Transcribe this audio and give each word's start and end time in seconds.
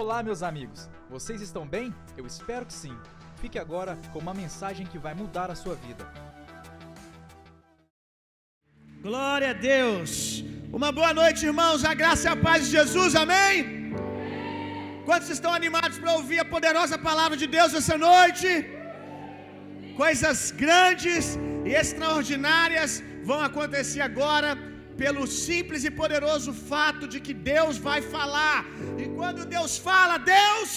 Olá, 0.00 0.16
meus 0.28 0.42
amigos. 0.48 0.80
Vocês 1.14 1.40
estão 1.44 1.62
bem? 1.74 1.86
Eu 2.18 2.24
espero 2.30 2.64
que 2.68 2.74
sim. 2.80 2.94
Fique 3.42 3.58
agora 3.58 3.92
com 4.12 4.18
uma 4.24 4.34
mensagem 4.40 4.84
que 4.90 4.98
vai 5.04 5.14
mudar 5.20 5.48
a 5.50 5.56
sua 5.60 5.74
vida. 5.84 6.04
Glória 9.06 9.48
a 9.52 9.56
Deus. 9.70 10.10
Uma 10.78 10.90
boa 10.98 11.12
noite, 11.20 11.46
irmãos. 11.50 11.82
A 11.92 11.94
graça 12.02 12.24
e 12.28 12.32
a 12.32 12.36
paz 12.46 12.58
de 12.64 12.72
Jesus. 12.78 13.14
Amém? 13.22 13.56
Quantos 15.06 15.30
estão 15.36 15.54
animados 15.60 15.98
para 16.02 16.12
ouvir 16.18 16.40
a 16.40 16.50
poderosa 16.54 16.98
palavra 17.08 17.36
de 17.42 17.48
Deus 17.56 17.72
essa 17.80 17.96
noite? 17.96 18.48
Coisas 20.02 20.38
grandes 20.64 21.38
e 21.68 21.72
extraordinárias 21.82 23.02
vão 23.30 23.40
acontecer 23.48 24.02
agora 24.10 24.50
pelo 25.02 25.24
simples 25.44 25.84
e 25.88 25.90
poderoso 26.00 26.52
fato 26.72 27.04
de 27.12 27.18
que 27.26 27.34
Deus 27.52 27.76
vai 27.88 28.00
falar. 28.16 28.58
E 29.02 29.06
quando 29.18 29.50
Deus 29.56 29.72
fala, 29.88 30.16
Deus. 30.18 30.70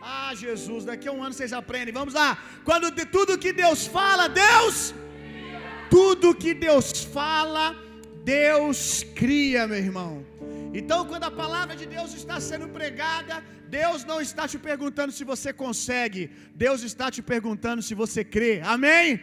Ah, 0.00 0.32
Jesus, 0.42 0.84
daqui 0.90 1.06
a 1.08 1.12
um 1.12 1.22
ano 1.22 1.34
vocês 1.34 1.52
aprendem. 1.52 1.94
Vamos 2.00 2.14
lá. 2.20 2.30
Quando 2.68 2.90
de 2.98 3.04
tudo 3.16 3.42
que 3.44 3.52
Deus 3.64 3.86
fala, 3.98 4.26
Deus. 4.28 4.76
Tudo 5.96 6.34
que 6.42 6.52
Deus 6.66 7.04
fala, 7.18 7.64
Deus 8.24 9.04
cria, 9.20 9.66
meu 9.72 9.82
irmão. 9.88 10.12
Então, 10.78 11.00
quando 11.10 11.24
a 11.24 11.38
palavra 11.42 11.74
de 11.80 11.86
Deus 11.96 12.10
está 12.20 12.36
sendo 12.40 12.66
pregada, 12.78 13.34
Deus 13.80 14.04
não 14.10 14.18
está 14.20 14.44
te 14.52 14.58
perguntando 14.58 15.12
se 15.18 15.24
você 15.32 15.50
consegue, 15.64 16.22
Deus 16.54 16.82
está 16.82 17.10
te 17.10 17.22
perguntando 17.32 17.82
se 17.88 17.94
você 18.02 18.22
crê. 18.24 18.54
Amém? 18.76 19.20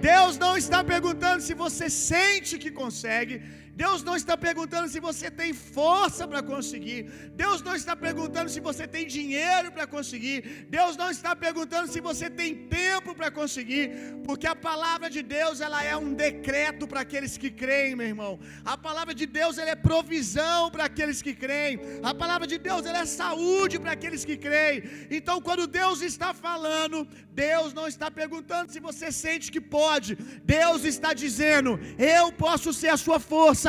Deus 0.00 0.38
não 0.44 0.56
está 0.56 0.84
perguntando 0.84 1.42
se 1.42 1.54
você 1.54 1.88
sente 1.88 2.58
que 2.58 2.70
consegue, 2.70 3.42
Deus 3.82 4.02
não 4.08 4.16
está 4.20 4.34
perguntando 4.44 4.88
se 4.92 5.00
você 5.06 5.28
tem 5.40 5.50
força 5.52 6.26
para 6.30 6.42
conseguir. 6.52 7.00
Deus 7.42 7.58
não 7.66 7.74
está 7.80 7.94
perguntando 8.04 8.48
se 8.54 8.60
você 8.68 8.84
tem 8.94 9.04
dinheiro 9.16 9.68
para 9.70 9.86
conseguir. 9.86 10.38
Deus 10.76 10.96
não 11.00 11.08
está 11.16 11.32
perguntando 11.36 11.92
se 11.94 12.00
você 12.00 12.26
tem 12.40 12.52
tempo 12.78 13.14
para 13.18 13.30
conseguir, 13.40 13.84
porque 14.26 14.46
a 14.46 14.56
palavra 14.68 15.10
de 15.16 15.22
Deus, 15.22 15.60
ela 15.66 15.80
é 15.92 15.94
um 16.04 16.14
decreto 16.14 16.86
para 16.90 17.02
aqueles 17.06 17.36
que 17.42 17.50
creem, 17.62 17.94
meu 18.00 18.08
irmão. 18.14 18.32
A 18.64 18.78
palavra 18.86 19.14
de 19.20 19.26
Deus, 19.26 19.58
ela 19.58 19.72
é 19.74 19.84
provisão 19.90 20.70
para 20.70 20.86
aqueles 20.90 21.20
que 21.26 21.34
creem. 21.44 21.78
A 22.10 22.14
palavra 22.22 22.46
de 22.52 22.58
Deus, 22.68 22.86
ela 22.86 23.00
é 23.00 23.12
saúde 23.22 23.78
para 23.78 23.92
aqueles 23.92 24.24
que 24.24 24.38
creem. 24.46 24.82
Então, 25.18 25.36
quando 25.48 25.66
Deus 25.66 26.00
está 26.00 26.32
falando, 26.32 27.06
Deus 27.44 27.74
não 27.74 27.86
está 27.86 28.10
perguntando 28.10 28.72
se 28.72 28.80
você 28.88 29.12
sente 29.12 29.52
que 29.52 29.60
pode. 29.60 30.14
Deus 30.56 30.82
está 30.94 31.12
dizendo: 31.24 31.78
"Eu 32.18 32.26
posso 32.44 32.72
ser 32.80 32.90
a 32.96 33.02
sua 33.06 33.20
força 33.20 33.65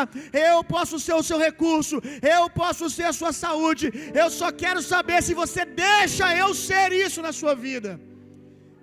eu 0.50 0.58
posso 0.74 0.98
ser 1.06 1.16
o 1.22 1.26
seu 1.30 1.40
recurso, 1.48 1.98
eu 2.38 2.44
posso 2.62 2.86
ser 2.98 3.08
a 3.12 3.16
sua 3.20 3.32
saúde. 3.44 3.88
Eu 4.22 4.28
só 4.40 4.50
quero 4.64 4.82
saber 4.94 5.20
se 5.28 5.34
você 5.42 5.64
deixa 5.88 6.28
eu 6.44 6.50
ser 6.68 6.90
isso 7.06 7.22
na 7.28 7.34
sua 7.40 7.56
vida. 7.68 7.92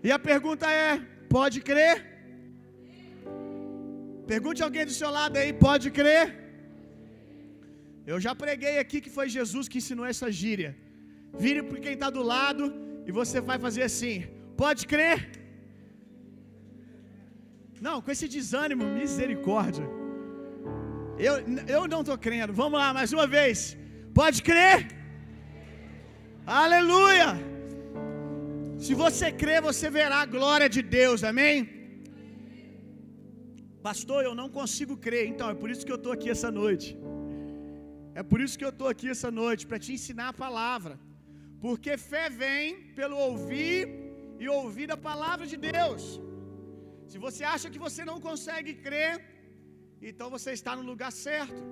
E 0.06 0.10
a 0.16 0.20
pergunta 0.30 0.66
é: 0.86 0.90
pode 1.36 1.58
crer? 1.68 1.96
Pergunte 4.32 4.62
alguém 4.66 4.86
do 4.90 4.96
seu 5.00 5.10
lado 5.18 5.36
aí, 5.40 5.50
pode 5.68 5.88
crer? 5.98 6.26
Eu 8.12 8.18
já 8.24 8.32
preguei 8.44 8.74
aqui 8.82 8.98
que 9.04 9.14
foi 9.16 9.26
Jesus 9.38 9.66
que 9.70 9.80
ensinou 9.82 10.06
essa 10.12 10.28
gíria. 10.40 10.70
Vire 11.42 11.62
para 11.68 11.82
quem 11.84 11.94
está 11.98 12.10
do 12.16 12.22
lado 12.34 12.64
e 13.08 13.12
você 13.20 13.38
vai 13.50 13.58
fazer 13.66 13.84
assim: 13.90 14.16
pode 14.62 14.82
crer? 14.92 15.18
Não, 17.86 17.96
com 18.02 18.10
esse 18.14 18.26
desânimo, 18.36 18.84
misericórdia. 19.00 19.86
Eu, 21.18 21.34
eu 21.76 21.82
não 21.92 22.00
estou 22.00 22.18
crendo. 22.26 22.52
Vamos 22.52 22.78
lá, 22.82 22.92
mais 22.98 23.12
uma 23.12 23.26
vez. 23.26 23.76
Pode 24.20 24.42
crer? 24.42 24.78
Aleluia! 26.46 27.28
Se 28.84 28.92
você 29.02 29.26
crer, 29.42 29.60
você 29.62 29.88
verá 29.98 30.18
a 30.22 30.30
glória 30.36 30.68
de 30.76 30.82
Deus, 30.82 31.22
amém? 31.22 31.56
Pastor, 33.88 34.20
eu 34.24 34.34
não 34.40 34.48
consigo 34.58 34.94
crer, 35.06 35.24
então 35.28 35.48
é 35.50 35.56
por 35.62 35.70
isso 35.70 35.84
que 35.86 35.92
eu 35.94 36.00
estou 36.00 36.12
aqui 36.16 36.28
essa 36.34 36.50
noite. 36.50 36.88
É 38.20 38.22
por 38.30 38.40
isso 38.44 38.58
que 38.58 38.66
eu 38.68 38.74
estou 38.74 38.88
aqui 38.92 39.08
essa 39.14 39.30
noite, 39.42 39.66
para 39.66 39.78
te 39.84 39.92
ensinar 39.96 40.28
a 40.30 40.40
palavra. 40.44 40.94
Porque 41.64 41.96
fé 42.10 42.26
vem 42.42 42.68
pelo 42.98 43.16
ouvir 43.28 43.80
e 44.42 44.48
ouvir 44.48 44.90
a 44.96 44.98
palavra 45.10 45.46
de 45.52 45.56
Deus. 45.56 46.02
Se 47.10 47.18
você 47.26 47.44
acha 47.54 47.70
que 47.72 47.84
você 47.86 48.04
não 48.10 48.18
consegue 48.28 48.74
crer, 48.86 49.12
então 50.10 50.28
você 50.36 50.50
está 50.58 50.72
no 50.78 50.84
lugar 50.90 51.12
certo. 51.26 51.62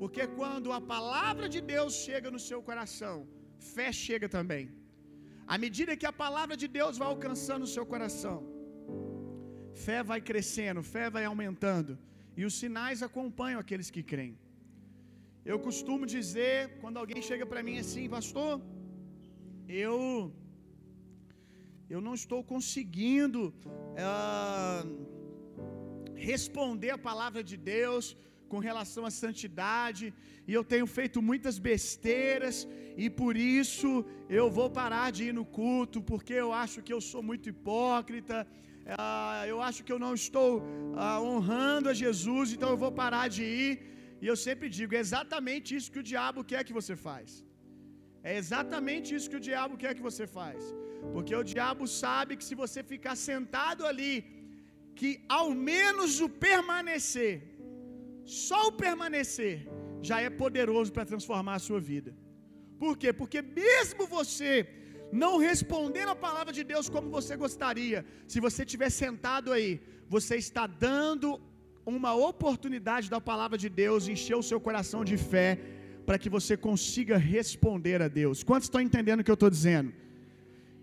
Porque 0.00 0.24
quando 0.38 0.68
a 0.78 0.80
palavra 0.94 1.46
de 1.54 1.60
Deus 1.72 1.92
chega 2.04 2.28
no 2.34 2.40
seu 2.48 2.60
coração, 2.68 3.16
fé 3.74 3.88
chega 4.04 4.28
também. 4.36 4.64
À 5.54 5.56
medida 5.64 5.98
que 6.00 6.08
a 6.10 6.18
palavra 6.24 6.56
de 6.62 6.68
Deus 6.78 6.98
vai 7.00 7.08
alcançando 7.08 7.64
o 7.68 7.72
seu 7.74 7.84
coração, 7.92 8.38
fé 9.84 9.98
vai 10.10 10.20
crescendo, 10.30 10.82
fé 10.94 11.06
vai 11.16 11.24
aumentando, 11.24 11.92
e 12.38 12.44
os 12.48 12.54
sinais 12.62 13.02
acompanham 13.08 13.60
aqueles 13.64 13.90
que 13.94 14.02
creem. 14.12 14.36
Eu 15.44 15.58
costumo 15.66 16.04
dizer, 16.16 16.56
quando 16.80 16.98
alguém 17.02 17.20
chega 17.30 17.44
para 17.52 17.62
mim 17.68 17.76
assim, 17.84 18.04
pastor, 18.16 18.52
eu 19.68 20.32
eu 21.94 22.00
não 22.06 22.14
estou 22.20 22.40
conseguindo 22.52 23.40
uh, 24.08 25.11
responder 26.30 26.90
a 26.94 27.04
palavra 27.08 27.42
de 27.50 27.56
Deus 27.74 28.06
com 28.52 28.60
relação 28.68 29.02
à 29.10 29.12
santidade, 29.22 30.04
e 30.48 30.52
eu 30.58 30.64
tenho 30.72 30.86
feito 30.96 31.18
muitas 31.30 31.56
besteiras, 31.68 32.56
e 33.04 33.06
por 33.20 33.34
isso 33.60 33.90
eu 34.40 34.46
vou 34.58 34.68
parar 34.80 35.06
de 35.16 35.22
ir 35.28 35.34
no 35.38 35.44
culto, 35.60 36.00
porque 36.10 36.34
eu 36.44 36.50
acho 36.64 36.82
que 36.86 36.94
eu 36.96 37.00
sou 37.10 37.22
muito 37.28 37.48
hipócrita, 37.52 38.36
uh, 38.94 39.44
eu 39.52 39.58
acho 39.68 39.80
que 39.84 39.94
eu 39.94 40.00
não 40.04 40.12
estou 40.22 40.50
uh, 40.60 41.22
honrando 41.28 41.88
a 41.92 41.98
Jesus, 42.02 42.52
então 42.54 42.70
eu 42.74 42.80
vou 42.84 42.92
parar 43.02 43.26
de 43.36 43.44
ir. 43.60 43.72
E 44.22 44.26
eu 44.32 44.36
sempre 44.46 44.68
digo: 44.78 44.94
é 44.98 45.02
exatamente 45.06 45.68
isso 45.78 45.92
que 45.94 46.02
o 46.02 46.08
diabo 46.12 46.44
quer 46.50 46.62
que 46.68 46.76
você 46.80 46.94
faz. 47.06 47.30
É 48.30 48.34
exatamente 48.42 49.08
isso 49.16 49.30
que 49.30 49.40
o 49.40 49.46
diabo 49.48 49.76
quer 49.82 49.92
que 49.96 50.06
você 50.10 50.26
faz. 50.38 50.60
Porque 51.14 51.34
o 51.40 51.46
diabo 51.52 51.84
sabe 52.02 52.36
que 52.38 52.46
se 52.48 52.56
você 52.62 52.80
ficar 52.92 53.16
sentado 53.30 53.82
ali, 53.90 54.12
que 54.98 55.10
ao 55.38 55.48
menos 55.70 56.20
o 56.26 56.28
permanecer, 56.46 57.34
só 58.24 58.60
o 58.68 58.72
permanecer, 58.84 59.56
já 60.08 60.20
é 60.20 60.30
poderoso 60.42 60.92
para 60.92 61.08
transformar 61.12 61.54
a 61.56 61.64
sua 61.68 61.80
vida. 61.92 62.12
Por 62.82 62.94
quê? 63.00 63.12
Porque 63.12 63.40
mesmo 63.42 64.06
você 64.18 64.52
não 65.22 65.32
respondendo 65.48 66.10
a 66.12 66.22
palavra 66.26 66.52
de 66.58 66.64
Deus 66.72 66.88
como 66.94 67.08
você 67.10 67.36
gostaria, 67.44 68.04
se 68.26 68.40
você 68.46 68.62
estiver 68.64 68.90
sentado 68.90 69.52
aí, 69.56 69.80
você 70.08 70.36
está 70.36 70.66
dando 70.66 71.28
uma 71.84 72.14
oportunidade 72.14 73.10
da 73.14 73.20
palavra 73.20 73.58
de 73.58 73.68
Deus 73.82 74.08
encher 74.08 74.36
o 74.36 74.46
seu 74.50 74.60
coração 74.60 75.04
de 75.10 75.16
fé 75.16 75.50
para 76.06 76.18
que 76.18 76.28
você 76.36 76.56
consiga 76.56 77.16
responder 77.16 78.00
a 78.02 78.08
Deus. 78.08 78.42
Quantos 78.42 78.66
estão 78.66 78.80
entendendo 78.80 79.20
o 79.20 79.24
que 79.24 79.30
eu 79.30 79.40
estou 79.40 79.50
dizendo? 79.50 79.92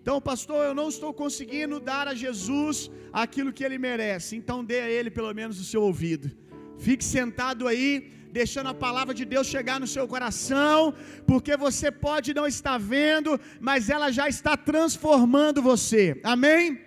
Então, 0.02 0.20
pastor, 0.30 0.62
eu 0.66 0.74
não 0.74 0.88
estou 0.90 1.12
conseguindo 1.14 1.80
dar 1.80 2.08
a 2.08 2.16
Jesus 2.16 2.90
aquilo 3.24 3.54
que 3.54 3.64
ele 3.64 3.78
merece. 3.78 4.36
Então, 4.36 4.64
dê 4.64 4.80
a 4.82 4.90
ele 4.90 5.10
pelo 5.12 5.34
menos 5.40 5.60
o 5.60 5.66
seu 5.72 5.82
ouvido. 5.90 6.32
Fique 6.78 7.04
sentado 7.04 7.68
aí, 7.68 7.90
deixando 8.32 8.70
a 8.70 8.74
palavra 8.74 9.14
de 9.20 9.26
Deus 9.26 9.48
chegar 9.48 9.78
no 9.80 9.90
seu 9.96 10.08
coração, 10.08 10.94
porque 11.28 11.56
você 11.58 11.92
pode 11.92 12.34
não 12.34 12.48
estar 12.48 12.78
vendo, 12.78 13.40
mas 13.60 13.90
ela 13.90 14.10
já 14.12 14.28
está 14.36 14.56
transformando 14.56 15.62
você. 15.62 16.20
Amém? 16.24 16.80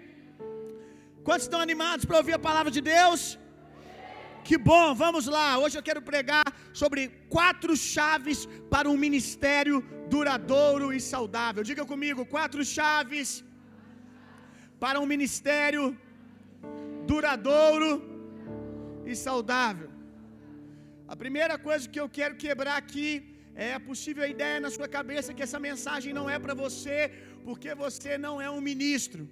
Quantos 1.27 1.45
estão 1.45 1.61
animados 1.61 2.05
para 2.05 2.17
ouvir 2.23 2.35
a 2.35 2.45
palavra 2.49 2.71
de 2.77 2.81
Deus? 2.81 3.39
Que 4.49 4.57
bom, 4.71 4.87
vamos 5.03 5.25
lá. 5.35 5.49
Hoje 5.63 5.77
eu 5.79 5.85
quero 5.89 6.03
pregar 6.11 6.47
sobre 6.81 7.01
quatro 7.35 7.73
chaves 7.93 8.39
para 8.73 8.89
um 8.93 8.99
ministério 9.07 9.77
duradouro 10.15 10.87
e 10.97 11.01
saudável. 11.13 11.63
Diga 11.69 11.85
comigo, 11.93 12.31
quatro 12.37 12.63
chaves 12.77 13.29
para 14.83 14.99
um 15.03 15.09
ministério 15.15 15.85
duradouro 17.11 17.91
e 19.11 19.15
saudável. 19.27 19.91
A 21.13 21.17
primeira 21.23 21.57
coisa 21.69 21.91
que 21.93 22.01
eu 22.03 22.09
quero 22.19 22.35
quebrar 22.45 22.77
aqui 22.83 23.11
é 23.67 23.71
a 23.75 23.85
possível 23.89 24.27
ideia 24.35 24.59
na 24.65 24.71
sua 24.77 24.89
cabeça 24.97 25.35
que 25.37 25.47
essa 25.47 25.61
mensagem 25.69 26.13
não 26.19 26.27
é 26.35 26.39
para 26.45 26.55
você, 26.65 26.99
porque 27.47 27.71
você 27.85 28.13
não 28.27 28.35
é 28.47 28.51
um 28.57 28.63
ministro. 28.73 29.23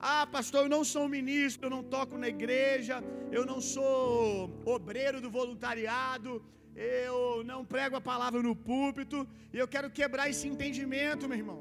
Ah, 0.00 0.24
pastor, 0.34 0.60
eu 0.64 0.68
não 0.68 0.84
sou 0.84 1.08
ministro, 1.08 1.66
eu 1.66 1.70
não 1.76 1.82
toco 1.82 2.16
na 2.16 2.28
igreja, 2.28 2.96
eu 3.36 3.44
não 3.44 3.60
sou 3.60 4.50
obreiro 4.64 5.20
do 5.20 5.30
voluntariado, 5.38 6.32
eu 6.76 7.42
não 7.50 7.64
prego 7.64 7.96
a 7.96 8.00
palavra 8.12 8.40
no 8.48 8.54
púlpito, 8.54 9.26
e 9.52 9.58
eu 9.58 9.66
quero 9.66 9.90
quebrar 9.90 10.30
esse 10.30 10.46
entendimento, 10.52 11.28
meu 11.28 11.38
irmão, 11.42 11.60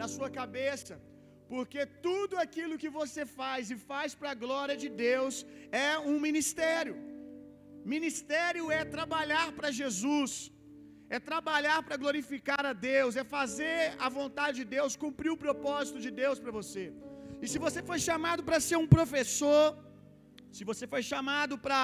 na 0.00 0.06
sua 0.14 0.28
cabeça, 0.40 1.00
porque 1.48 1.80
tudo 2.08 2.36
aquilo 2.44 2.80
que 2.82 2.90
você 3.00 3.24
faz 3.38 3.70
e 3.70 3.76
faz 3.90 4.14
para 4.14 4.32
a 4.32 4.40
glória 4.44 4.76
de 4.82 4.90
Deus 5.06 5.46
é 5.86 5.98
um 5.98 6.18
ministério. 6.26 6.96
Ministério 7.94 8.70
é 8.70 8.84
trabalhar 8.96 9.46
para 9.58 9.70
Jesus, 9.80 10.52
é 11.08 11.18
trabalhar 11.30 11.78
para 11.86 11.96
glorificar 12.04 12.64
a 12.72 12.74
Deus, 12.90 13.16
é 13.22 13.24
fazer 13.38 13.78
a 14.06 14.10
vontade 14.20 14.58
de 14.60 14.66
Deus, 14.76 15.00
cumprir 15.04 15.32
o 15.32 15.40
propósito 15.46 15.98
de 16.04 16.10
Deus 16.22 16.38
para 16.38 16.54
você. 16.60 16.84
E 17.42 17.48
se 17.52 17.58
você 17.66 17.80
foi 17.90 17.98
chamado 18.08 18.40
para 18.48 18.58
ser 18.68 18.76
um 18.82 18.88
professor, 18.96 19.64
se 20.56 20.64
você 20.70 20.84
foi 20.92 21.02
chamado 21.12 21.54
para 21.64 21.80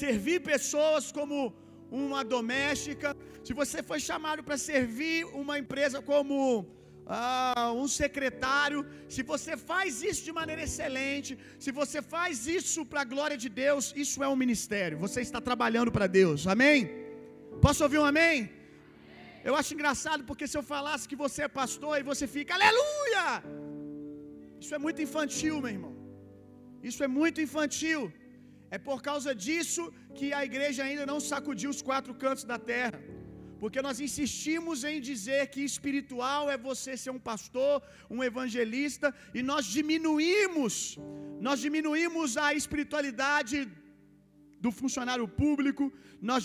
servir 0.00 0.38
pessoas 0.52 1.04
como 1.18 1.36
uma 2.02 2.22
doméstica, 2.34 3.08
se 3.46 3.52
você 3.60 3.78
foi 3.90 4.00
chamado 4.08 4.42
para 4.46 4.56
servir 4.70 5.18
uma 5.42 5.56
empresa 5.62 5.98
como 6.10 6.36
ah, 7.06 7.72
um 7.82 7.88
secretário, 8.00 8.80
se 9.14 9.22
você 9.32 9.56
faz 9.70 10.02
isso 10.10 10.22
de 10.28 10.32
maneira 10.40 10.62
excelente, 10.68 11.32
se 11.64 11.72
você 11.80 12.00
faz 12.14 12.46
isso 12.58 12.84
para 12.90 13.00
a 13.04 13.10
glória 13.14 13.38
de 13.44 13.48
Deus, 13.64 13.92
isso 14.04 14.22
é 14.26 14.28
um 14.28 14.40
ministério. 14.44 14.98
Você 15.06 15.22
está 15.28 15.40
trabalhando 15.48 15.90
para 15.96 16.06
Deus. 16.20 16.46
Amém? 16.46 16.78
Posso 17.66 17.82
ouvir 17.86 17.98
um 17.98 18.08
amém? 18.12 18.36
Eu 19.48 19.56
acho 19.60 19.72
engraçado 19.74 20.22
porque 20.28 20.46
se 20.46 20.58
eu 20.58 20.64
falasse 20.74 21.08
que 21.10 21.16
você 21.24 21.42
é 21.42 21.56
pastor 21.62 21.94
e 21.98 22.08
você 22.12 22.26
fica, 22.36 22.54
aleluia! 22.58 23.26
Isso 24.62 24.74
é 24.76 24.80
muito 24.86 25.00
infantil, 25.06 25.56
meu 25.64 25.72
irmão. 25.76 25.94
Isso 26.88 27.02
é 27.06 27.10
muito 27.20 27.38
infantil. 27.46 28.02
É 28.76 28.78
por 28.88 28.98
causa 29.08 29.30
disso 29.44 29.82
que 30.18 30.26
a 30.38 30.42
igreja 30.48 30.82
ainda 30.86 31.04
não 31.12 31.20
sacudiu 31.30 31.70
os 31.74 31.82
quatro 31.88 32.12
cantos 32.22 32.44
da 32.52 32.58
terra. 32.72 33.00
Porque 33.60 33.80
nós 33.86 33.98
insistimos 34.06 34.84
em 34.90 34.98
dizer 35.10 35.42
que 35.52 35.62
espiritual 35.70 36.42
é 36.54 36.56
você 36.68 36.92
ser 37.02 37.12
um 37.16 37.22
pastor, 37.30 37.76
um 38.16 38.22
evangelista, 38.30 39.08
e 39.38 39.42
nós 39.50 39.64
diminuímos, 39.76 40.74
nós 41.46 41.58
diminuímos 41.66 42.36
a 42.44 42.48
espiritualidade 42.60 43.56
do 44.64 44.70
funcionário 44.80 45.26
público, 45.40 45.84
nós 46.30 46.42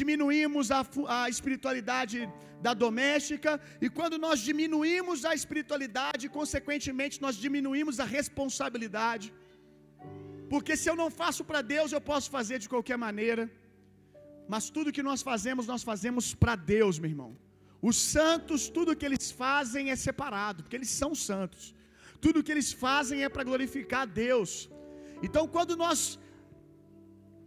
diminuímos 0.00 0.66
a, 0.76 0.80
a 1.18 1.28
espiritualidade 1.34 2.18
da 2.66 2.72
doméstica, 2.84 3.52
e 3.84 3.88
quando 3.96 4.16
nós 4.26 4.40
diminuímos 4.48 5.24
a 5.30 5.34
espiritualidade, 5.40 6.30
consequentemente, 6.38 7.20
nós 7.24 7.36
diminuímos 7.46 7.98
a 8.04 8.06
responsabilidade. 8.18 9.28
Porque 10.52 10.74
se 10.80 10.88
eu 10.90 10.96
não 11.02 11.10
faço 11.20 11.42
para 11.48 11.60
Deus, 11.74 11.92
eu 11.92 12.02
posso 12.12 12.28
fazer 12.36 12.58
de 12.64 12.68
qualquer 12.74 12.98
maneira. 13.06 13.44
Mas 14.52 14.70
tudo 14.76 14.94
que 14.96 15.06
nós 15.10 15.22
fazemos, 15.30 15.66
nós 15.72 15.82
fazemos 15.90 16.26
para 16.42 16.54
Deus, 16.74 16.98
meu 17.02 17.10
irmão. 17.14 17.32
Os 17.88 17.96
santos, 18.16 18.68
tudo 18.76 18.96
que 18.98 19.06
eles 19.08 19.26
fazem 19.42 19.90
é 19.94 19.96
separado, 20.08 20.62
porque 20.62 20.78
eles 20.80 20.92
são 21.00 21.10
santos. 21.14 21.74
Tudo 22.24 22.44
que 22.44 22.52
eles 22.54 22.70
fazem 22.84 23.24
é 23.26 23.28
para 23.34 23.48
glorificar 23.50 24.02
a 24.02 24.12
Deus. 24.24 24.50
Então, 25.26 25.44
quando 25.54 25.74
nós 25.84 25.98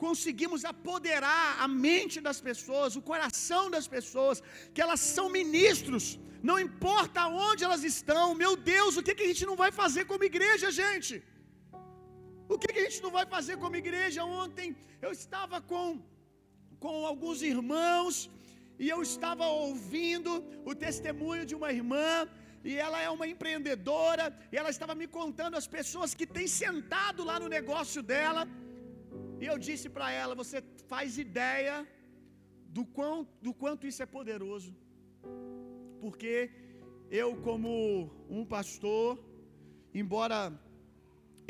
conseguimos 0.05 0.61
apoderar 0.73 1.47
a 1.65 1.67
mente 1.87 2.17
das 2.27 2.39
pessoas, 2.49 2.95
o 2.99 3.05
coração 3.11 3.63
das 3.75 3.87
pessoas, 3.95 4.37
que 4.73 4.83
elas 4.85 5.01
são 5.15 5.25
ministros, 5.39 6.05
não 6.49 6.57
importa 6.67 7.27
onde 7.47 7.63
elas 7.67 7.83
estão, 7.93 8.25
meu 8.43 8.53
Deus, 8.73 8.95
o 8.95 9.03
que, 9.05 9.15
que 9.17 9.25
a 9.27 9.31
gente 9.31 9.45
não 9.49 9.57
vai 9.63 9.71
fazer 9.81 10.03
como 10.11 10.29
igreja, 10.31 10.67
gente? 10.81 11.13
O 12.53 12.57
que, 12.59 12.69
que 12.73 12.79
a 12.81 12.85
gente 12.87 13.01
não 13.05 13.11
vai 13.17 13.25
fazer 13.35 13.55
como 13.63 13.81
igreja? 13.83 14.23
Ontem 14.43 14.67
eu 15.05 15.11
estava 15.19 15.57
com, 15.71 15.87
com 16.83 16.93
alguns 17.11 17.41
irmãos 17.53 18.15
e 18.83 18.87
eu 18.93 18.99
estava 19.09 19.45
ouvindo 19.65 20.31
o 20.69 20.73
testemunho 20.85 21.45
de 21.49 21.55
uma 21.59 21.71
irmã 21.79 22.11
e 22.69 22.73
ela 22.85 22.99
é 23.05 23.09
uma 23.09 23.27
empreendedora, 23.33 24.25
e 24.51 24.57
ela 24.59 24.71
estava 24.75 24.93
me 25.01 25.07
contando 25.07 25.55
as 25.61 25.67
pessoas 25.77 26.13
que 26.13 26.25
têm 26.35 26.47
sentado 26.63 27.23
lá 27.29 27.35
no 27.43 27.47
negócio 27.57 28.01
dela, 28.11 28.41
e 29.41 29.45
eu 29.51 29.57
disse 29.67 29.87
para 29.95 30.07
ela: 30.21 30.33
Você 30.41 30.57
faz 30.91 31.17
ideia 31.25 31.75
do, 32.77 32.83
quão, 32.97 33.15
do 33.45 33.53
quanto 33.61 33.87
isso 33.89 34.01
é 34.05 34.09
poderoso, 34.17 34.71
porque 36.03 36.33
eu, 37.21 37.29
como 37.47 37.71
um 38.37 38.43
pastor, 38.55 39.07
embora 40.01 40.39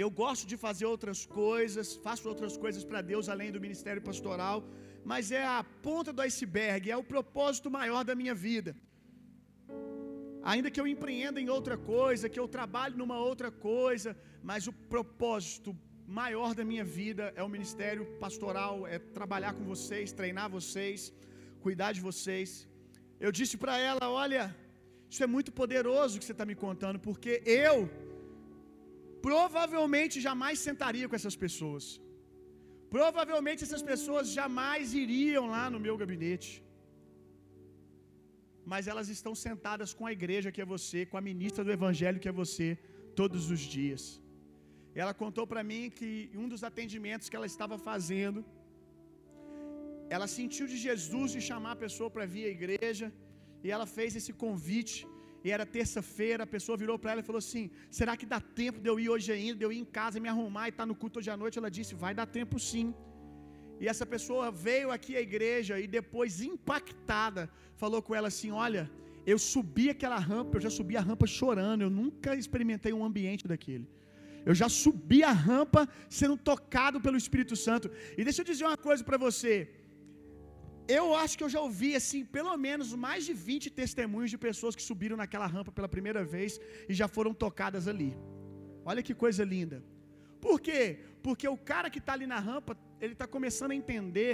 eu 0.04 0.10
gosto 0.22 0.46
de 0.52 0.58
fazer 0.66 0.86
outras 0.86 1.22
coisas, 1.26 1.88
faço 2.08 2.30
outras 2.34 2.56
coisas 2.64 2.84
para 2.90 3.02
Deus 3.14 3.28
além 3.28 3.52
do 3.56 3.64
ministério 3.66 4.02
pastoral, 4.10 4.58
mas 5.12 5.32
é 5.32 5.44
a 5.46 5.64
ponta 5.88 6.12
do 6.14 6.22
iceberg, 6.22 6.90
é 6.90 6.98
o 6.98 7.10
propósito 7.16 7.70
maior 7.80 8.04
da 8.10 8.16
minha 8.22 8.36
vida. 8.48 8.72
Ainda 10.52 10.72
que 10.72 10.80
eu 10.82 10.88
empreenda 10.88 11.40
em 11.42 11.50
outra 11.58 11.78
coisa, 11.78 12.30
que 12.34 12.40
eu 12.40 12.48
trabalhe 12.48 12.96
numa 13.02 13.18
outra 13.30 13.52
coisa, 13.52 14.18
mas 14.50 14.68
o 14.68 14.74
propósito 14.94 15.78
maior 16.18 16.52
da 16.60 16.64
minha 16.72 16.86
vida 17.00 17.24
é 17.40 17.44
o 17.48 17.54
ministério 17.56 18.04
pastoral, 18.24 18.76
é 18.96 18.98
trabalhar 19.18 19.54
com 19.58 19.64
vocês, 19.74 20.16
treinar 20.20 20.48
vocês, 20.58 21.14
cuidar 21.66 21.92
de 21.98 22.02
vocês. 22.10 22.50
Eu 23.26 23.32
disse 23.40 23.56
para 23.64 23.76
ela: 23.90 24.06
Olha, 24.24 24.44
isso 25.12 25.24
é 25.26 25.30
muito 25.36 25.52
poderoso 25.62 26.20
que 26.20 26.26
você 26.28 26.36
está 26.38 26.48
me 26.52 26.58
contando, 26.66 27.00
porque 27.08 27.34
eu 27.64 27.78
provavelmente 29.30 30.18
jamais 30.28 30.58
sentaria 30.68 31.08
com 31.10 31.18
essas 31.20 31.38
pessoas. 31.46 31.86
Provavelmente 32.96 33.64
essas 33.68 33.84
pessoas 33.92 34.28
jamais 34.40 34.94
iriam 35.04 35.46
lá 35.56 35.66
no 35.74 35.80
meu 35.86 35.96
gabinete. 36.02 36.52
Mas 38.72 38.88
elas 38.92 39.10
estão 39.18 39.34
sentadas 39.48 39.92
com 39.98 40.06
a 40.10 40.14
igreja 40.18 40.52
que 40.56 40.64
é 40.64 40.72
você, 40.76 41.00
com 41.12 41.18
a 41.20 41.28
ministra 41.30 41.64
do 41.68 41.76
evangelho 41.80 42.22
que 42.24 42.32
é 42.32 42.40
você, 42.44 42.68
todos 43.22 43.46
os 43.56 43.62
dias. 43.78 44.04
Ela 45.02 45.14
contou 45.24 45.46
para 45.52 45.62
mim 45.70 45.84
que 45.98 46.10
um 46.42 46.48
dos 46.54 46.64
atendimentos 46.70 47.28
que 47.30 47.38
ela 47.40 47.50
estava 47.54 47.76
fazendo, 47.90 48.40
ela 50.16 50.28
sentiu 50.38 50.66
de 50.72 50.78
Jesus 50.88 51.28
de 51.36 51.42
chamar 51.50 51.74
a 51.76 51.82
pessoa 51.86 52.10
para 52.16 52.26
vir 52.34 52.46
à 52.50 52.52
igreja, 52.58 53.08
e 53.64 53.70
ela 53.76 53.88
fez 53.98 54.12
esse 54.20 54.34
convite. 54.44 55.00
E 55.46 55.50
era 55.56 55.66
terça-feira, 55.78 56.42
a 56.44 56.54
pessoa 56.56 56.76
virou 56.84 56.96
para 57.02 57.12
ela 57.12 57.22
e 57.24 57.28
falou 57.30 57.42
assim: 57.46 57.66
Será 58.00 58.14
que 58.20 58.28
dá 58.34 58.40
tempo 58.62 58.80
de 58.84 58.90
eu 58.92 58.96
ir 59.04 59.10
hoje 59.14 59.30
ainda, 59.38 59.58
de 59.60 59.66
eu 59.66 59.72
ir 59.76 59.80
em 59.84 59.90
casa, 60.00 60.24
me 60.26 60.30
arrumar 60.34 60.66
e 60.66 60.72
estar 60.74 60.86
tá 60.86 60.90
no 60.92 60.96
culto 61.02 61.20
hoje 61.20 61.32
à 61.36 61.38
noite? 61.44 61.60
Ela 61.62 61.72
disse: 61.78 62.02
Vai 62.04 62.14
dar 62.20 62.28
tempo 62.40 62.58
sim. 62.72 62.88
E 63.82 63.88
essa 63.92 64.06
pessoa 64.14 64.46
veio 64.68 64.90
aqui 64.96 65.14
à 65.20 65.22
igreja 65.30 65.80
e 65.84 65.88
depois, 66.00 66.42
impactada, 66.52 67.44
falou 67.84 68.02
com 68.08 68.14
ela 68.20 68.28
assim: 68.34 68.52
Olha, 68.66 68.84
eu 69.34 69.40
subi 69.52 69.88
aquela 69.96 70.20
rampa, 70.32 70.58
eu 70.58 70.64
já 70.68 70.72
subi 70.80 70.98
a 70.98 71.06
rampa 71.10 71.26
chorando, 71.40 71.84
eu 71.88 71.94
nunca 72.02 72.36
experimentei 72.44 72.92
um 73.00 73.06
ambiente 73.10 73.48
daquele. 73.54 73.88
Eu 74.46 74.56
já 74.62 74.68
subi 74.70 75.24
a 75.24 75.32
rampa 75.32 75.88
sendo 76.10 76.38
tocado 76.38 77.00
pelo 77.06 77.18
Espírito 77.18 77.56
Santo. 77.56 77.90
E 78.18 78.24
deixa 78.24 78.42
eu 78.42 78.46
dizer 78.46 78.66
uma 78.66 78.78
coisa 78.78 79.04
para 79.04 79.18
você. 79.18 79.56
Eu 80.98 81.06
acho 81.22 81.38
que 81.38 81.44
eu 81.44 81.52
já 81.56 81.62
ouvi 81.62 81.96
assim, 81.96 82.22
pelo 82.38 82.56
menos 82.58 82.94
mais 83.06 83.24
de 83.28 83.34
20 83.34 83.70
testemunhos 83.82 84.32
de 84.32 84.40
pessoas 84.48 84.76
que 84.76 84.82
subiram 84.82 85.18
naquela 85.22 85.48
rampa 85.56 85.72
pela 85.72 85.90
primeira 85.96 86.24
vez 86.24 86.60
e 86.90 86.94
já 87.00 87.08
foram 87.08 87.34
tocadas 87.34 87.88
ali. 87.88 88.12
Olha 88.84 89.04
que 89.08 89.14
coisa 89.14 89.44
linda. 89.44 89.84
Por 90.46 90.60
quê? 90.60 90.82
Porque 91.22 91.48
o 91.48 91.58
cara 91.72 91.90
que 91.94 92.00
está 92.00 92.14
ali 92.14 92.26
na 92.26 92.40
rampa, 92.40 92.76
ele 93.00 93.14
está 93.14 93.28
começando 93.28 93.72
a 93.72 93.76
entender 93.76 94.34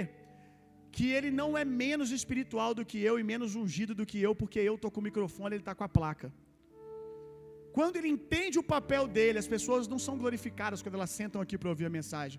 que 0.96 1.06
ele 1.16 1.30
não 1.30 1.58
é 1.58 1.64
menos 1.64 2.10
espiritual 2.10 2.72
do 2.74 2.84
que 2.90 2.98
eu 3.08 3.18
e 3.18 3.24
menos 3.32 3.54
ungido 3.54 3.94
do 3.94 4.06
que 4.10 4.18
eu, 4.26 4.34
porque 4.34 4.58
eu 4.58 4.76
estou 4.76 4.90
com 4.90 5.00
o 5.00 5.08
microfone, 5.08 5.56
ele 5.56 5.62
está 5.62 5.74
com 5.74 5.84
a 5.84 5.88
placa. 5.88 6.32
Quando 7.76 7.96
ele 7.98 8.10
entende 8.16 8.56
o 8.58 8.68
papel 8.74 9.04
dele, 9.16 9.38
as 9.42 9.48
pessoas 9.54 9.86
não 9.92 9.98
são 10.04 10.14
glorificadas 10.22 10.80
quando 10.82 10.96
elas 10.98 11.10
sentam 11.18 11.40
aqui 11.44 11.56
para 11.60 11.70
ouvir 11.72 11.86
a 11.88 11.90
mensagem. 11.98 12.38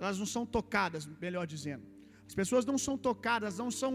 Elas 0.00 0.18
não 0.22 0.28
são 0.34 0.44
tocadas, 0.56 1.02
melhor 1.24 1.44
dizendo. 1.54 1.84
As 2.28 2.34
pessoas 2.40 2.64
não 2.70 2.78
são 2.84 2.94
tocadas, 3.08 3.58
não 3.62 3.70
são 3.80 3.92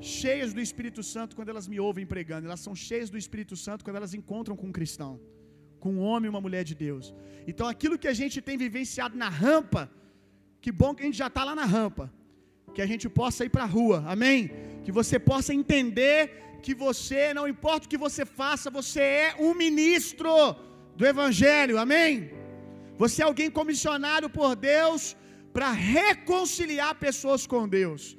cheias 0.00 0.52
do 0.56 0.60
Espírito 0.66 1.02
Santo 1.12 1.34
quando 1.36 1.50
elas 1.52 1.66
me 1.72 1.80
ouvem 1.86 2.06
pregando. 2.14 2.46
Elas 2.46 2.62
são 2.66 2.74
cheias 2.86 3.10
do 3.14 3.18
Espírito 3.22 3.56
Santo 3.64 3.84
quando 3.84 3.98
elas 4.00 4.14
encontram 4.20 4.54
com 4.60 4.68
um 4.68 4.76
cristão, 4.78 5.12
com 5.82 5.90
um 5.96 6.02
homem 6.08 6.28
e 6.28 6.32
uma 6.34 6.44
mulher 6.46 6.62
de 6.70 6.76
Deus. 6.86 7.12
Então 7.50 7.66
aquilo 7.74 7.98
que 8.02 8.10
a 8.12 8.16
gente 8.20 8.40
tem 8.40 8.56
vivenciado 8.56 9.16
na 9.24 9.28
rampa, 9.28 9.90
que 10.60 10.70
bom 10.82 10.94
que 10.94 11.02
a 11.02 11.06
gente 11.06 11.18
já 11.24 11.30
está 11.32 11.42
lá 11.50 11.56
na 11.62 11.64
rampa. 11.64 12.06
Que 12.74 12.82
a 12.86 12.90
gente 12.92 13.08
possa 13.20 13.44
ir 13.44 13.50
para 13.56 13.64
a 13.64 13.72
rua, 13.78 14.04
amém? 14.06 14.50
Que 14.84 14.92
você 14.92 15.18
possa 15.30 15.52
entender 15.60 16.45
que 16.64 16.74
você, 16.74 17.22
não 17.34 17.46
importa 17.46 17.86
o 17.86 17.88
que 17.88 18.04
você 18.06 18.24
faça, 18.24 18.70
você 18.70 19.00
é 19.00 19.34
um 19.38 19.54
ministro 19.54 20.32
do 20.96 21.06
Evangelho, 21.06 21.78
amém? 21.78 22.30
Você 22.96 23.22
é 23.22 23.24
alguém 23.24 23.50
comissionado 23.50 24.28
por 24.30 24.56
Deus 24.56 25.16
para 25.52 25.70
reconciliar 25.70 26.94
pessoas 26.94 27.46
com 27.46 27.68
Deus 27.68 28.16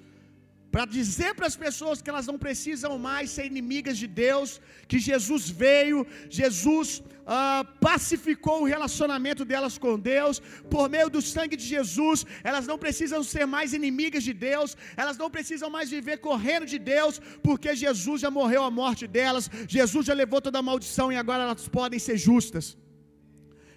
para 0.77 0.93
dizer 0.98 1.29
para 1.38 1.48
as 1.51 1.55
pessoas 1.63 2.01
que 2.01 2.10
elas 2.12 2.27
não 2.29 2.38
precisam 2.43 2.91
mais 3.05 3.31
ser 3.36 3.46
inimigas 3.51 3.98
de 4.01 4.07
Deus, 4.25 4.50
que 4.89 5.00
Jesus 5.07 5.43
veio, 5.63 6.05
Jesus 6.39 6.88
uh, 7.36 7.63
pacificou 7.88 8.57
o 8.60 8.67
relacionamento 8.74 9.43
delas 9.51 9.75
com 9.84 9.93
Deus, 9.98 10.36
por 10.74 10.86
meio 10.96 11.10
do 11.15 11.22
sangue 11.34 11.57
de 11.62 11.65
Jesus, 11.75 12.27
elas 12.43 12.67
não 12.72 12.77
precisam 12.86 13.24
ser 13.31 13.48
mais 13.55 13.74
inimigas 13.79 14.24
de 14.29 14.36
Deus, 14.50 14.77
elas 14.96 15.17
não 15.24 15.31
precisam 15.38 15.72
mais 15.77 15.89
viver 15.98 16.17
correndo 16.29 16.67
de 16.74 16.77
Deus, 16.93 17.15
porque 17.48 17.75
Jesus 17.86 18.22
já 18.25 18.29
morreu 18.39 18.62
a 18.69 18.69
morte 18.69 19.07
delas, 19.17 19.50
Jesus 19.67 20.05
já 20.05 20.13
levou 20.24 20.41
toda 20.48 20.60
a 20.60 20.67
maldição 20.72 21.12
e 21.12 21.17
agora 21.24 21.41
elas 21.48 21.67
podem 21.67 22.00
ser 22.07 22.17
justas, 22.29 22.77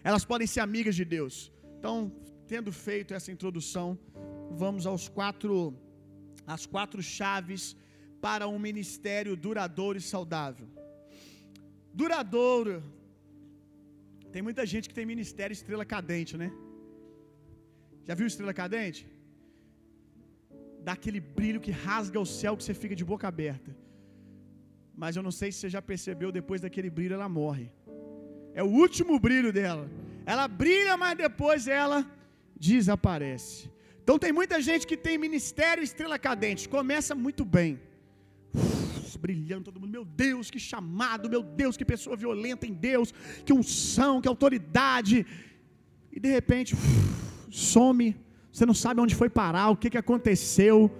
elas 0.04 0.26
podem 0.33 0.47
ser 0.54 0.61
amigas 0.69 0.95
de 0.95 1.07
Deus. 1.16 1.50
Então, 1.78 2.12
tendo 2.47 2.71
feito 2.71 3.14
essa 3.14 3.33
introdução, 3.37 3.99
vamos 4.62 4.85
aos 4.85 5.09
quatro 5.09 5.54
as 6.54 6.64
quatro 6.75 7.02
chaves 7.16 7.62
para 8.25 8.47
um 8.54 8.59
ministério 8.69 9.35
duradouro 9.45 9.99
e 9.99 10.07
saudável. 10.14 10.69
Duradouro. 12.00 12.76
Tem 14.35 14.42
muita 14.49 14.64
gente 14.73 14.88
que 14.88 14.97
tem 14.99 15.07
ministério 15.14 15.54
estrela 15.59 15.87
cadente, 15.95 16.35
né? 16.42 16.50
Já 18.07 18.14
viu 18.19 18.26
estrela 18.26 18.54
cadente? 18.62 19.02
Dá 20.87 20.92
aquele 20.99 21.21
brilho 21.38 21.61
que 21.64 21.73
rasga 21.87 22.19
o 22.26 22.30
céu 22.40 22.57
que 22.57 22.64
você 22.64 22.75
fica 22.83 22.97
de 23.00 23.07
boca 23.12 23.26
aberta. 23.33 23.71
Mas 25.02 25.16
eu 25.16 25.23
não 25.26 25.35
sei 25.40 25.49
se 25.50 25.59
você 25.59 25.69
já 25.76 25.83
percebeu, 25.90 26.30
depois 26.40 26.61
daquele 26.64 26.90
brilho 26.99 27.14
ela 27.19 27.28
morre. 27.40 27.66
É 28.61 28.62
o 28.62 28.73
último 28.85 29.19
brilho 29.26 29.52
dela. 29.59 29.87
Ela 30.33 30.47
brilha, 30.62 30.97
mas 31.02 31.16
depois 31.26 31.66
ela 31.83 31.99
desaparece. 32.69 33.71
Então 34.02 34.19
tem 34.19 34.33
muita 34.33 34.61
gente 34.69 34.87
que 34.87 34.97
tem 34.97 35.16
ministério 35.26 35.83
estrela 35.83 36.19
cadente. 36.19 36.69
Começa 36.69 37.14
muito 37.14 37.45
bem. 37.45 37.78
Uf, 38.54 39.19
brilhando 39.19 39.64
todo 39.66 39.80
mundo. 39.80 39.92
Meu 39.99 40.04
Deus, 40.04 40.50
que 40.50 40.59
chamado. 40.59 41.30
Meu 41.35 41.42
Deus, 41.42 41.76
que 41.76 41.85
pessoa 41.85 42.16
violenta 42.16 42.66
em 42.66 42.73
Deus. 42.73 43.12
Que 43.45 43.52
unção, 43.52 44.21
que 44.21 44.28
autoridade. 44.28 45.26
E 46.12 46.19
de 46.19 46.30
repente, 46.38 46.75
uf, 46.75 46.87
some. 47.50 48.16
Você 48.52 48.66
não 48.66 48.75
sabe 48.75 49.00
onde 49.00 49.14
foi 49.14 49.30
parar, 49.30 49.69
o 49.71 49.76
que, 49.76 49.90
que 49.90 49.99
aconteceu. 49.99 50.90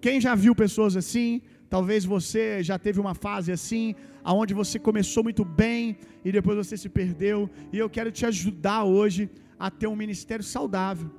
Quem 0.00 0.20
já 0.20 0.34
viu 0.34 0.54
pessoas 0.54 0.96
assim? 0.96 1.42
Talvez 1.68 2.04
você 2.04 2.62
já 2.62 2.78
teve 2.78 2.98
uma 3.00 3.14
fase 3.14 3.50
assim, 3.52 3.94
aonde 4.22 4.54
você 4.54 4.78
começou 4.78 5.22
muito 5.22 5.44
bem 5.44 5.98
e 6.24 6.32
depois 6.32 6.56
você 6.56 6.76
se 6.76 6.88
perdeu. 6.88 7.50
E 7.72 7.78
eu 7.78 7.88
quero 7.88 8.10
te 8.10 8.24
ajudar 8.26 8.84
hoje 8.84 9.30
a 9.58 9.70
ter 9.70 9.86
um 9.86 9.96
ministério 9.96 10.44
saudável. 10.44 11.10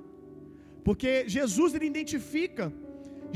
Porque 0.88 1.12
Jesus 1.36 1.70
ele 1.76 1.88
identifica, 1.94 2.66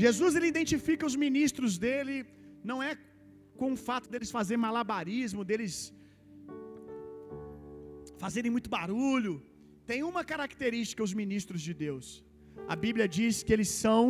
Jesus 0.04 0.34
ele 0.36 0.48
identifica 0.54 1.04
os 1.08 1.16
ministros 1.24 1.72
dele, 1.82 2.14
não 2.70 2.78
é 2.82 2.92
com 3.60 3.68
o 3.74 3.80
fato 3.88 4.06
deles 4.12 4.30
fazer 4.36 4.56
malabarismo, 4.56 5.44
deles 5.50 5.74
fazerem 8.22 8.50
muito 8.54 8.70
barulho. 8.76 9.34
Tem 9.90 10.00
uma 10.02 10.24
característica 10.32 11.06
os 11.08 11.12
ministros 11.22 11.60
de 11.60 11.74
Deus. 11.74 12.06
A 12.74 12.76
Bíblia 12.84 13.06
diz 13.18 13.42
que 13.42 13.52
eles 13.56 13.68
são 13.84 14.02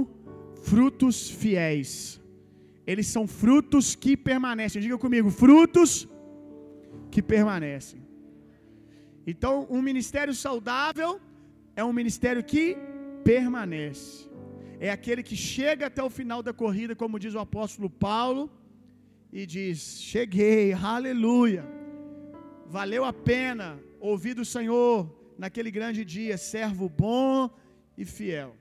frutos 0.71 1.17
fiéis. 1.43 2.21
Eles 2.87 3.09
são 3.09 3.27
frutos 3.27 3.97
que 4.05 4.17
permanecem. 4.31 4.81
Diga 4.87 4.99
comigo, 5.07 5.31
frutos 5.31 5.91
que 7.11 7.21
permanecem. 7.35 8.01
Então, 9.27 9.67
um 9.69 9.83
ministério 9.91 10.35
saudável 10.47 11.13
é 11.75 11.83
um 11.83 11.93
ministério 12.01 12.45
que 12.45 12.65
permanece. 13.25 14.29
É 14.81 14.91
aquele 14.91 15.23
que 15.23 15.37
chega 15.37 15.87
até 15.87 16.02
o 16.02 16.11
final 16.11 16.43
da 16.43 16.52
corrida, 16.52 16.95
como 16.95 17.19
diz 17.19 17.35
o 17.35 17.38
apóstolo 17.38 17.88
Paulo, 17.88 18.50
e 19.33 19.47
diz: 19.47 19.79
Cheguei, 20.00 20.73
aleluia. 20.73 21.64
Valeu 22.67 23.05
a 23.05 23.12
pena 23.12 23.79
ouvir 24.00 24.35
do 24.35 24.45
Senhor 24.45 24.97
naquele 25.38 25.71
grande 25.71 26.05
dia, 26.05 26.37
servo 26.37 26.88
bom 26.88 27.50
e 27.97 28.05
fiel. 28.05 28.57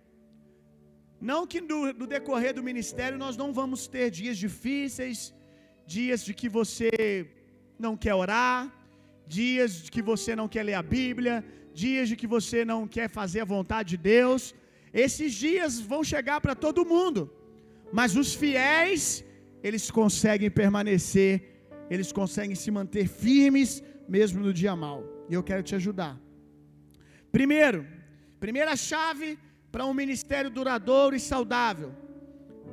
Não 1.20 1.46
que 1.46 1.62
no, 1.62 1.94
no, 1.94 2.08
decorrer 2.08 2.54
do 2.54 2.64
ministério 2.64 3.18
nós 3.18 3.38
não 3.38 3.54
vamos 3.54 3.88
ter 3.88 4.10
dias 4.10 4.38
difíceis, 4.38 5.34
dias 5.86 6.24
de 6.26 6.34
que 6.34 6.50
você 6.50 6.92
não 7.78 7.96
quer 7.96 8.16
orar, 8.16 8.60
dias 9.28 9.84
de 9.84 9.92
que 9.92 10.02
você 10.02 10.36
não 10.36 10.48
quer 10.48 10.64
ler 10.64 10.74
a 10.74 10.84
Bíblia, 10.84 11.46
dias 11.74 12.10
de 12.10 12.16
que 12.16 12.28
você 12.28 12.64
não 12.64 12.88
quer 12.88 13.10
fazer 13.10 13.42
a 13.42 13.46
vontade 13.46 13.90
de 13.92 13.98
Deus. 13.98 14.54
Esses 14.94 15.34
dias 15.34 15.80
vão 15.80 16.04
chegar 16.04 16.40
para 16.42 16.56
todo 16.56 16.86
mundo, 16.86 17.32
mas 17.92 18.16
os 18.16 18.34
fiéis, 18.34 19.24
eles 19.64 19.90
conseguem 19.90 20.50
permanecer, 20.50 21.34
eles 21.90 22.12
conseguem 22.12 22.56
se 22.56 22.70
manter 22.72 23.08
firmes 23.08 23.84
mesmo 24.08 24.42
no 24.42 24.54
dia 24.54 24.76
mal. 24.76 25.04
E 25.30 25.34
eu 25.34 25.44
quero 25.44 25.64
te 25.64 25.76
ajudar. 25.76 26.20
Primeiro, 27.32 27.88
primeira 28.40 28.76
chave 28.76 29.40
para 29.72 29.86
um 29.86 29.94
ministério 29.94 30.50
duradouro 30.50 31.16
e 31.16 31.20
saudável. 31.20 31.94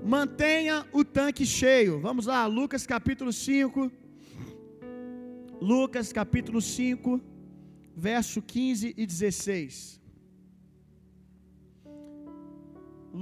Mantenha 0.05 0.87
o 0.93 1.05
tanque 1.05 1.45
cheio. 1.47 2.00
Vamos 2.00 2.26
lá, 2.26 2.47
Lucas 2.47 2.87
capítulo 2.87 3.33
5. 3.33 3.90
Lucas 5.61 6.12
capítulo 6.12 6.61
5, 6.61 7.21
verso 8.07 8.40
15 8.40 8.95
e 8.97 9.05
16. 9.05 10.00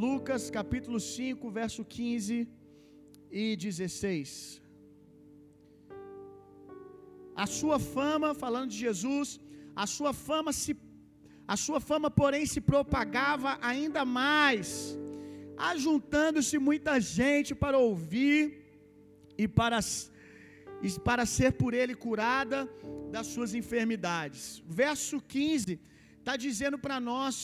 Lucas 0.05 0.51
capítulo 0.59 0.99
5, 1.01 1.51
verso 1.61 1.83
15 1.85 2.47
e 3.31 3.57
16. 3.57 4.63
A 7.45 7.47
sua 7.59 7.79
fama, 7.79 8.35
falando 8.43 8.71
de 8.75 8.79
Jesus, 8.87 9.41
a 9.85 9.87
sua 9.97 10.13
fama 10.29 10.53
se 10.53 10.75
a 11.55 11.57
sua 11.65 11.81
fama, 11.89 12.09
porém, 12.21 12.45
se 12.53 12.61
propagava 12.61 13.51
ainda 13.71 14.05
mais, 14.05 14.99
ajuntando-se 15.57 16.59
muita 16.59 16.95
gente 17.01 17.55
para 17.55 17.79
ouvir 17.79 18.39
e 19.39 19.47
para, 19.47 19.79
para 21.09 21.25
ser 21.37 21.53
por 21.61 21.73
ele 21.81 21.95
curada 22.07 22.59
das 23.15 23.27
suas 23.35 23.53
enfermidades. 23.61 24.63
Verso 24.83 25.21
15 25.21 25.81
está 26.19 26.37
dizendo 26.47 26.79
para 26.85 26.99
nós 27.11 27.35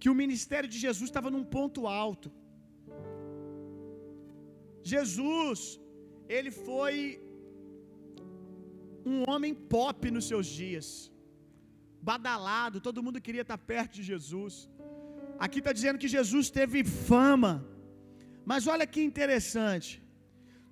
que 0.00 0.10
o 0.10 0.18
ministério 0.22 0.68
de 0.68 0.78
Jesus 0.86 1.08
estava 1.10 1.30
num 1.34 1.44
ponto 1.56 1.86
alto. 1.86 2.30
Jesus, 4.92 5.60
ele 6.36 6.50
foi 6.50 6.96
um 9.12 9.18
homem 9.30 9.54
pop 9.54 10.10
nos 10.10 10.26
seus 10.32 10.46
dias 10.46 10.86
badalado, 12.10 12.82
todo 12.86 13.04
mundo 13.04 13.24
queria 13.26 13.44
estar 13.46 13.60
perto 13.72 13.92
de 13.98 14.02
Jesus. 14.12 14.54
Aqui 15.44 15.58
está 15.60 15.72
dizendo 15.78 16.00
que 16.02 16.14
Jesus 16.16 16.46
teve 16.58 16.80
fama, 17.12 17.52
mas 18.50 18.66
olha 18.74 18.86
que 18.92 19.02
interessante, 19.10 19.90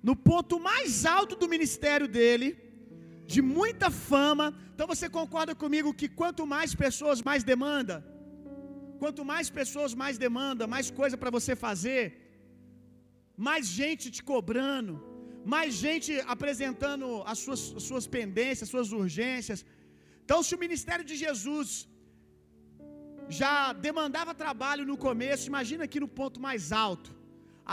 no 0.09 0.15
ponto 0.29 0.55
mais 0.69 1.05
alto 1.17 1.35
do 1.41 1.47
ministério 1.55 2.07
dele, 2.17 2.49
de 3.33 3.41
muita 3.57 3.89
fama, 4.09 4.47
então 4.73 4.87
você 4.93 5.07
concorda 5.19 5.53
comigo 5.63 5.97
que 5.99 6.09
quanto 6.21 6.43
mais 6.55 6.71
pessoas, 6.83 7.21
mais 7.29 7.43
demanda? 7.51 7.95
Quanto 9.01 9.21
mais 9.31 9.47
pessoas, 9.59 9.93
mais 10.03 10.17
demanda, 10.25 10.65
mais 10.73 10.87
coisa 11.01 11.15
para 11.21 11.35
você 11.37 11.53
fazer, 11.67 12.03
mais 13.47 13.63
gente 13.81 14.05
te 14.15 14.21
cobrando, 14.31 14.93
mais 15.53 15.69
gente 15.85 16.11
apresentando 16.35 17.07
as 17.31 17.39
suas, 17.43 17.61
as 17.79 17.83
suas 17.89 18.05
pendências, 18.17 18.65
as 18.67 18.73
suas 18.75 18.91
urgências, 19.01 19.61
então, 20.23 20.39
se 20.47 20.53
o 20.55 20.61
ministério 20.65 21.05
de 21.09 21.15
Jesus 21.23 21.69
já 23.39 23.55
demandava 23.87 24.39
trabalho 24.43 24.83
no 24.89 24.97
começo, 25.07 25.49
imagina 25.51 25.83
aqui 25.87 25.99
no 26.03 26.09
ponto 26.19 26.37
mais 26.47 26.71
alto, 26.85 27.09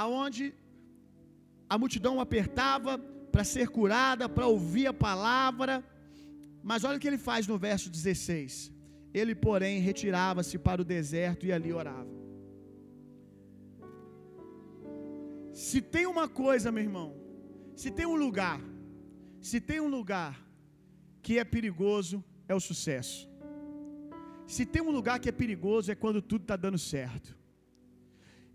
aonde 0.02 0.44
a 1.72 1.78
multidão 1.78 2.14
apertava 2.20 2.98
para 3.32 3.44
ser 3.44 3.68
curada, 3.68 4.28
para 4.28 4.46
ouvir 4.54 4.86
a 4.88 4.92
palavra. 4.92 5.84
Mas 6.68 6.82
olha 6.82 6.96
o 6.96 7.00
que 7.00 7.10
ele 7.10 7.22
faz 7.28 7.46
no 7.46 7.56
verso 7.56 7.88
16. 7.88 8.72
Ele, 9.14 9.34
porém, 9.46 9.80
retirava-se 9.90 10.58
para 10.58 10.82
o 10.82 10.84
deserto 10.84 11.46
e 11.46 11.52
ali 11.52 11.72
orava. 11.72 12.12
Se 15.52 15.80
tem 15.94 16.06
uma 16.14 16.28
coisa, 16.42 16.72
meu 16.72 16.82
irmão, 16.88 17.08
se 17.76 17.88
tem 17.98 18.06
um 18.06 18.18
lugar, 18.24 18.60
se 19.40 19.60
tem 19.60 19.80
um 19.80 19.90
lugar 19.98 20.34
que 21.22 21.38
é 21.38 21.44
perigoso, 21.44 22.24
é 22.48 22.54
o 22.54 22.60
sucesso. 22.68 23.18
Se 24.54 24.64
tem 24.66 24.82
um 24.82 24.90
lugar 24.98 25.20
que 25.20 25.28
é 25.28 25.32
perigoso 25.32 25.92
é 25.92 25.94
quando 25.94 26.20
tudo 26.20 26.42
está 26.42 26.56
dando 26.56 26.78
certo. 26.78 27.30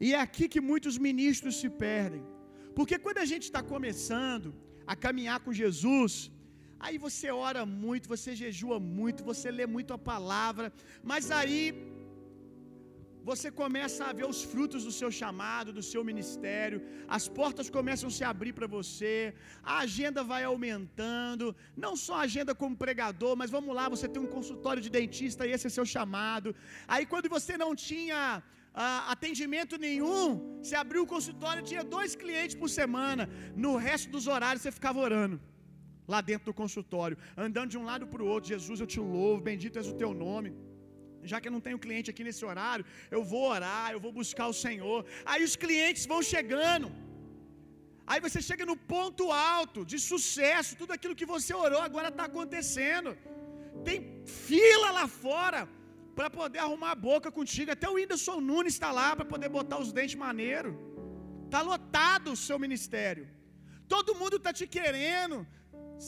E 0.06 0.14
é 0.14 0.20
aqui 0.20 0.48
que 0.54 0.60
muitos 0.60 0.98
ministros 0.98 1.56
se 1.62 1.70
perdem. 1.70 2.24
Porque 2.78 2.98
quando 3.06 3.20
a 3.24 3.28
gente 3.32 3.46
está 3.50 3.62
começando 3.74 4.50
a 4.94 4.96
caminhar 5.06 5.40
com 5.44 5.60
Jesus, 5.64 6.14
aí 6.86 6.98
você 7.06 7.28
ora 7.48 7.62
muito, 7.84 8.12
você 8.16 8.32
jejua 8.44 8.78
muito, 8.98 9.28
você 9.32 9.50
lê 9.60 9.66
muito 9.76 9.92
a 9.98 10.00
palavra, 10.12 10.68
mas 11.12 11.32
aí 11.40 11.62
você 13.30 13.50
começa 13.62 14.02
a 14.06 14.14
ver 14.18 14.28
os 14.32 14.40
frutos 14.50 14.82
do 14.88 14.92
seu 14.98 15.10
chamado, 15.20 15.76
do 15.78 15.84
seu 15.92 16.02
ministério, 16.10 16.80
as 17.18 17.26
portas 17.38 17.70
começam 17.78 18.08
a 18.10 18.16
se 18.18 18.24
abrir 18.32 18.54
para 18.58 18.68
você, 18.76 19.16
a 19.74 19.78
agenda 19.86 20.22
vai 20.32 20.44
aumentando, 20.44 21.48
não 21.86 21.94
só 22.06 22.16
a 22.18 22.26
agenda 22.28 22.54
como 22.62 22.82
pregador, 22.84 23.34
mas 23.42 23.50
vamos 23.58 23.74
lá, 23.80 23.86
você 23.96 24.08
tem 24.14 24.22
um 24.26 24.34
consultório 24.38 24.84
de 24.88 24.92
dentista 25.00 25.48
e 25.48 25.54
esse 25.56 25.68
é 25.70 25.72
seu 25.78 25.88
chamado. 25.96 26.56
Aí 26.88 27.06
quando 27.14 27.28
você 27.38 27.56
não 27.64 27.72
tinha 27.88 28.44
ah, 28.84 29.12
atendimento 29.14 29.76
nenhum, 29.88 30.26
você 30.62 30.76
abriu 30.84 31.02
o 31.04 31.12
consultório, 31.16 31.68
tinha 31.70 31.84
dois 31.96 32.14
clientes 32.22 32.56
por 32.62 32.70
semana, 32.80 33.24
no 33.66 33.74
resto 33.88 34.08
dos 34.16 34.26
horários 34.34 34.62
você 34.64 34.72
ficava 34.80 35.00
orando. 35.08 35.38
Lá 36.14 36.20
dentro 36.30 36.46
do 36.50 36.56
consultório, 36.62 37.18
andando 37.46 37.70
de 37.74 37.78
um 37.82 37.86
lado 37.92 38.06
para 38.12 38.22
o 38.24 38.28
outro, 38.34 38.50
Jesus, 38.56 38.80
eu 38.80 38.90
te 38.94 39.00
louvo, 39.00 39.40
bendito 39.50 39.80
és 39.82 39.88
o 39.94 39.98
teu 40.04 40.12
nome. 40.26 40.52
já 41.32 41.38
que 41.42 41.48
eu 41.50 41.56
não 41.56 41.62
tenho 41.68 41.80
cliente 41.84 42.12
aqui 42.12 42.24
nesse 42.28 42.44
horário, 42.50 42.84
eu 43.16 43.22
vou 43.32 43.44
orar, 43.54 43.88
eu 43.94 44.02
vou 44.04 44.12
buscar 44.20 44.48
o 44.54 44.58
Senhor. 44.66 45.00
Aí 45.32 45.42
os 45.48 45.56
clientes 45.64 46.04
vão 46.12 46.20
chegando. 46.34 46.90
Aí 48.12 48.20
você 48.26 48.40
chega 48.50 48.66
no 48.72 48.78
ponto 48.94 49.24
alto 49.32 49.80
de 49.92 50.00
sucesso, 50.10 50.78
tudo 50.82 50.94
aquilo 50.98 51.18
que 51.22 51.32
você 51.34 51.54
orou 51.66 51.82
agora 51.88 52.10
está 52.14 52.26
acontecendo. 52.32 53.12
Tem 53.88 53.98
fila 54.50 54.92
lá 54.98 55.08
fora 55.24 55.62
para 56.18 56.30
poder 56.40 56.60
arrumar 56.66 56.92
a 56.94 57.02
boca 57.10 57.30
contigo. 57.40 57.72
Até 57.76 57.88
o 57.90 57.96
Whindersson 57.98 58.40
Nunes 58.50 58.74
está 58.76 58.92
lá 59.00 59.10
para 59.18 59.28
poder 59.34 59.50
botar 59.58 59.78
os 59.84 59.92
dentes 59.98 60.18
maneiro. 60.28 60.72
Está 61.46 61.62
lotado 61.72 62.28
o 62.36 62.40
seu 62.48 62.58
ministério. 62.66 63.26
Todo 63.94 64.18
mundo 64.22 64.38
está 64.42 64.52
te 64.60 64.68
querendo. 64.78 65.38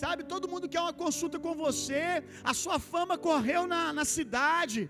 Sabe, 0.01 0.21
todo 0.33 0.49
mundo 0.53 0.69
quer 0.73 0.81
uma 0.85 0.95
consulta 1.03 1.37
com 1.45 1.53
você. 1.65 2.03
A 2.51 2.53
sua 2.63 2.77
fama 2.93 3.17
correu 3.29 3.61
na, 3.73 3.81
na 3.99 4.05
cidade. 4.17 4.81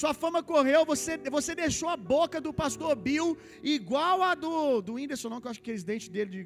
Sua 0.00 0.14
fama 0.14 0.40
correu, 0.42 0.80
você, 0.92 1.18
você 1.38 1.54
deixou 1.54 1.88
a 1.94 1.98
boca 2.14 2.40
do 2.40 2.52
pastor 2.62 2.92
Bill 3.06 3.36
igual 3.62 4.22
a 4.22 4.34
do, 4.34 4.80
do 4.80 4.94
Whindersson, 4.94 5.28
não, 5.28 5.40
que 5.40 5.46
eu 5.46 5.50
acho 5.50 5.60
que 5.60 5.64
aqueles 5.64 5.84
dentes 5.84 6.08
dele 6.08 6.30
de, 6.36 6.42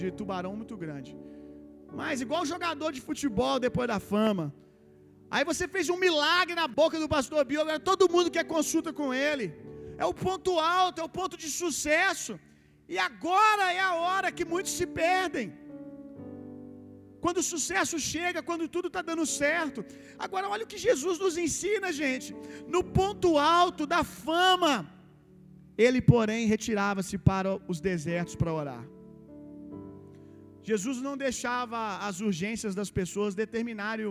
de 0.00 0.10
tubarão 0.18 0.54
muito 0.54 0.76
grande. 0.76 1.16
Mas 2.00 2.20
igual 2.20 2.44
jogador 2.44 2.90
de 2.92 3.00
futebol 3.00 3.58
depois 3.58 3.88
da 3.88 3.98
fama. 3.98 4.54
Aí 5.34 5.44
você 5.50 5.64
fez 5.74 5.86
um 5.92 5.98
milagre 6.06 6.54
na 6.60 6.66
boca 6.80 6.96
do 7.02 7.08
pastor 7.16 7.42
Bill, 7.50 7.62
agora 7.62 7.80
todo 7.90 8.10
mundo 8.14 8.32
quer 8.36 8.44
consulta 8.56 8.90
com 8.98 9.08
ele. 9.26 9.46
É 10.02 10.06
o 10.12 10.14
ponto 10.24 10.52
alto, 10.80 11.00
é 11.02 11.04
o 11.08 11.14
ponto 11.18 11.36
de 11.42 11.48
sucesso. 11.60 12.32
E 12.94 12.96
agora 13.08 13.66
é 13.78 13.82
a 13.90 13.94
hora 14.04 14.34
que 14.36 14.44
muitos 14.52 14.72
se 14.78 14.86
perdem. 15.02 15.46
Quando 17.24 17.38
o 17.42 17.48
sucesso 17.52 17.96
chega, 18.12 18.46
quando 18.48 18.64
tudo 18.74 18.88
está 18.90 19.02
dando 19.10 19.24
certo. 19.42 19.80
Agora, 20.24 20.48
olha 20.54 20.64
o 20.66 20.70
que 20.72 20.80
Jesus 20.86 21.16
nos 21.24 21.36
ensina, 21.44 21.90
gente. 22.00 22.28
No 22.74 22.82
ponto 22.98 23.30
alto 23.60 23.86
da 23.94 24.02
fama, 24.24 24.74
ele, 25.84 26.02
porém, 26.12 26.50
retirava-se 26.54 27.16
para 27.30 27.52
os 27.72 27.80
desertos 27.90 28.36
para 28.40 28.56
orar. 28.60 28.84
Jesus 30.70 30.98
não 31.06 31.16
deixava 31.26 31.78
as 32.08 32.18
urgências 32.28 32.74
das 32.80 32.90
pessoas 32.98 33.38
determinarem 33.42 34.08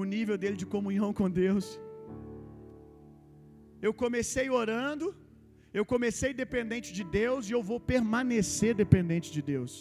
o, 0.00 0.04
nível 0.14 0.36
dele 0.42 0.56
de 0.62 0.66
comunhão 0.74 1.10
com 1.18 1.28
Deus. 1.42 1.66
Eu 3.86 3.92
comecei 4.02 4.46
orando, 4.60 5.06
eu 5.78 5.84
comecei 5.92 6.32
dependente 6.42 6.88
de 6.98 7.04
Deus 7.20 7.42
e 7.48 7.52
eu 7.56 7.62
vou 7.70 7.78
permanecer 7.92 8.72
dependente 8.82 9.28
de 9.36 9.42
Deus. 9.52 9.72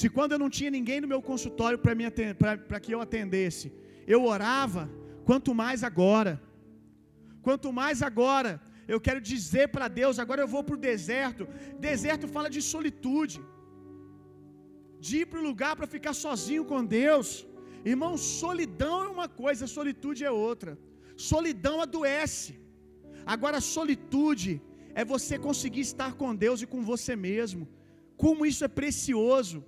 Se 0.00 0.08
quando 0.16 0.32
eu 0.32 0.40
não 0.42 0.50
tinha 0.56 0.70
ninguém 0.78 1.00
no 1.00 1.12
meu 1.12 1.22
consultório 1.30 1.78
para 2.68 2.80
que 2.84 2.92
eu 2.94 3.00
atendesse, 3.06 3.66
eu 4.14 4.20
orava, 4.34 4.84
quanto 5.28 5.54
mais 5.62 5.82
agora. 5.90 6.34
Quanto 7.46 7.68
mais 7.80 7.98
agora, 8.08 8.52
eu 8.94 9.00
quero 9.06 9.20
dizer 9.32 9.66
para 9.74 9.86
Deus, 10.00 10.18
agora 10.24 10.42
eu 10.42 10.50
vou 10.54 10.62
para 10.66 10.76
o 10.78 10.84
deserto. 10.90 11.44
Deserto 11.88 12.26
fala 12.36 12.48
de 12.56 12.62
solitude, 12.72 13.38
de 15.06 15.12
ir 15.20 15.26
para 15.30 15.40
o 15.40 15.46
lugar 15.50 15.74
para 15.76 15.92
ficar 15.96 16.14
sozinho 16.24 16.64
com 16.70 16.84
Deus. 17.00 17.28
Irmão, 17.84 18.16
solidão 18.16 19.04
é 19.04 19.08
uma 19.08 19.28
coisa, 19.28 19.66
solitude 19.66 20.24
é 20.24 20.30
outra. 20.30 20.78
Solidão 21.16 21.80
adoece. 21.80 22.52
Agora, 23.34 23.60
solitude 23.60 24.60
é 24.94 25.04
você 25.04 25.38
conseguir 25.38 25.84
estar 25.90 26.14
com 26.20 26.34
Deus 26.44 26.62
e 26.62 26.66
com 26.66 26.82
você 26.82 27.14
mesmo. 27.16 27.68
Como 28.16 28.46
isso 28.50 28.64
é 28.64 28.68
precioso. 28.68 29.58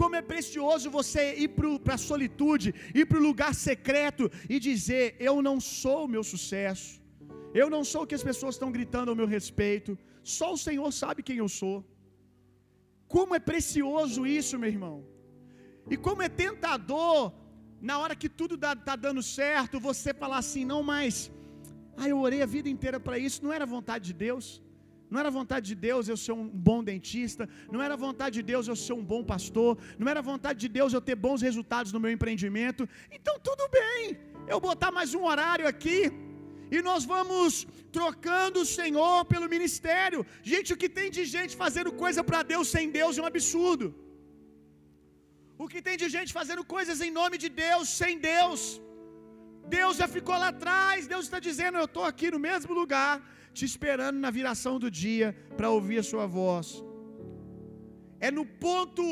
Como 0.00 0.16
é 0.20 0.22
precioso 0.32 0.94
você 0.98 1.22
ir 1.44 1.48
para 1.84 1.94
a 1.94 2.04
solitude, 2.10 2.68
ir 2.94 3.04
para 3.06 3.18
o 3.20 3.26
lugar 3.28 3.52
secreto 3.68 4.24
e 4.48 4.56
dizer: 4.68 5.04
Eu 5.28 5.36
não 5.48 5.56
sou 5.60 5.98
o 6.04 6.10
meu 6.14 6.22
sucesso, 6.32 6.90
eu 7.62 7.68
não 7.74 7.82
sou 7.90 8.02
o 8.02 8.08
que 8.08 8.18
as 8.18 8.26
pessoas 8.30 8.54
estão 8.54 8.70
gritando 8.76 9.10
ao 9.10 9.16
meu 9.20 9.28
respeito, 9.36 9.98
só 10.36 10.48
o 10.52 10.60
Senhor 10.66 10.90
sabe 11.02 11.26
quem 11.28 11.38
eu 11.38 11.48
sou. 11.60 11.76
Como 13.14 13.34
é 13.38 13.40
precioso 13.50 14.20
isso, 14.40 14.58
meu 14.62 14.70
irmão, 14.76 14.96
e 15.90 15.96
como 15.96 16.22
é 16.22 16.28
tentador, 16.28 17.32
na 17.80 17.98
hora 17.98 18.14
que 18.20 18.28
tudo 18.28 18.54
está 18.54 18.96
dando 19.06 19.22
certo, 19.22 19.84
você 19.88 20.12
falar 20.22 20.38
assim: 20.44 20.64
Não, 20.64 20.82
mas, 20.82 21.30
ah, 21.96 22.08
eu 22.08 22.18
orei 22.18 22.40
a 22.42 22.46
vida 22.56 22.68
inteira 22.68 22.98
para 23.06 23.18
isso, 23.18 23.42
não 23.44 23.52
era 23.58 23.66
vontade 23.76 24.04
de 24.10 24.16
Deus. 24.26 24.46
Não 25.10 25.18
era 25.22 25.30
vontade 25.30 25.64
de 25.70 25.74
Deus 25.74 26.06
eu 26.06 26.16
ser 26.22 26.32
um 26.32 26.46
bom 26.68 26.80
dentista, 26.88 27.48
não 27.72 27.80
era 27.86 27.96
vontade 27.96 28.34
de 28.38 28.42
Deus 28.42 28.68
eu 28.68 28.76
ser 28.76 28.92
um 28.92 29.04
bom 29.12 29.22
pastor, 29.32 29.70
não 29.98 30.08
era 30.12 30.20
vontade 30.20 30.58
de 30.64 30.68
Deus 30.78 30.92
eu 30.92 31.00
ter 31.08 31.16
bons 31.26 31.40
resultados 31.48 31.92
no 31.94 32.00
meu 32.04 32.12
empreendimento. 32.16 32.86
Então 33.10 33.34
tudo 33.48 33.66
bem, 33.78 34.18
eu 34.46 34.60
botar 34.60 34.90
mais 34.98 35.14
um 35.14 35.24
horário 35.30 35.66
aqui 35.66 36.12
e 36.70 36.82
nós 36.88 37.04
vamos 37.12 37.66
trocando 37.98 38.60
o 38.60 38.70
Senhor 38.78 39.24
pelo 39.24 39.48
ministério. 39.48 40.26
Gente, 40.42 40.74
o 40.74 40.76
que 40.76 40.90
tem 40.98 41.10
de 41.10 41.24
gente 41.24 41.56
fazendo 41.56 41.90
coisa 42.04 42.22
para 42.22 42.42
Deus 42.52 42.68
sem 42.68 42.90
Deus 42.98 43.16
é 43.16 43.22
um 43.22 43.30
absurdo. 43.32 43.86
O 45.62 45.66
que 45.70 45.80
tem 45.86 45.96
de 46.02 46.08
gente 46.16 46.32
fazendo 46.38 46.64
coisas 46.76 46.98
em 47.06 47.12
nome 47.20 47.36
de 47.44 47.48
Deus 47.64 47.86
sem 48.00 48.14
Deus. 48.32 48.60
Deus 49.76 49.94
já 50.00 50.08
ficou 50.16 50.36
lá 50.42 50.48
atrás, 50.54 51.08
Deus 51.12 51.24
está 51.26 51.38
dizendo: 51.48 51.78
Eu 51.78 51.88
estou 51.90 52.04
aqui 52.10 52.28
no 52.34 52.40
mesmo 52.48 52.72
lugar, 52.80 53.14
te 53.56 53.64
esperando 53.70 54.18
na 54.24 54.30
viração 54.38 54.74
do 54.84 54.90
dia 55.02 55.28
para 55.56 55.70
ouvir 55.76 55.98
a 56.02 56.08
sua 56.10 56.26
voz. 56.38 56.68
É 58.26 58.30
no 58.38 58.44
ponto 58.66 59.04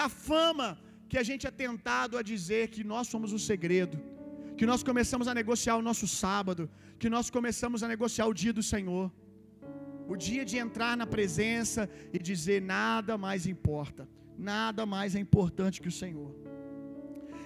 da 0.00 0.08
fama 0.28 0.68
que 1.10 1.18
a 1.22 1.24
gente 1.28 1.46
é 1.50 1.52
tentado 1.64 2.16
a 2.20 2.22
dizer 2.32 2.62
que 2.74 2.82
nós 2.92 3.06
somos 3.12 3.32
o 3.38 3.40
segredo, 3.50 3.96
que 4.58 4.66
nós 4.70 4.82
começamos 4.88 5.26
a 5.28 5.34
negociar 5.40 5.76
o 5.76 5.86
nosso 5.88 6.06
sábado, 6.22 6.70
que 7.00 7.10
nós 7.16 7.28
começamos 7.36 7.82
a 7.82 7.88
negociar 7.94 8.26
o 8.28 8.38
dia 8.42 8.54
do 8.58 8.64
Senhor, 8.72 9.06
o 10.12 10.16
dia 10.16 10.44
de 10.50 10.56
entrar 10.64 10.96
na 10.96 11.06
presença 11.16 11.82
e 12.16 12.18
dizer: 12.30 12.60
nada 12.62 13.18
mais 13.26 13.46
importa, 13.54 14.08
nada 14.50 14.82
mais 14.94 15.14
é 15.18 15.20
importante 15.26 15.82
que 15.82 15.92
o 15.92 15.98
Senhor. 16.02 16.32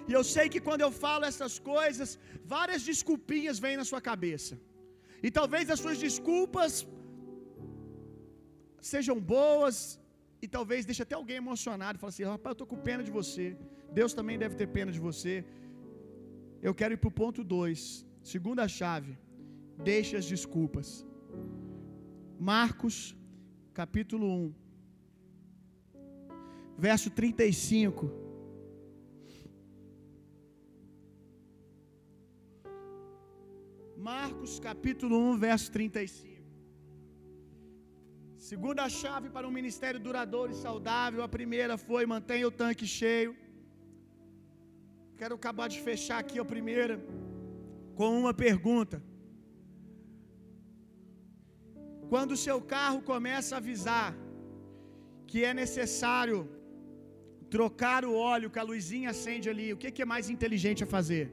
E 0.08 0.12
eu 0.18 0.22
sei 0.34 0.46
que 0.52 0.60
quando 0.66 0.82
eu 0.86 0.92
falo 1.04 1.24
essas 1.30 1.54
coisas, 1.72 2.10
várias 2.54 2.82
desculpinhas 2.90 3.58
vêm 3.64 3.76
na 3.80 3.86
sua 3.90 4.00
cabeça. 4.10 4.54
E 5.26 5.30
talvez 5.38 5.64
as 5.74 5.80
suas 5.84 5.98
desculpas 6.06 6.72
sejam 8.92 9.16
boas 9.34 9.76
e 10.44 10.46
talvez 10.56 10.80
deixe 10.88 11.02
até 11.04 11.14
alguém 11.20 11.38
emocionado, 11.44 11.98
fala 12.02 12.12
assim: 12.14 12.26
"Rapaz, 12.34 12.50
eu 12.52 12.56
estou 12.58 12.68
com 12.72 12.80
pena 12.88 13.02
de 13.08 13.12
você. 13.18 13.46
Deus 13.98 14.12
também 14.18 14.38
deve 14.44 14.54
ter 14.60 14.68
pena 14.78 14.92
de 14.96 15.02
você." 15.08 15.34
Eu 16.68 16.74
quero 16.80 16.94
ir 16.94 17.00
para 17.02 17.12
o 17.12 17.18
ponto 17.22 17.40
2. 17.56 17.80
Segunda 18.34 18.64
chave. 18.78 19.12
Deixe 19.90 20.12
as 20.20 20.26
desculpas. 20.34 20.88
Marcos, 22.52 22.96
capítulo 23.80 24.26
1, 24.44 24.54
verso 26.78 27.10
35. 27.10 28.10
Marcos 33.96 34.60
capítulo 34.60 35.18
1, 35.18 35.38
verso 35.38 35.70
35. 35.72 36.36
Segunda 38.36 38.88
chave 38.88 39.28
para 39.30 39.48
um 39.48 39.50
ministério 39.50 39.98
duradouro 39.98 40.52
e 40.52 40.54
saudável. 40.54 41.22
A 41.22 41.28
primeira 41.28 41.76
foi 41.76 42.06
mantenha 42.06 42.46
o 42.46 42.50
tanque 42.50 42.86
cheio. 42.86 43.34
Quero 45.16 45.34
acabar 45.34 45.68
de 45.68 45.80
fechar 45.80 46.18
aqui 46.18 46.38
a 46.38 46.44
primeira 46.44 47.00
com 47.96 48.16
uma 48.20 48.32
pergunta. 48.34 49.02
Quando 52.08 52.32
o 52.32 52.36
seu 52.36 52.60
carro 52.60 53.00
começa 53.02 53.56
a 53.56 53.58
avisar 53.58 54.14
que 55.26 55.44
é 55.44 55.52
necessário 55.52 56.48
trocar 57.50 58.04
o 58.04 58.14
óleo, 58.14 58.50
que 58.50 58.58
a 58.58 58.62
luzinha 58.62 59.10
acende 59.10 59.48
ali, 59.48 59.72
o 59.72 59.76
que, 59.76 59.90
que 59.90 60.02
é 60.02 60.04
mais 60.04 60.28
inteligente 60.28 60.82
a 60.84 60.86
fazer? 60.86 61.30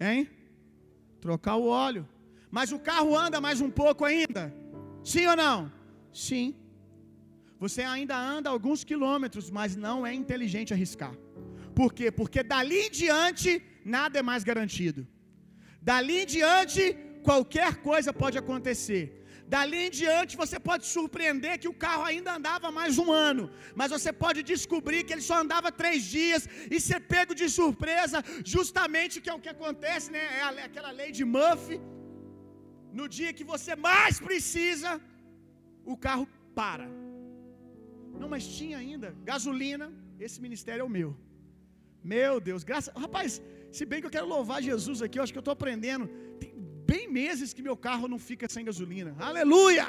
Hein? 0.00 0.28
Trocar 1.20 1.56
o 1.56 1.66
óleo. 1.66 2.08
Mas 2.50 2.72
o 2.72 2.78
carro 2.78 3.16
anda 3.16 3.40
mais 3.40 3.60
um 3.60 3.70
pouco 3.70 4.04
ainda? 4.04 4.54
Sim 5.02 5.26
ou 5.26 5.36
não? 5.36 5.72
Sim. 6.12 6.54
Você 7.58 7.82
ainda 7.82 8.16
anda 8.16 8.50
alguns 8.50 8.84
quilômetros, 8.84 9.50
mas 9.50 9.76
não 9.76 10.06
é 10.06 10.12
inteligente 10.12 10.74
arriscar. 10.74 11.14
Por 11.74 11.92
quê? 11.92 12.10
Porque 12.10 12.42
dali 12.42 12.86
em 12.86 12.90
diante 12.90 13.62
nada 13.84 14.18
é 14.18 14.22
mais 14.22 14.44
garantido. 14.44 15.06
Dali 15.80 16.22
em 16.22 16.26
diante 16.26 16.96
qualquer 17.22 17.76
coisa 17.76 18.12
pode 18.12 18.38
acontecer. 18.38 19.25
Dali 19.54 19.80
em 19.86 19.92
diante 20.00 20.40
você 20.42 20.58
pode 20.68 20.84
surpreender 20.94 21.54
que 21.62 21.70
o 21.72 21.78
carro 21.84 22.04
ainda 22.10 22.30
andava 22.38 22.68
mais 22.78 22.94
um 23.02 23.10
ano, 23.30 23.44
mas 23.80 23.92
você 23.96 24.12
pode 24.24 24.40
descobrir 24.52 25.00
que 25.04 25.12
ele 25.14 25.26
só 25.30 25.36
andava 25.44 25.70
três 25.82 26.00
dias 26.16 26.42
e 26.74 26.78
ser 26.86 27.00
pego 27.14 27.34
de 27.40 27.48
surpresa, 27.58 28.20
justamente 28.54 29.20
que 29.22 29.30
é 29.32 29.36
o 29.36 29.42
que 29.44 29.52
acontece, 29.56 30.08
né? 30.16 30.22
É 30.62 30.64
aquela 30.70 30.92
lei 31.00 31.10
de 31.18 31.24
Murphy. 31.36 31.78
No 32.98 33.06
dia 33.16 33.32
que 33.38 33.46
você 33.52 33.72
mais 33.88 34.18
precisa, 34.28 34.90
o 35.92 35.96
carro 36.06 36.26
para. 36.58 36.88
Não, 38.20 38.28
mas 38.34 38.44
tinha 38.58 38.76
ainda 38.84 39.08
gasolina. 39.30 39.86
Esse 40.26 40.38
ministério 40.46 40.82
é 40.82 40.88
o 40.90 40.94
meu. 40.98 41.10
Meu 42.14 42.34
Deus, 42.48 42.62
graças. 42.70 42.92
Rapaz, 43.04 43.32
Se 43.76 43.84
bem 43.84 44.00
que 44.00 44.06
eu 44.06 44.14
quero 44.16 44.28
louvar 44.34 44.62
Jesus 44.62 45.02
aqui, 45.02 45.18
eu 45.18 45.22
acho 45.22 45.32
que 45.34 45.38
eu 45.38 45.46
estou 45.46 45.52
aprendendo. 45.52 46.04
Tem 46.40 46.50
bem 46.92 47.04
meses 47.20 47.54
que 47.56 47.66
meu 47.68 47.76
carro 47.86 48.06
não 48.12 48.20
fica 48.28 48.46
sem 48.54 48.64
gasolina. 48.70 49.12
Aleluia! 49.30 49.86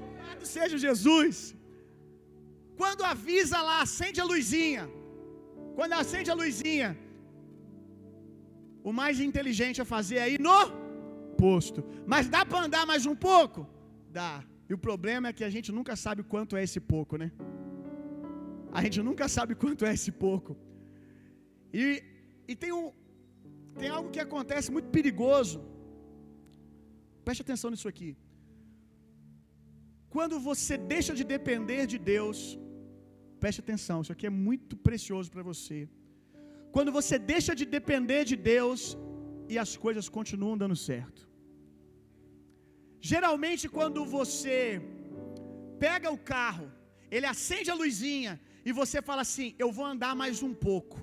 Louvado 0.00 0.46
seja 0.56 0.76
Jesus. 0.86 1.36
Quando 2.80 3.02
avisa 3.14 3.58
lá, 3.68 3.76
acende 3.86 4.20
a 4.24 4.26
luzinha. 4.32 4.84
Quando 5.78 5.94
acende 6.02 6.28
a 6.34 6.36
luzinha, 6.42 6.90
o 8.88 8.92
mais 9.00 9.16
inteligente 9.28 9.78
a 9.84 9.86
fazer 9.94 10.18
é 10.24 10.28
ir 10.34 10.40
no 10.48 10.60
posto. 11.44 11.80
Mas 12.12 12.28
dá 12.34 12.42
para 12.50 12.64
andar 12.66 12.84
mais 12.92 13.04
um 13.12 13.16
pouco? 13.30 13.60
Dá. 14.18 14.32
E 14.68 14.74
o 14.76 14.80
problema 14.88 15.28
é 15.28 15.36
que 15.38 15.44
a 15.48 15.52
gente 15.54 15.70
nunca 15.78 15.94
sabe 16.04 16.22
quanto 16.32 16.56
é 16.58 16.62
esse 16.68 16.80
pouco, 16.92 17.16
né? 17.22 17.28
A 18.78 18.82
gente 18.84 19.00
nunca 19.08 19.26
sabe 19.36 19.52
quanto 19.62 19.84
é 19.88 19.92
esse 19.98 20.12
pouco. 20.24 20.52
E, 21.72 21.84
e 22.50 22.54
tem, 22.62 22.72
um, 22.78 22.86
tem 23.80 23.88
algo 23.96 24.10
que 24.14 24.22
acontece 24.26 24.70
muito 24.76 24.88
perigoso. 24.96 25.58
Preste 27.28 27.42
atenção 27.46 27.70
nisso 27.72 27.88
aqui. 27.92 28.10
Quando 30.14 30.36
você 30.46 30.74
deixa 30.92 31.12
de 31.18 31.24
depender 31.32 31.82
de 31.92 31.98
Deus, 32.12 32.38
preste 33.42 33.60
atenção, 33.64 33.96
isso 34.02 34.14
aqui 34.14 34.26
é 34.28 34.34
muito 34.46 34.74
precioso 34.86 35.28
para 35.34 35.44
você. 35.50 35.78
Quando 36.74 36.90
você 36.98 37.16
deixa 37.32 37.52
de 37.60 37.66
depender 37.76 38.22
de 38.30 38.36
Deus 38.52 38.80
e 39.52 39.56
as 39.64 39.72
coisas 39.84 40.06
continuam 40.16 40.56
dando 40.62 40.76
certo. 40.88 41.22
Geralmente, 43.12 43.64
quando 43.76 44.06
você 44.16 44.56
pega 45.84 46.14
o 46.16 46.22
carro, 46.34 46.68
ele 47.16 47.28
acende 47.34 47.70
a 47.70 47.78
luzinha 47.82 48.32
e 48.68 48.72
você 48.80 49.00
fala 49.10 49.22
assim: 49.26 49.48
Eu 49.64 49.70
vou 49.78 49.86
andar 49.92 50.14
mais 50.22 50.38
um 50.48 50.54
pouco. 50.68 50.96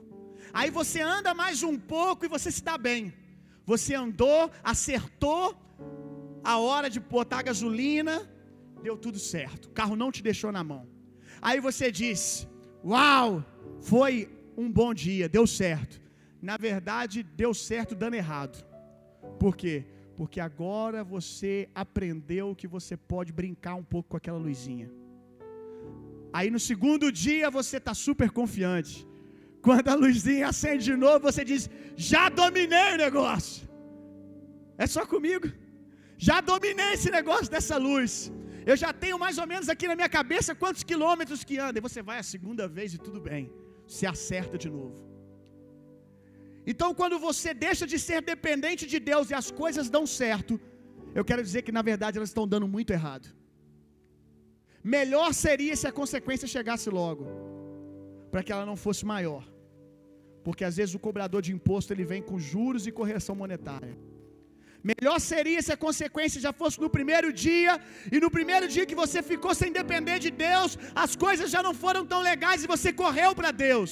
Aí 0.60 0.72
você 0.80 1.02
anda 1.18 1.40
mais 1.44 1.62
um 1.70 1.78
pouco 1.96 2.26
e 2.26 2.34
você 2.36 2.52
se 2.58 2.64
dá 2.72 2.78
bem. 2.90 3.14
Você 3.74 3.94
andou, 4.06 4.42
acertou 4.74 5.44
a 6.46 6.60
hora 6.60 6.90
de 6.90 7.00
botar 7.00 7.42
gasolina, 7.42 8.16
deu 8.84 8.96
tudo 8.96 9.18
certo. 9.18 9.66
O 9.66 9.76
carro 9.80 9.96
não 9.96 10.12
te 10.12 10.22
deixou 10.22 10.52
na 10.52 10.64
mão. 10.64 10.84
Aí 11.42 11.60
você 11.60 11.92
diz: 11.92 12.48
Uau, 12.84 13.44
foi 13.82 14.30
um 14.56 14.72
bom 14.72 14.94
dia, 14.94 15.28
deu 15.28 15.48
certo. 15.48 16.00
Na 16.50 16.56
verdade, 16.56 17.24
deu 17.24 17.52
certo 17.54 17.96
dando 17.96 18.14
errado. 18.14 18.64
Por 19.40 19.58
quê? 19.58 19.76
Porque 20.16 20.40
agora 20.40 21.04
você 21.04 21.68
aprendeu 21.74 22.56
que 22.56 22.68
você 22.68 22.96
pode 22.96 23.34
brincar 23.34 23.76
um 23.76 23.84
pouco 23.84 24.10
com 24.10 24.18
aquela 24.18 24.38
luzinha. 24.38 24.90
Aí 26.32 26.52
no 26.52 26.60
segundo 26.60 27.12
dia 27.12 27.50
você 27.50 27.78
está 27.78 27.94
super 27.94 28.30
confiante. 28.30 28.96
Quando 29.62 29.90
a 29.90 29.96
luzinha 29.96 30.50
acende 30.50 30.84
de 30.86 30.96
novo, 30.96 31.22
você 31.22 31.44
diz: 31.44 31.70
Já 31.96 32.30
dominei 32.30 32.94
o 32.94 32.98
negócio. 32.98 33.68
É 34.78 34.86
só 34.86 35.04
comigo. 35.08 35.48
Já 36.18 36.42
dominei 36.42 36.94
esse 36.94 37.10
negócio 37.12 37.50
dessa 37.50 37.78
luz. 37.78 38.32
Eu 38.66 38.76
já 38.76 38.92
tenho 38.92 39.18
mais 39.20 39.38
ou 39.38 39.48
menos 39.48 39.68
aqui 39.70 39.88
na 39.88 39.96
minha 39.96 40.10
cabeça 40.10 40.56
quantos 40.56 40.84
quilômetros 40.84 41.44
que 41.44 41.58
anda. 41.58 41.78
E 41.80 41.82
você 41.82 42.02
vai 42.02 42.18
a 42.20 42.24
segunda 42.24 42.68
vez 42.68 42.94
e 42.94 42.98
tudo 42.98 43.20
bem. 43.20 43.52
Se 43.88 44.06
acerta 44.06 44.58
de 44.58 44.70
novo. 44.70 44.96
Então, 46.72 46.90
quando 47.00 47.18
você 47.20 47.54
deixa 47.54 47.86
de 47.86 47.98
ser 48.00 48.22
dependente 48.22 48.88
de 48.88 49.00
Deus 49.00 49.30
e 49.30 49.36
as 49.36 49.52
coisas 49.52 49.90
dão 49.96 50.06
certo, 50.08 50.60
eu 51.14 51.24
quero 51.24 51.44
dizer 51.44 51.62
que 51.62 51.72
na 51.72 51.84
verdade 51.84 52.18
elas 52.18 52.30
estão 52.30 52.48
dando 52.48 52.68
muito 52.68 52.92
errado. 52.92 53.28
Melhor 54.84 55.34
seria 55.34 55.76
se 55.76 55.88
a 55.88 55.92
consequência 55.92 56.48
chegasse 56.48 56.90
logo, 56.90 57.26
para 58.32 58.44
que 58.44 58.52
ela 58.52 58.66
não 58.66 58.76
fosse 58.76 59.06
maior. 59.06 59.44
Porque 60.44 60.64
às 60.64 60.76
vezes 60.78 60.94
o 60.96 61.00
cobrador 61.00 61.42
de 61.42 61.54
imposto 61.54 61.94
ele 61.94 62.04
vem 62.04 62.22
com 62.22 62.40
juros 62.40 62.86
e 62.88 62.92
correção 62.92 63.36
monetária. 63.36 63.96
Melhor 64.90 65.18
seria 65.32 65.62
se 65.66 65.72
a 65.76 65.82
consequência 65.86 66.40
já 66.46 66.52
fosse 66.60 66.78
no 66.84 66.90
primeiro 66.96 67.30
dia, 67.46 67.74
e 68.16 68.20
no 68.24 68.30
primeiro 68.36 68.68
dia 68.74 68.86
que 68.90 68.98
você 69.04 69.20
ficou 69.32 69.54
sem 69.62 69.72
depender 69.82 70.18
de 70.26 70.32
Deus, 70.48 70.78
as 71.04 71.14
coisas 71.26 71.50
já 71.56 71.62
não 71.68 71.74
foram 71.84 72.04
tão 72.12 72.22
legais 72.30 72.64
e 72.64 72.72
você 72.74 72.92
correu 73.04 73.32
para 73.40 73.52
Deus. 73.68 73.92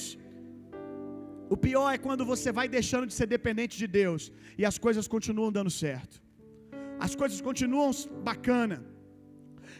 O 1.54 1.56
pior 1.64 1.88
é 1.94 1.98
quando 2.06 2.24
você 2.32 2.50
vai 2.58 2.66
deixando 2.76 3.08
de 3.08 3.14
ser 3.18 3.26
dependente 3.36 3.74
de 3.82 3.88
Deus 4.00 4.22
e 4.60 4.64
as 4.70 4.78
coisas 4.86 5.08
continuam 5.14 5.50
dando 5.58 5.72
certo. 5.84 6.16
As 7.06 7.14
coisas 7.20 7.40
continuam 7.48 7.90
bacana. 8.30 8.78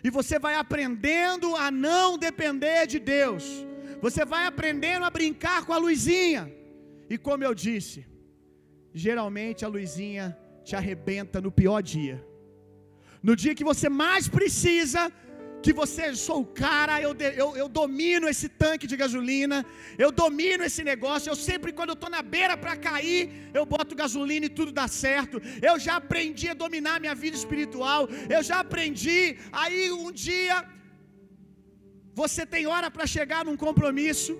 E 0.06 0.10
você 0.18 0.36
vai 0.46 0.54
aprendendo 0.64 1.48
a 1.64 1.70
não 1.70 2.18
depender 2.28 2.80
de 2.92 2.98
Deus. 3.16 3.44
Você 4.06 4.24
vai 4.24 4.44
aprendendo 4.46 5.04
a 5.04 5.10
brincar 5.18 5.60
com 5.66 5.72
a 5.72 5.82
luzinha. 5.86 6.42
E 7.08 7.16
como 7.26 7.44
eu 7.48 7.54
disse, 7.66 8.00
geralmente 9.06 9.64
a 9.64 9.68
luzinha 9.68 10.26
te 10.68 10.74
arrebenta 10.80 11.40
no 11.46 11.52
pior 11.60 11.80
dia. 11.94 12.16
No 13.26 13.34
dia 13.42 13.54
que 13.58 13.66
você 13.72 13.88
mais 14.04 14.24
precisa, 14.36 15.02
que 15.64 15.72
você 15.80 16.04
sou 16.26 16.38
o 16.42 16.50
cara, 16.62 16.94
eu, 17.04 17.12
eu, 17.42 17.48
eu 17.60 17.68
domino 17.80 18.28
esse 18.32 18.48
tanque 18.62 18.86
de 18.90 18.96
gasolina, 19.02 19.58
eu 20.04 20.10
domino 20.22 20.62
esse 20.68 20.82
negócio. 20.90 21.30
Eu 21.30 21.38
sempre, 21.48 21.72
quando 21.78 21.92
eu 21.92 21.98
estou 21.98 22.10
na 22.16 22.22
beira 22.34 22.54
para 22.62 22.74
cair, 22.88 23.22
eu 23.58 23.64
boto 23.74 24.00
gasolina 24.02 24.44
e 24.46 24.56
tudo 24.58 24.72
dá 24.80 24.86
certo. 25.04 25.40
Eu 25.70 25.76
já 25.86 25.94
aprendi 26.02 26.48
a 26.50 26.60
dominar 26.64 26.96
minha 27.04 27.16
vida 27.24 27.36
espiritual, 27.42 28.02
eu 28.36 28.42
já 28.50 28.58
aprendi. 28.64 29.20
Aí 29.62 29.80
um 30.04 30.12
dia, 30.26 30.56
você 32.22 32.44
tem 32.54 32.66
hora 32.74 32.90
para 32.96 33.06
chegar 33.16 33.42
num 33.46 33.58
compromisso. 33.66 34.34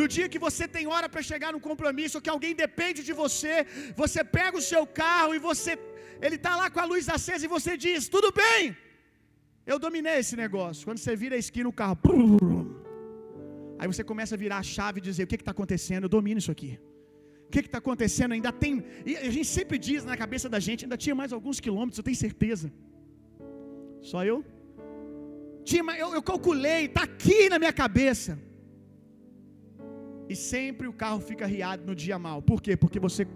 No 0.00 0.06
dia 0.14 0.28
que 0.32 0.40
você 0.46 0.64
tem 0.76 0.84
hora 0.92 1.08
para 1.12 1.22
chegar 1.30 1.50
num 1.54 1.64
compromisso, 1.68 2.22
que 2.24 2.32
alguém 2.34 2.54
depende 2.64 3.00
de 3.08 3.12
você, 3.22 3.54
você 4.02 4.22
pega 4.38 4.56
o 4.60 4.66
seu 4.72 4.82
carro 5.02 5.34
e 5.34 5.40
você, 5.48 5.72
ele 6.26 6.36
está 6.40 6.52
lá 6.60 6.68
com 6.74 6.80
a 6.84 6.88
luz 6.92 7.08
acesa 7.16 7.44
e 7.44 7.54
você 7.56 7.72
diz: 7.84 8.08
tudo 8.16 8.30
bem, 8.42 8.76
eu 9.72 9.78
dominei 9.86 10.16
esse 10.24 10.36
negócio. 10.44 10.84
Quando 10.88 10.98
você 11.02 11.14
vira 11.22 11.36
a 11.36 11.42
esquina, 11.44 11.68
o 11.68 11.76
carro. 11.82 11.98
Aí 13.78 13.86
você 13.92 14.02
começa 14.10 14.34
a 14.34 14.38
virar 14.44 14.58
a 14.58 14.66
chave 14.74 14.98
e 15.00 15.06
dizer: 15.08 15.22
o 15.24 15.26
que 15.30 15.36
está 15.36 15.52
acontecendo? 15.58 16.04
Eu 16.04 16.12
domino 16.18 16.38
isso 16.42 16.52
aqui. 16.56 16.72
O 17.46 17.50
que 17.54 17.60
está 17.60 17.78
acontecendo? 17.78 18.32
Ainda 18.32 18.52
tem. 18.52 18.72
E 19.06 19.16
a 19.16 19.30
gente 19.30 19.50
sempre 19.58 19.78
diz 19.78 20.04
na 20.10 20.16
cabeça 20.16 20.48
da 20.48 20.60
gente: 20.66 20.84
ainda 20.84 20.96
tinha 21.04 21.14
mais 21.14 21.32
alguns 21.32 21.60
quilômetros, 21.60 21.98
eu 21.98 22.04
tenho 22.08 22.16
certeza. 22.16 22.72
Só 24.10 24.24
eu? 24.24 24.44
Tinha, 25.64 25.82
eu, 26.02 26.08
eu 26.18 26.22
calculei, 26.22 26.80
está 26.86 27.04
aqui 27.04 27.48
na 27.48 27.58
minha 27.58 27.72
cabeça. 27.72 28.38
E 30.28 30.34
sempre 30.34 30.86
o 30.88 30.92
carro 30.92 31.20
fica 31.20 31.46
riado 31.46 31.84
no 31.86 31.94
dia 31.94 32.18
mal. 32.18 32.40
Por 32.42 32.60
quê? 32.62 32.76
Porque 32.76 32.98
você 32.98 33.26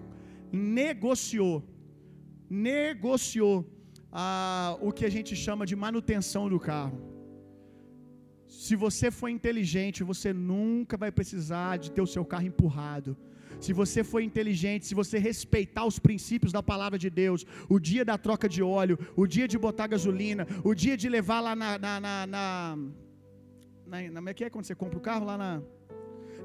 negociou. 0.53 1.63
Negociou 2.49 3.57
ah, 4.11 4.77
o 4.81 4.91
que 4.93 5.05
a 5.05 5.11
gente 5.11 5.37
chama 5.37 5.67
de 5.67 5.77
manutenção 5.77 6.49
do 6.49 6.59
carro. 6.59 6.99
Se 8.49 8.75
você 8.75 9.11
for 9.11 9.29
inteligente, 9.29 10.03
você 10.03 10.33
nunca 10.33 10.97
vai 10.97 11.11
precisar 11.13 11.77
de 11.77 11.91
ter 11.91 12.01
o 12.01 12.07
seu 12.07 12.25
carro 12.25 12.47
empurrado. 12.47 13.17
Se 13.61 13.73
você 13.73 14.03
for 14.05 14.21
inteligente, 14.21 14.87
se 14.87 14.95
você 14.95 15.19
respeitar 15.19 15.85
os 15.85 15.99
princípios 15.99 16.53
da 16.53 16.63
palavra 16.63 16.99
de 16.99 17.11
Deus, 17.11 17.45
o 17.69 17.79
dia 17.79 18.05
da 18.05 18.17
troca 18.17 18.49
de 18.49 18.63
óleo, 18.63 18.99
o 19.17 19.27
dia 19.27 19.47
de 19.49 19.59
botar 19.59 19.89
gasolina, 19.89 20.47
o 20.65 20.75
dia 20.75 20.97
de 20.97 21.09
levar 21.09 21.41
lá 21.41 21.55
na. 21.57 21.79
na, 21.79 22.01
na, 22.01 22.27
na, 22.27 22.77
na, 23.87 24.03
na 24.03 24.13
como 24.13 24.29
é 24.29 24.35
que 24.35 24.45
é 24.45 24.51
quando 24.51 24.65
você 24.65 24.75
compra 24.75 24.99
o 24.99 25.01
carro? 25.01 25.27
Lá 25.27 25.37
na 25.37 25.63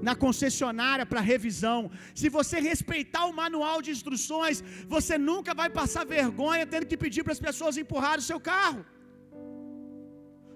na 0.07 0.15
concessionária 0.23 1.05
para 1.09 1.27
revisão, 1.33 1.79
se 2.21 2.29
você 2.37 2.57
respeitar 2.69 3.25
o 3.27 3.35
manual 3.41 3.77
de 3.85 3.91
instruções, 3.95 4.63
você 4.95 5.17
nunca 5.29 5.53
vai 5.61 5.69
passar 5.79 6.11
vergonha 6.17 6.71
tendo 6.73 6.89
que 6.91 7.01
pedir 7.03 7.23
para 7.25 7.35
as 7.37 7.45
pessoas 7.49 7.81
empurrar 7.83 8.15
o 8.19 8.27
seu 8.31 8.39
carro. 8.53 8.81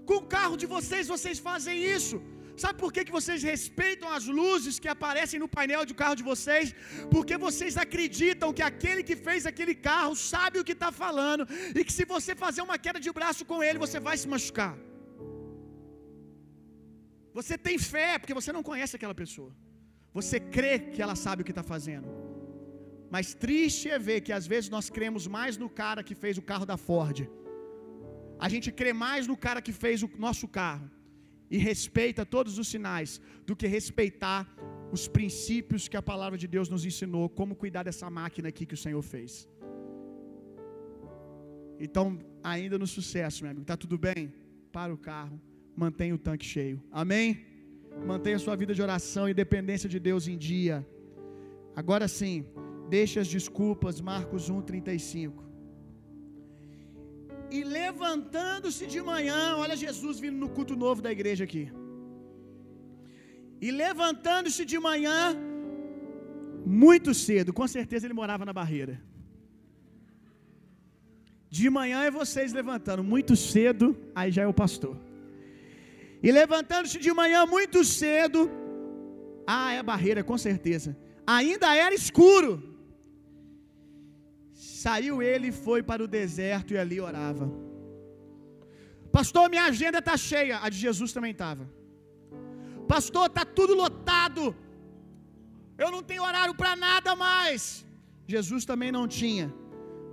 Com 0.10 0.18
o 0.24 0.28
carro 0.38 0.58
de 0.62 0.68
vocês, 0.76 1.14
vocês 1.16 1.40
fazem 1.50 1.78
isso. 1.98 2.18
Sabe 2.62 2.76
por 2.82 2.92
que, 2.94 3.02
que 3.08 3.16
vocês 3.18 3.42
respeitam 3.52 4.08
as 4.18 4.26
luzes 4.40 4.76
que 4.84 4.90
aparecem 4.94 5.40
no 5.42 5.50
painel 5.56 5.84
de 5.90 5.96
carro 6.02 6.18
de 6.22 6.26
vocês? 6.32 6.68
Porque 7.14 7.36
vocês 7.46 7.74
acreditam 7.86 8.56
que 8.58 8.64
aquele 8.72 9.04
que 9.10 9.18
fez 9.28 9.46
aquele 9.52 9.76
carro 9.90 10.16
sabe 10.32 10.60
o 10.60 10.66
que 10.68 10.78
está 10.78 10.92
falando 11.04 11.46
e 11.78 11.84
que 11.88 11.94
se 11.98 12.06
você 12.14 12.34
fazer 12.46 12.64
uma 12.68 12.80
queda 12.86 13.00
de 13.06 13.14
braço 13.20 13.46
com 13.52 13.62
ele, 13.68 13.84
você 13.86 14.00
vai 14.08 14.18
se 14.24 14.30
machucar. 14.34 14.74
Você 17.38 17.56
tem 17.66 17.78
fé 17.94 18.10
porque 18.20 18.38
você 18.40 18.52
não 18.56 18.64
conhece 18.70 18.96
aquela 18.98 19.16
pessoa. 19.24 19.52
Você 20.18 20.38
crê 20.56 20.76
que 20.94 21.02
ela 21.06 21.16
sabe 21.24 21.42
o 21.42 21.46
que 21.48 21.56
está 21.56 21.66
fazendo. 21.74 22.08
Mas 23.16 23.34
triste 23.44 23.86
é 23.96 24.00
ver 24.08 24.20
que 24.26 24.34
às 24.38 24.46
vezes 24.52 24.70
nós 24.76 24.88
cremos 24.96 25.26
mais 25.38 25.56
no 25.64 25.70
cara 25.82 26.06
que 26.08 26.16
fez 26.24 26.36
o 26.42 26.46
carro 26.52 26.66
da 26.72 26.78
Ford. 26.86 27.20
A 28.46 28.48
gente 28.54 28.70
crê 28.80 28.92
mais 29.06 29.28
no 29.32 29.38
cara 29.46 29.62
que 29.68 29.74
fez 29.84 30.04
o 30.06 30.10
nosso 30.26 30.48
carro 30.60 30.88
e 31.56 31.58
respeita 31.70 32.26
todos 32.36 32.58
os 32.62 32.68
sinais 32.74 33.12
do 33.48 33.56
que 33.60 33.68
respeitar 33.78 34.42
os 34.96 35.04
princípios 35.18 35.88
que 35.92 35.98
a 36.02 36.08
palavra 36.12 36.38
de 36.44 36.48
Deus 36.56 36.70
nos 36.74 36.86
ensinou, 36.90 37.26
como 37.40 37.60
cuidar 37.64 37.84
dessa 37.90 38.10
máquina 38.20 38.50
aqui 38.50 38.66
que 38.66 38.78
o 38.78 38.84
Senhor 38.86 39.04
fez. 39.14 39.48
Então, 41.86 42.06
ainda 42.54 42.78
no 42.84 42.88
sucesso, 42.98 43.44
meu 43.44 43.52
amigo, 43.52 43.66
tá 43.72 43.78
tudo 43.86 43.98
bem? 44.08 44.22
Para 44.78 44.94
o 44.94 44.98
carro, 45.10 45.38
mantenha 45.84 46.16
o 46.16 46.24
tanque 46.28 46.46
cheio. 46.54 46.78
Amém? 47.02 47.28
Mantenha 48.12 48.40
sua 48.46 48.56
vida 48.62 48.74
de 48.78 48.82
oração 48.88 49.26
e 49.30 49.34
dependência 49.44 49.90
de 49.94 50.00
Deus 50.08 50.28
em 50.32 50.38
dia. 50.50 50.76
Agora 51.82 52.08
sim, 52.20 52.46
deixa 52.90 53.22
as 53.24 53.30
desculpas, 53.38 54.02
Marcos 54.12 54.50
1:35. 54.50 55.44
E 57.58 57.64
levantando-se 57.80 58.86
de 58.94 59.02
manhã, 59.12 59.42
olha 59.64 59.76
Jesus 59.86 60.20
vindo 60.24 60.38
no 60.44 60.50
culto 60.50 60.76
novo 60.86 61.02
da 61.06 61.12
igreja 61.18 61.44
aqui. 61.48 61.66
E 63.66 63.70
levantando-se 63.84 64.64
de 64.72 64.80
manhã, 64.88 65.20
muito 66.66 67.14
cedo, 67.14 67.54
com 67.60 67.68
certeza 67.78 68.06
ele 68.06 68.20
morava 68.22 68.44
na 68.50 68.54
barreira. 68.62 68.96
De 71.58 71.70
manhã 71.70 72.00
é 72.04 72.12
vocês 72.12 72.52
levantando, 72.60 73.04
muito 73.16 73.36
cedo, 73.52 73.86
aí 74.14 74.32
já 74.38 74.42
é 74.44 74.48
o 74.48 74.60
pastor. 74.64 74.96
E 76.22 76.32
levantando-se 76.32 77.00
de 77.00 77.12
manhã 77.14 77.46
muito 77.46 77.84
cedo, 77.84 78.50
ah, 79.46 79.72
é 79.74 79.80
a 79.80 79.84
barreira, 79.84 80.24
com 80.24 80.38
certeza. 80.38 80.98
Ainda 81.26 81.76
era 81.76 81.94
escuro. 81.94 82.52
Saiu 84.54 85.22
ele 85.22 85.48
e 85.48 85.52
foi 85.52 85.82
para 85.84 86.04
o 86.04 86.08
deserto 86.08 86.74
e 86.74 86.78
ali 86.78 87.00
orava. 87.00 87.52
Pastor, 89.12 89.50
minha 89.50 89.66
agenda 89.66 90.00
está 90.00 90.16
cheia. 90.18 90.60
A 90.62 90.70
de 90.70 90.78
Jesus 90.78 91.12
também 91.12 91.32
estava. 91.32 91.70
Pastor, 92.88 93.28
está 93.28 93.44
tudo 93.46 93.74
lotado. 93.76 94.56
Eu 95.78 95.92
não 95.92 96.02
tenho 96.02 96.24
horário 96.24 96.56
para 96.56 96.76
nada 96.76 97.16
mais. 97.16 97.86
Jesus 98.28 98.66
também 98.66 98.92
não 98.92 99.08
tinha. 99.08 99.54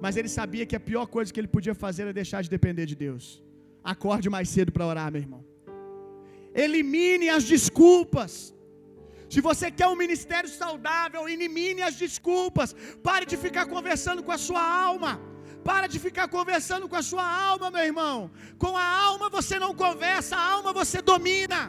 Mas 0.01 0.17
ele 0.17 0.29
sabia 0.29 0.67
que 0.67 0.77
a 0.77 0.81
pior 0.81 1.07
coisa 1.07 1.33
que 1.33 1.41
ele 1.41 1.49
podia 1.49 1.75
fazer 1.75 2.03
era 2.03 2.13
deixar 2.13 2.43
de 2.43 2.51
depender 2.51 2.87
de 2.87 2.97
Deus. 3.07 3.43
Acorde 3.83 4.29
mais 4.29 4.49
cedo 4.49 4.71
para 4.73 4.87
orar, 4.87 5.11
meu 5.11 5.23
irmão. 5.23 5.54
Elimine 6.55 7.29
as 7.37 7.45
desculpas. 7.45 8.33
Se 9.35 9.41
você 9.41 9.69
quer 9.79 9.89
um 9.89 10.01
ministério 10.05 10.49
saudável, 10.49 11.29
elimine 11.29 11.83
as 11.83 11.97
desculpas. 12.05 12.75
Pare 13.09 13.27
de 13.27 13.37
ficar 13.37 13.67
conversando 13.67 14.23
com 14.23 14.33
a 14.33 14.39
sua 14.39 14.65
alma. 14.89 15.13
Para 15.69 15.87
de 15.93 15.99
ficar 16.07 16.27
conversando 16.29 16.89
com 16.91 16.99
a 17.01 17.07
sua 17.11 17.27
alma, 17.51 17.71
meu 17.77 17.85
irmão. 17.91 18.31
Com 18.65 18.73
a 18.77 18.89
alma 19.09 19.29
você 19.39 19.59
não 19.65 19.73
conversa, 19.85 20.37
a 20.37 20.47
alma 20.57 20.73
você 20.81 21.01
domina. 21.13 21.61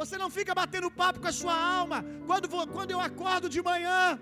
Você 0.00 0.18
não 0.22 0.28
fica 0.36 0.52
batendo 0.60 0.90
papo 0.90 1.20
com 1.20 1.30
a 1.32 1.38
sua 1.40 1.56
alma. 1.78 1.98
Quando, 2.28 2.48
quando 2.76 2.90
eu 2.90 3.00
acordo 3.00 3.48
de 3.54 3.62
manhã, 3.62 4.18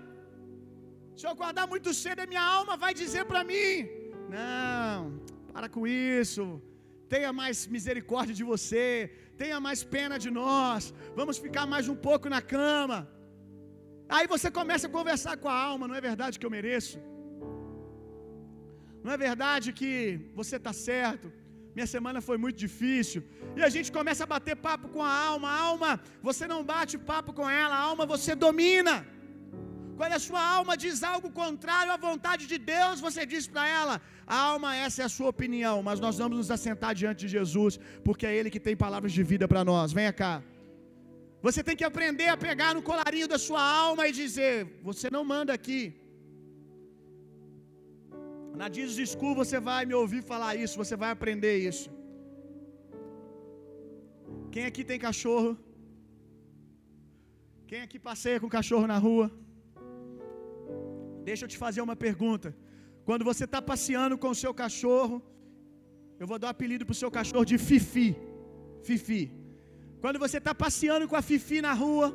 se 1.17 1.25
eu 1.25 1.31
acordar 1.31 1.65
muito 1.73 1.91
cedo, 1.93 2.21
a 2.21 2.27
minha 2.27 2.45
alma 2.57 2.77
vai 2.77 2.93
dizer 2.93 3.25
para 3.25 3.43
mim: 3.43 3.87
Não, 4.29 5.19
para 5.51 5.67
com 5.67 5.85
isso. 5.87 6.61
Tenha 7.09 7.31
mais 7.33 7.67
misericórdia 7.75 8.35
de 8.39 8.43
você. 8.43 9.11
Tenha 9.37 9.59
mais 9.59 9.83
pena 9.95 10.17
de 10.25 10.29
nós. 10.29 10.93
Vamos 11.15 11.37
ficar 11.37 11.65
mais 11.65 11.87
um 11.93 11.95
pouco 11.95 12.29
na 12.35 12.41
cama. 12.41 12.99
Aí 14.15 14.25
você 14.33 14.49
começa 14.59 14.87
a 14.87 14.95
conversar 14.97 15.35
com 15.37 15.49
a 15.49 15.57
alma. 15.69 15.87
Não 15.87 15.95
é 15.95 16.01
verdade 16.01 16.37
que 16.39 16.45
eu 16.45 16.55
mereço? 16.57 16.97
Não 19.03 19.11
é 19.15 19.17
verdade 19.17 19.73
que 19.79 19.91
você 20.39 20.55
está 20.57 20.73
certo? 20.89 21.31
Minha 21.75 21.87
semana 21.95 22.19
foi 22.27 22.37
muito 22.43 22.57
difícil. 22.65 23.21
E 23.57 23.61
a 23.67 23.69
gente 23.75 23.89
começa 23.97 24.23
a 24.23 24.31
bater 24.33 24.55
papo 24.67 24.87
com 24.93 25.03
a 25.03 25.13
alma. 25.29 25.47
A 25.49 25.59
alma, 25.69 25.91
você 26.21 26.45
não 26.53 26.61
bate 26.73 26.97
papo 27.11 27.33
com 27.39 27.49
ela. 27.49 27.75
A 27.75 27.83
alma 27.89 28.05
você 28.13 28.33
domina. 28.45 28.95
Quando 29.97 30.13
a 30.19 30.23
sua 30.27 30.43
alma 30.57 30.75
diz 30.83 31.03
algo 31.13 31.29
contrário 31.41 31.91
à 31.95 31.97
vontade 31.97 32.43
de 32.51 32.57
Deus, 32.57 32.99
você 33.07 33.25
diz 33.33 33.45
para 33.47 33.65
ela: 33.79 33.95
alma, 34.49 34.69
essa 34.85 34.99
é 35.03 35.05
a 35.05 35.13
sua 35.17 35.29
opinião, 35.35 35.75
mas 35.87 35.99
nós 36.05 36.17
vamos 36.21 36.37
nos 36.39 36.51
assentar 36.55 36.91
diante 37.01 37.21
de 37.23 37.29
Jesus, 37.37 37.79
porque 38.07 38.25
é 38.29 38.35
Ele 38.37 38.53
que 38.55 38.65
tem 38.67 38.75
palavras 38.85 39.13
de 39.17 39.23
vida 39.31 39.47
para 39.51 39.63
nós. 39.71 39.93
Venha 39.99 40.13
cá. 40.21 40.33
Você 41.45 41.61
tem 41.67 41.77
que 41.79 41.87
aprender 41.91 42.29
a 42.33 42.37
pegar 42.47 42.71
no 42.75 42.83
colarinho 42.89 43.27
da 43.33 43.39
sua 43.47 43.63
alma 43.85 44.03
e 44.07 44.13
dizer: 44.21 44.53
Você 44.89 45.09
não 45.15 45.23
manda 45.33 45.51
aqui. 45.59 45.81
Na 48.61 48.67
Jesus 48.77 49.09
School 49.13 49.35
você 49.41 49.59
vai 49.69 49.81
me 49.89 49.95
ouvir 50.01 50.21
falar 50.31 50.51
isso, 50.63 50.81
você 50.83 50.95
vai 51.03 51.11
aprender 51.17 51.55
isso. 51.69 51.89
Quem 54.53 54.65
aqui 54.69 54.83
tem 54.89 54.99
cachorro? 55.07 55.51
Quem 57.69 57.81
aqui 57.85 57.99
passeia 58.09 58.39
com 58.41 58.55
cachorro 58.57 58.87
na 58.91 58.97
rua? 59.05 59.27
Deixa 61.29 61.43
eu 61.45 61.51
te 61.53 61.57
fazer 61.63 61.81
uma 61.87 61.95
pergunta. 62.07 62.49
Quando 63.07 63.23
você 63.29 63.43
está 63.45 63.61
passeando 63.61 64.17
com 64.17 64.29
o 64.29 64.39
seu 64.43 64.53
cachorro, 64.53 65.21
eu 66.19 66.27
vou 66.27 66.39
dar 66.39 66.47
um 66.47 66.55
apelido 66.55 66.85
para 66.85 66.95
o 66.95 67.01
seu 67.03 67.11
cachorro 67.11 67.45
de 67.51 67.57
Fifi. 67.57 68.15
Fifi. 68.87 69.23
Quando 70.03 70.19
você 70.19 70.37
está 70.37 70.53
passeando 70.55 71.07
com 71.07 71.15
a 71.15 71.21
Fifi 71.21 71.61
na 71.61 71.73
rua, 71.73 72.07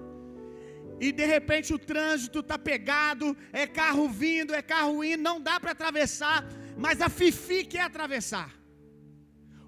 e 1.01 1.13
de 1.13 1.27
repente 1.35 1.73
o 1.73 1.79
trânsito 1.79 2.41
está 2.41 2.59
pegado, 2.59 3.37
é 3.53 3.67
carro 3.67 4.09
vindo, 4.09 4.55
é 4.55 4.63
carro 4.63 5.05
indo, 5.05 5.23
não 5.23 5.41
dá 5.41 5.61
para 5.61 5.73
atravessar, 5.73 6.45
mas 6.77 7.01
a 7.01 7.09
Fifi 7.09 7.65
quer 7.65 7.83
atravessar. 7.83 8.49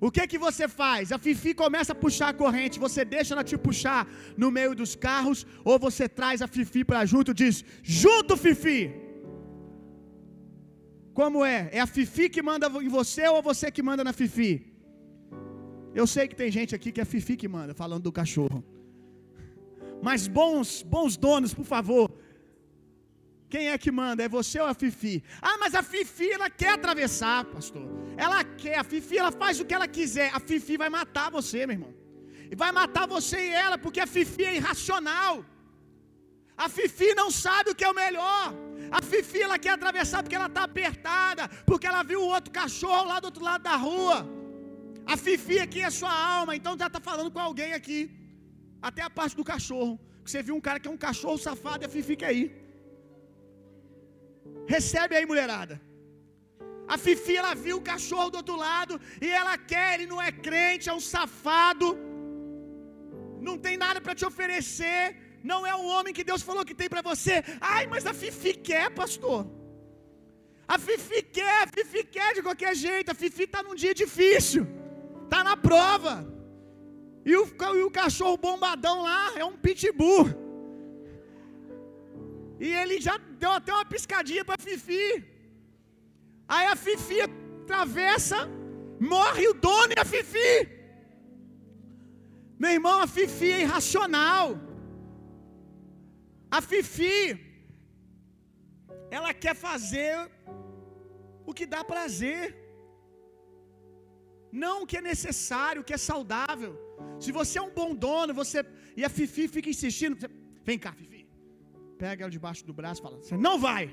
O 0.01 0.11
que 0.11 0.27
que 0.27 0.39
você 0.39 0.67
faz? 0.67 1.13
A 1.13 1.19
Fifi 1.19 1.53
começa 1.53 1.93
a 1.93 1.95
puxar 1.95 2.31
a 2.31 2.35
corrente, 2.43 2.79
você 2.79 3.05
deixa 3.05 3.35
ela 3.35 3.45
te 3.45 3.57
puxar 3.59 4.09
no 4.37 4.51
meio 4.51 4.75
dos 4.75 4.97
carros, 4.97 5.47
ou 5.63 5.79
você 5.79 6.09
traz 6.09 6.41
a 6.41 6.49
Fifi 6.49 6.83
para 6.83 7.05
junto 7.05 7.33
e 7.33 7.35
diz: 7.35 7.63
Junto, 7.83 8.37
Fifi! 8.37 9.10
Como 11.13 11.45
é? 11.45 11.69
É 11.73 11.81
a 11.81 11.87
Fifi 11.87 12.29
que 12.29 12.43
manda 12.43 12.67
em 12.67 12.89
você 12.89 13.27
ou 13.29 13.43
você 13.43 13.71
que 13.71 13.83
manda 13.83 14.03
na 14.05 14.13
Fifi? 14.13 14.73
Eu 15.95 16.07
sei 16.07 16.29
que 16.29 16.37
tem 16.37 16.51
gente 16.51 16.75
aqui 16.75 16.93
que 16.93 17.01
é 17.01 17.03
a 17.03 17.07
Fifi 17.07 17.37
que 17.37 17.49
manda, 17.49 17.75
falando 17.75 18.05
do 18.05 18.13
cachorro. 18.13 18.65
Mas 20.03 20.29
bons, 20.29 20.83
bons 20.83 21.17
donos, 21.17 21.53
por 21.53 21.65
favor. 21.65 22.11
Quem 23.49 23.69
é 23.69 23.77
que 23.77 23.91
manda? 23.91 24.23
É 24.23 24.29
você 24.29 24.61
ou 24.61 24.67
a 24.67 24.75
Fifi? 24.75 25.23
Ah, 25.43 25.59
mas 25.59 25.75
a 25.75 25.83
Fifi 25.83 26.31
ela 26.31 26.49
quer 26.49 26.73
atravessar, 26.75 27.45
pastor. 27.45 27.85
Ela 28.17 28.45
quer, 28.45 28.79
a 28.79 28.85
Fifi 28.85 29.19
ela 29.19 29.33
faz 29.33 29.59
o 29.59 29.65
que 29.65 29.75
ela 29.75 29.89
quiser. 29.89 30.31
A 30.33 30.39
Fifi 30.39 30.77
vai 30.77 30.89
matar 30.89 31.31
você, 31.31 31.67
meu 31.67 31.75
irmão. 31.75 31.93
E 32.53 32.55
vai 32.55 32.71
matar 32.71 33.07
você 33.09 33.39
e 33.49 33.51
ela, 33.51 33.77
porque 33.77 34.01
a 34.01 34.07
Fifi 34.07 34.45
é 34.45 34.57
irracional. 34.57 35.45
A 36.65 36.69
Fifi 36.77 37.11
não 37.21 37.29
sabe 37.45 37.67
o 37.71 37.77
que 37.79 37.87
é 37.89 37.91
o 37.93 38.01
melhor. 38.05 38.47
A 38.99 39.01
Fifi 39.11 39.41
ela 39.47 39.59
quer 39.65 39.73
atravessar 39.77 40.19
porque 40.23 40.39
ela 40.39 40.51
está 40.53 40.63
apertada, 40.69 41.45
porque 41.69 41.87
ela 41.91 42.03
viu 42.11 42.21
o 42.23 42.31
outro 42.37 42.53
cachorro 42.61 43.05
lá 43.11 43.17
do 43.23 43.29
outro 43.31 43.45
lado 43.49 43.63
da 43.69 43.77
rua. 43.89 44.19
A 45.13 45.17
Fifi 45.25 45.59
aqui 45.67 45.81
é 45.89 45.91
sua 45.99 46.15
alma, 46.39 46.55
então 46.59 46.73
já 46.83 46.89
está 46.91 47.01
falando 47.09 47.31
com 47.35 47.43
alguém 47.49 47.73
aqui. 47.79 48.01
Até 48.89 49.03
a 49.07 49.13
parte 49.19 49.37
do 49.41 49.47
cachorro. 49.53 49.95
Você 50.25 50.41
viu 50.49 50.55
um 50.59 50.65
cara 50.67 50.81
que 50.81 50.89
é 50.91 50.95
um 50.97 51.03
cachorro 51.07 51.39
safado 51.47 51.83
e 51.83 51.87
a 51.89 51.93
Fifi 51.95 52.17
quer 52.23 52.33
ir. 52.41 52.49
Recebe 54.75 55.17
aí, 55.17 55.27
mulherada. 55.33 55.77
A 56.95 56.99
Fifi 57.05 57.35
ela 57.41 57.55
viu 57.65 57.79
o 57.79 57.87
cachorro 57.93 58.31
do 58.35 58.39
outro 58.43 58.57
lado 58.67 58.95
e 59.27 59.29
ela 59.41 59.57
quer, 59.73 59.89
ele 59.95 60.09
não 60.13 60.21
é 60.29 60.31
crente, 60.47 60.91
é 60.93 60.95
um 61.01 61.05
safado. 61.15 61.89
Não 63.49 63.57
tem 63.67 63.77
nada 63.87 63.99
para 64.05 64.19
te 64.21 64.27
oferecer. 64.31 65.03
Não 65.43 65.67
é 65.67 65.75
o 65.75 65.87
homem 65.87 66.13
que 66.13 66.25
Deus 66.25 66.43
falou 66.43 66.65
que 66.65 66.75
tem 66.75 66.89
para 66.89 67.03
você. 67.03 67.43
Ai, 67.61 67.87
mas 67.87 68.07
a 68.07 68.13
Fifi 68.13 68.55
quer, 68.55 68.91
pastor. 68.91 69.47
A 70.69 70.79
Fifi 70.79 71.23
quer, 71.23 71.63
a 71.65 71.67
Fifi 71.67 72.05
quer 72.05 72.35
de 72.35 72.43
qualquer 72.43 72.75
jeito. 72.77 73.11
A 73.11 73.15
Fifi 73.15 73.45
está 73.45 73.63
num 73.63 73.75
dia 73.75 73.95
difícil. 73.95 74.67
Está 75.25 75.43
na 75.43 75.57
prova. 75.57 76.15
E 77.25 77.35
o, 77.37 77.45
e 77.75 77.83
o 77.83 77.91
cachorro 77.91 78.37
bombadão 78.37 79.03
lá 79.03 79.33
é 79.37 79.45
um 79.45 79.57
pitbull. 79.57 80.29
E 82.61 82.69
ele 82.81 83.01
já 83.01 83.17
deu 83.17 83.51
até 83.51 83.73
uma 83.73 83.85
piscadinha 83.85 84.45
para 84.45 84.63
Fifi. 84.63 85.25
Aí 86.47 86.67
a 86.67 86.77
Fifi 86.77 87.21
atravessa, 87.21 88.49
morre 89.01 89.49
o 89.49 89.55
dono 89.55 89.93
e 89.97 90.01
a 90.01 90.05
Fifi. 90.05 90.69
Meu 92.59 92.73
irmão, 92.73 93.01
a 93.01 93.07
Fifi 93.07 93.51
é 93.51 93.61
irracional. 93.63 94.70
A 96.57 96.61
Fifi, 96.69 97.17
ela 99.17 99.33
quer 99.43 99.55
fazer 99.67 100.15
o 101.51 101.55
que 101.59 101.67
dá 101.75 101.81
prazer, 101.93 102.43
não 104.65 104.75
o 104.83 104.87
que 104.91 104.99
é 105.01 105.05
necessário, 105.13 105.81
o 105.81 105.87
que 105.89 105.97
é 105.99 106.01
saudável. 106.11 106.73
Se 107.25 107.31
você 107.39 107.55
é 107.61 107.63
um 107.69 107.75
bom 107.81 107.91
dono, 108.07 108.35
você 108.43 108.59
e 109.01 109.05
a 109.09 109.11
Fifi 109.17 109.47
fica 109.57 109.71
insistindo, 109.75 110.17
você... 110.19 110.29
vem 110.69 110.79
cá, 110.85 110.93
Fifi, 111.01 111.23
pega 112.03 112.23
ela 112.25 112.37
debaixo 112.39 112.63
do 112.69 112.75
braço 112.81 113.01
e 113.01 113.05
fala: 113.07 113.17
você 113.23 113.37
não 113.49 113.57
vai, 113.69 113.85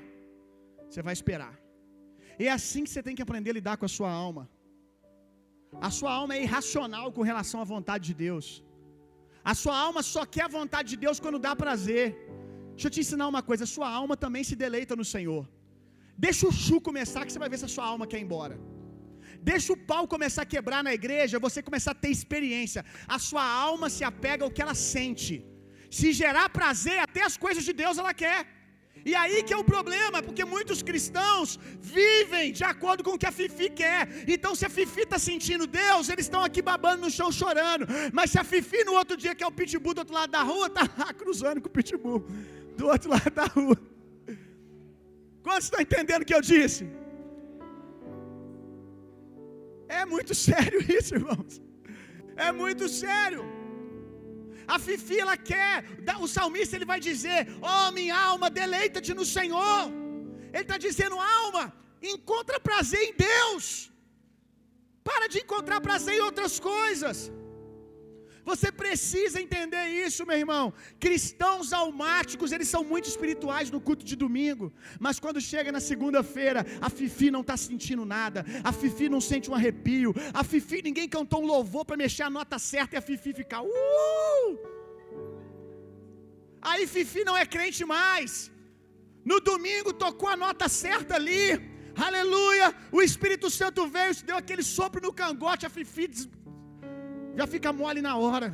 você 0.88 1.02
vai 1.08 1.14
esperar. 1.18 1.54
E 2.40 2.46
é 2.50 2.52
assim 2.58 2.82
que 2.84 2.90
você 2.90 3.02
tem 3.06 3.16
que 3.16 3.24
aprender 3.26 3.50
a 3.52 3.58
lidar 3.60 3.76
com 3.76 3.86
a 3.90 3.94
sua 3.98 4.10
alma. 4.26 4.44
A 5.88 5.90
sua 5.98 6.12
alma 6.20 6.34
é 6.36 6.42
irracional 6.46 7.06
com 7.16 7.22
relação 7.30 7.60
à 7.60 7.66
vontade 7.74 8.04
de 8.10 8.14
Deus. 8.26 8.46
A 9.52 9.54
sua 9.62 9.76
alma 9.86 10.02
só 10.02 10.22
quer 10.34 10.44
a 10.46 10.54
vontade 10.60 10.88
de 10.92 10.98
Deus 11.04 11.18
quando 11.24 11.38
dá 11.46 11.52
prazer. 11.64 12.06
Deixa 12.78 12.88
eu 12.88 12.94
te 12.96 13.00
ensinar 13.04 13.26
uma 13.32 13.40
coisa: 13.48 13.72
sua 13.76 13.88
alma 14.00 14.14
também 14.24 14.42
se 14.48 14.56
deleita 14.64 14.94
no 15.00 15.06
Senhor. 15.12 15.42
Deixa 16.24 16.42
o 16.48 16.52
chu 16.64 16.76
começar, 16.88 17.22
que 17.24 17.32
você 17.32 17.40
vai 17.44 17.48
ver 17.52 17.58
se 17.62 17.66
a 17.68 17.72
sua 17.76 17.86
alma 17.92 18.06
quer 18.10 18.18
ir 18.20 18.26
embora. 18.26 18.56
Deixa 19.50 19.70
o 19.74 19.80
pau 19.90 20.04
começar 20.12 20.42
a 20.44 20.50
quebrar 20.52 20.82
na 20.88 20.92
igreja, 20.98 21.42
você 21.46 21.60
começar 21.68 21.92
a 21.94 22.00
ter 22.02 22.10
experiência. 22.16 22.82
A 23.16 23.18
sua 23.28 23.44
alma 23.68 23.88
se 23.96 24.04
apega 24.10 24.44
ao 24.44 24.52
que 24.56 24.62
ela 24.64 24.76
sente. 24.92 25.36
Se 25.98 26.08
gerar 26.20 26.46
prazer, 26.58 26.98
até 27.06 27.22
as 27.30 27.36
coisas 27.46 27.64
de 27.68 27.74
Deus 27.82 27.98
ela 28.02 28.14
quer. 28.22 28.38
E 29.10 29.14
aí 29.22 29.38
que 29.46 29.54
é 29.56 29.58
o 29.62 29.68
problema, 29.74 30.18
porque 30.26 30.44
muitos 30.54 30.80
cristãos 30.88 31.58
vivem 31.96 32.46
de 32.58 32.64
acordo 32.72 33.02
com 33.06 33.14
o 33.14 33.20
que 33.22 33.28
a 33.30 33.36
Fifi 33.38 33.68
quer. 33.82 34.02
Então, 34.34 34.52
se 34.60 34.66
a 34.68 34.72
Fifi 34.76 35.02
está 35.06 35.18
sentindo 35.30 35.66
Deus, 35.82 36.08
eles 36.12 36.26
estão 36.28 36.44
aqui 36.48 36.62
babando 36.70 37.02
no 37.06 37.10
chão 37.18 37.30
chorando. 37.40 37.86
Mas 38.18 38.30
se 38.32 38.38
a 38.42 38.46
Fifi 38.52 38.82
no 38.90 38.94
outro 39.00 39.16
dia, 39.24 39.34
que 39.36 39.44
é 39.46 39.50
o 39.50 39.56
pitbull 39.60 39.94
do 39.94 40.02
outro 40.04 40.18
lado 40.20 40.30
da 40.38 40.44
rua, 40.52 40.68
está 40.68 40.86
cruzando 41.22 41.60
com 41.62 41.70
o 41.72 41.76
pitbull 41.78 42.22
do 42.78 42.86
outro 42.92 43.10
lado 43.14 43.32
da 43.40 43.46
rua. 43.56 43.78
Quantos 45.46 45.66
estão 45.68 45.80
entendendo 45.86 46.22
o 46.22 46.28
que 46.30 46.36
eu 46.38 46.44
disse? 46.54 46.82
É 50.00 50.02
muito 50.14 50.32
sério 50.48 50.80
isso, 50.98 51.12
irmãos. 51.20 51.54
É 52.46 52.50
muito 52.62 52.86
sério. 53.02 53.42
A 54.74 54.76
Fifi 54.84 55.18
ela 55.24 55.36
quer, 55.50 55.74
o 56.24 56.28
salmista 56.36 56.76
ele 56.76 56.88
vai 56.92 57.00
dizer: 57.08 57.38
"Oh, 57.72 57.86
minha 57.98 58.16
alma, 58.30 58.48
deleita-te 58.60 59.12
no 59.20 59.26
Senhor". 59.36 59.80
Ele 60.54 60.64
está 60.66 60.78
dizendo: 60.86 61.16
"Alma, 61.42 61.64
encontra 62.14 62.66
prazer 62.70 63.02
em 63.08 63.14
Deus. 63.28 63.64
Para 65.08 65.26
de 65.32 65.38
encontrar 65.44 65.80
prazer 65.88 66.14
em 66.16 66.24
outras 66.28 66.54
coisas. 66.72 67.18
Você 68.50 68.68
precisa 68.82 69.36
entender 69.44 69.84
isso, 70.04 70.26
meu 70.28 70.38
irmão. 70.42 70.66
Cristãos 71.04 71.66
almáticos, 71.80 72.50
eles 72.50 72.68
são 72.74 72.82
muito 72.92 73.06
espirituais 73.12 73.70
no 73.74 73.80
culto 73.86 74.04
de 74.10 74.16
domingo, 74.24 74.66
mas 75.04 75.20
quando 75.24 75.38
chega 75.48 75.70
na 75.76 75.82
segunda-feira, 75.88 76.60
a 76.86 76.88
Fifi 76.98 77.28
não 77.34 77.42
está 77.42 77.56
sentindo 77.66 78.04
nada, 78.16 78.46
a 78.70 78.72
Fifi 78.78 79.06
não 79.14 79.20
sente 79.30 79.50
um 79.50 79.56
arrepio, 79.58 80.14
a 80.40 80.42
Fifi, 80.50 80.80
ninguém 80.88 81.08
cantou 81.16 81.42
um 81.42 81.50
louvor 81.54 81.84
para 81.84 82.00
mexer 82.04 82.24
a 82.28 82.30
nota 82.38 82.58
certa 82.58 82.96
e 82.96 82.98
a 82.98 83.02
Fifi 83.08 83.34
fica, 83.40 83.60
uh! 83.60 84.50
Aí 86.70 86.86
Fifi 86.94 87.24
não 87.28 87.36
é 87.42 87.44
crente 87.54 87.84
mais. 87.84 88.32
No 89.30 89.40
domingo 89.50 89.92
tocou 90.04 90.30
a 90.30 90.38
nota 90.46 90.68
certa 90.70 91.12
ali, 91.20 91.46
aleluia. 92.08 92.74
O 92.90 93.02
Espírito 93.08 93.50
Santo 93.60 93.86
veio, 93.86 94.14
deu 94.30 94.38
aquele 94.42 94.62
sopro 94.62 95.02
no 95.06 95.12
cangote, 95.22 95.66
a 95.66 95.74
Fifi 95.76 96.06
já 97.38 97.46
fica 97.54 97.70
mole 97.80 98.00
na 98.08 98.14
hora. 98.22 98.48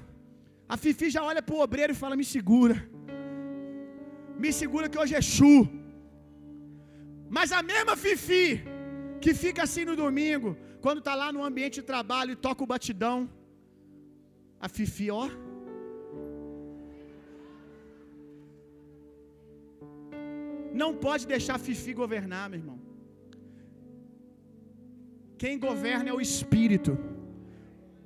A 0.75 0.77
Fifi 0.83 1.07
já 1.15 1.23
olha 1.31 1.43
para 1.47 1.57
o 1.57 1.63
obreiro 1.67 1.93
e 1.95 2.01
fala: 2.03 2.19
Me 2.21 2.27
segura, 2.35 2.77
me 4.43 4.51
segura 4.61 4.89
que 4.91 4.99
hoje 5.03 5.15
é 5.21 5.23
chu. 5.35 5.57
Mas 7.37 7.51
a 7.59 7.63
mesma 7.71 7.95
Fifi 8.05 8.47
que 9.23 9.33
fica 9.45 9.61
assim 9.67 9.85
no 9.91 9.97
domingo, 10.03 10.51
quando 10.85 11.01
está 11.03 11.15
lá 11.23 11.29
no 11.37 11.43
ambiente 11.49 11.77
de 11.81 11.87
trabalho 11.93 12.33
e 12.33 12.43
toca 12.47 12.65
o 12.65 12.71
batidão, 12.75 13.19
a 14.67 14.69
Fifi, 14.77 15.09
ó. 15.23 15.27
Não 20.83 20.91
pode 21.07 21.25
deixar 21.35 21.55
a 21.57 21.65
Fifi 21.67 21.95
governar, 22.03 22.45
meu 22.51 22.61
irmão. 22.63 22.79
Quem 25.43 25.59
governa 25.69 26.09
é 26.11 26.17
o 26.19 26.25
Espírito. 26.31 26.95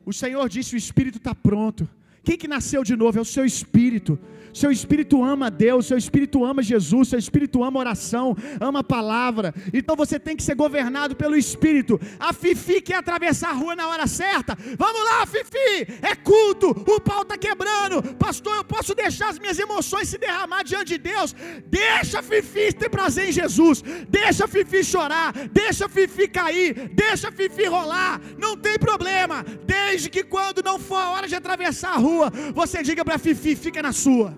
O 0.08 0.12
Senhor 0.14 0.48
disse: 0.48 0.74
o 0.74 0.78
espírito 0.78 1.18
está 1.18 1.34
pronto. 1.34 1.86
Quem 2.28 2.36
que 2.36 2.46
nasceu 2.46 2.84
de 2.84 2.94
novo? 2.94 3.16
É 3.16 3.22
o 3.22 3.24
seu 3.24 3.42
espírito. 3.42 4.18
Seu 4.52 4.70
espírito 4.70 5.22
ama 5.22 5.50
Deus, 5.50 5.86
seu 5.86 5.96
espírito 5.96 6.44
ama 6.44 6.62
Jesus, 6.62 7.08
seu 7.08 7.18
espírito 7.18 7.62
ama 7.62 7.78
oração, 7.78 8.36
ama 8.60 8.80
a 8.80 8.84
palavra. 8.84 9.54
Então 9.72 9.94
você 9.94 10.18
tem 10.18 10.36
que 10.36 10.42
ser 10.42 10.56
governado 10.56 11.14
pelo 11.14 11.36
espírito. 11.36 12.00
A 12.18 12.32
Fifi 12.32 12.80
quer 12.80 12.96
atravessar 12.96 13.50
a 13.50 13.52
rua 13.52 13.76
na 13.76 13.88
hora 13.88 14.06
certa. 14.06 14.58
Vamos 14.76 15.04
lá, 15.04 15.26
Fifi! 15.26 15.76
É 16.02 16.14
culto, 16.16 16.70
o 16.70 17.00
pau 17.00 17.22
está 17.22 17.38
quebrando. 17.38 18.02
Pastor, 18.16 18.56
eu 18.56 18.64
posso 18.64 18.94
deixar 18.96 19.28
as 19.28 19.38
minhas 19.38 19.58
emoções 19.58 20.08
se 20.08 20.18
derramar 20.18 20.64
diante 20.64 20.94
de 20.94 20.98
Deus. 20.98 21.34
Deixa 21.66 22.18
a 22.18 22.22
Fifi 22.22 22.72
ter 22.72 22.88
prazer 22.88 23.28
em 23.28 23.32
Jesus. 23.32 23.82
Deixa 24.08 24.46
a 24.46 24.48
Fifi 24.48 24.82
chorar, 24.82 25.32
deixa 25.52 25.86
a 25.86 25.88
Fifi 25.88 26.26
cair, 26.26 26.90
deixa 26.92 27.28
a 27.28 27.32
Fifi 27.32 27.66
rolar. 27.66 28.20
Não 28.36 28.56
tem 28.56 28.76
problema. 28.78 29.44
Desde 29.64 30.10
que 30.10 30.24
quando 30.24 30.64
não 30.64 30.78
for 30.78 30.96
a 30.96 31.10
hora 31.10 31.28
de 31.28 31.36
atravessar 31.36 31.92
a 31.92 31.96
rua, 31.96 32.17
você 32.60 32.78
diga 32.88 33.04
para 33.08 33.22
Fifi, 33.24 33.54
fica 33.66 33.82
na 33.88 33.92
sua 34.04 34.28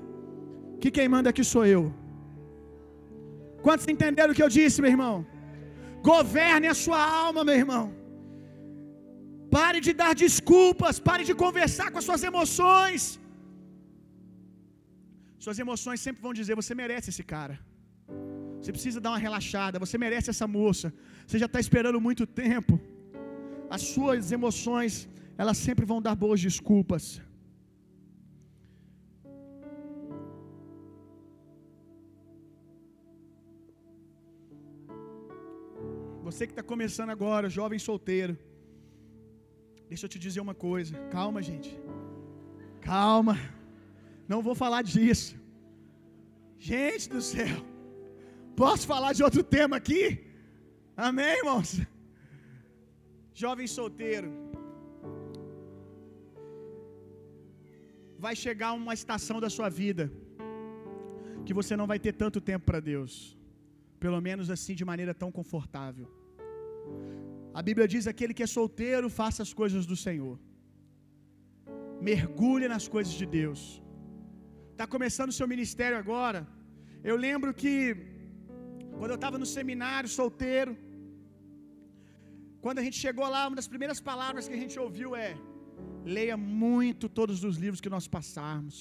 que 0.83 0.91
quem 0.97 1.09
manda 1.15 1.29
aqui 1.33 1.45
sou 1.53 1.65
eu. 1.77 1.83
Quantos 3.67 3.87
entenderam 3.95 4.33
o 4.33 4.37
que 4.39 4.45
eu 4.47 4.53
disse, 4.59 4.83
meu 4.83 4.93
irmão? 4.97 5.15
Governe 6.11 6.67
a 6.75 6.77
sua 6.85 7.01
alma, 7.25 7.41
meu 7.49 7.57
irmão. 7.63 7.85
Pare 9.57 9.79
de 9.87 9.93
dar 10.01 10.13
desculpas, 10.25 10.99
pare 11.09 11.25
de 11.29 11.35
conversar 11.45 11.89
com 11.91 11.99
as 12.01 12.07
suas 12.09 12.23
emoções. 12.31 13.03
Suas 15.45 15.59
emoções 15.65 16.01
sempre 16.07 16.23
vão 16.27 16.35
dizer: 16.41 16.55
você 16.63 16.75
merece 16.83 17.09
esse 17.13 17.25
cara. 17.35 17.57
Você 18.59 18.73
precisa 18.77 18.99
dar 19.05 19.11
uma 19.13 19.23
relaxada, 19.27 19.83
você 19.85 19.97
merece 20.05 20.29
essa 20.33 20.47
moça. 20.59 20.89
Você 21.27 21.39
já 21.43 21.49
está 21.51 21.61
esperando 21.67 22.01
muito 22.09 22.25
tempo. 22.45 22.75
As 23.77 23.83
suas 23.95 24.33
emoções, 24.39 24.93
elas 25.43 25.59
sempre 25.67 25.85
vão 25.93 26.01
dar 26.07 26.15
boas 26.25 26.41
desculpas. 26.49 27.05
Você 36.31 36.47
que 36.47 36.53
está 36.53 36.63
começando 36.63 37.11
agora, 37.15 37.55
jovem 37.59 37.79
solteiro. 37.87 38.35
Deixa 39.89 40.05
eu 40.05 40.11
te 40.13 40.19
dizer 40.25 40.41
uma 40.47 40.55
coisa. 40.55 40.93
Calma, 41.15 41.41
gente. 41.49 41.71
Calma. 42.81 43.35
Não 44.33 44.41
vou 44.47 44.55
falar 44.61 44.83
disso. 44.93 45.33
Gente 46.71 47.09
do 47.15 47.21
céu. 47.21 47.57
Posso 48.63 48.87
falar 48.93 49.13
de 49.13 49.25
outro 49.27 49.43
tema 49.57 49.75
aqui? 49.81 50.05
Amém, 51.09 51.33
irmãos? 51.41 51.71
Jovem 53.43 53.67
solteiro. 53.79 54.31
Vai 58.27 58.37
chegar 58.45 58.73
uma 58.81 58.95
estação 59.01 59.41
da 59.45 59.51
sua 59.57 59.69
vida 59.83 60.05
que 61.45 61.59
você 61.61 61.75
não 61.81 61.89
vai 61.93 61.99
ter 62.07 62.15
tanto 62.23 62.41
tempo 62.53 62.67
para 62.71 62.79
Deus. 62.93 63.13
Pelo 63.99 64.21
menos 64.29 64.49
assim 64.49 64.77
de 64.81 64.85
maneira 64.93 65.13
tão 65.13 65.33
confortável. 65.41 66.20
A 67.59 67.63
Bíblia 67.69 67.87
diz: 67.93 68.07
aquele 68.13 68.35
que 68.39 68.45
é 68.47 68.51
solteiro, 68.59 69.09
faça 69.21 69.41
as 69.47 69.53
coisas 69.61 69.85
do 69.91 69.97
Senhor. 70.07 70.37
Mergulhe 72.11 72.69
nas 72.75 72.87
coisas 72.95 73.15
de 73.21 73.27
Deus. 73.39 73.61
Está 74.73 74.87
começando 74.95 75.31
o 75.33 75.39
seu 75.41 75.49
ministério 75.55 75.99
agora. 76.03 76.41
Eu 77.11 77.17
lembro 77.27 77.51
que, 77.61 77.75
quando 78.99 79.13
eu 79.15 79.21
estava 79.21 79.37
no 79.43 79.49
seminário, 79.57 80.09
solteiro, 80.21 80.73
quando 82.65 82.79
a 82.81 82.85
gente 82.87 82.99
chegou 83.05 83.27
lá, 83.35 83.43
uma 83.49 83.59
das 83.61 83.69
primeiras 83.75 84.01
palavras 84.11 84.47
que 84.49 84.57
a 84.59 84.63
gente 84.63 84.79
ouviu 84.87 85.11
é: 85.27 85.31
leia 86.17 86.37
muito 86.37 87.09
todos 87.21 87.45
os 87.49 87.57
livros 87.65 87.83
que 87.85 87.93
nós 87.97 88.09
passarmos. 88.17 88.79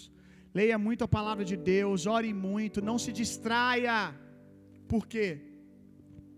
Leia 0.59 0.77
muito 0.85 1.03
a 1.03 1.07
palavra 1.17 1.43
de 1.51 1.55
Deus, 1.73 2.07
ore 2.17 2.31
muito, 2.33 2.85
não 2.89 2.97
se 3.03 3.11
distraia. 3.19 3.97
Por 4.87 5.03
quê? 5.13 5.27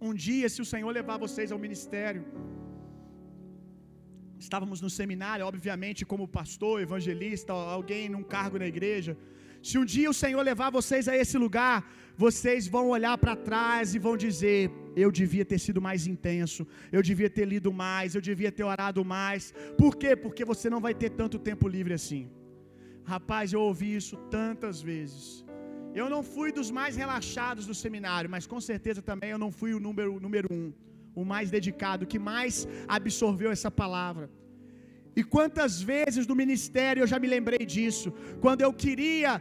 Um 0.08 0.14
dia, 0.26 0.48
se 0.54 0.62
o 0.64 0.70
Senhor 0.72 0.92
levar 1.00 1.18
vocês 1.26 1.50
ao 1.52 1.60
ministério, 1.66 2.22
estávamos 4.46 4.80
no 4.86 4.90
seminário, 5.00 5.46
obviamente, 5.52 6.08
como 6.12 6.34
pastor, 6.40 6.76
evangelista, 6.88 7.54
alguém 7.54 8.10
num 8.14 8.24
cargo 8.36 8.58
na 8.64 8.68
igreja. 8.74 9.14
Se 9.68 9.76
um 9.82 9.86
dia 9.94 10.10
o 10.14 10.20
Senhor 10.22 10.42
levar 10.52 10.70
vocês 10.80 11.08
a 11.08 11.16
esse 11.24 11.38
lugar, 11.44 11.78
vocês 12.26 12.68
vão 12.76 12.86
olhar 12.96 13.16
para 13.24 13.36
trás 13.50 13.94
e 13.94 14.00
vão 14.08 14.16
dizer: 14.26 14.60
Eu 15.04 15.12
devia 15.22 15.46
ter 15.52 15.60
sido 15.66 15.80
mais 15.88 16.08
intenso, 16.14 16.66
eu 16.92 17.04
devia 17.10 17.30
ter 17.38 17.46
lido 17.54 17.72
mais, 17.86 18.16
eu 18.16 18.24
devia 18.30 18.52
ter 18.58 18.66
orado 18.74 19.04
mais. 19.06 19.54
Por 19.82 19.96
quê? 20.02 20.16
Porque 20.16 20.44
você 20.52 20.68
não 20.76 20.82
vai 20.88 20.96
ter 20.96 21.12
tanto 21.22 21.38
tempo 21.50 21.68
livre 21.78 21.94
assim. 21.94 22.24
Rapaz, 23.14 23.54
eu 23.54 23.62
ouvi 23.70 23.96
isso 24.02 24.18
tantas 24.38 24.82
vezes. 24.82 25.46
Eu 26.00 26.08
não 26.14 26.22
fui 26.34 26.50
dos 26.58 26.70
mais 26.80 26.96
relaxados 27.04 27.66
do 27.70 27.76
seminário, 27.84 28.30
mas 28.36 28.48
com 28.52 28.60
certeza 28.70 29.02
também 29.02 29.32
eu 29.32 29.42
não 29.44 29.52
fui 29.60 29.72
o 29.78 29.80
número, 29.88 30.20
número 30.26 30.48
um, 30.58 30.72
o 31.22 31.24
mais 31.34 31.50
dedicado, 31.56 32.08
que 32.12 32.20
mais 32.32 32.68
absorveu 32.98 33.52
essa 33.52 33.72
palavra. 33.82 34.30
E 35.20 35.24
quantas 35.36 35.74
vezes 35.92 36.26
no 36.32 36.36
ministério 36.44 37.02
eu 37.02 37.10
já 37.14 37.20
me 37.24 37.30
lembrei 37.36 37.64
disso, 37.76 38.10
quando 38.44 38.62
eu 38.62 38.72
queria, 38.84 39.32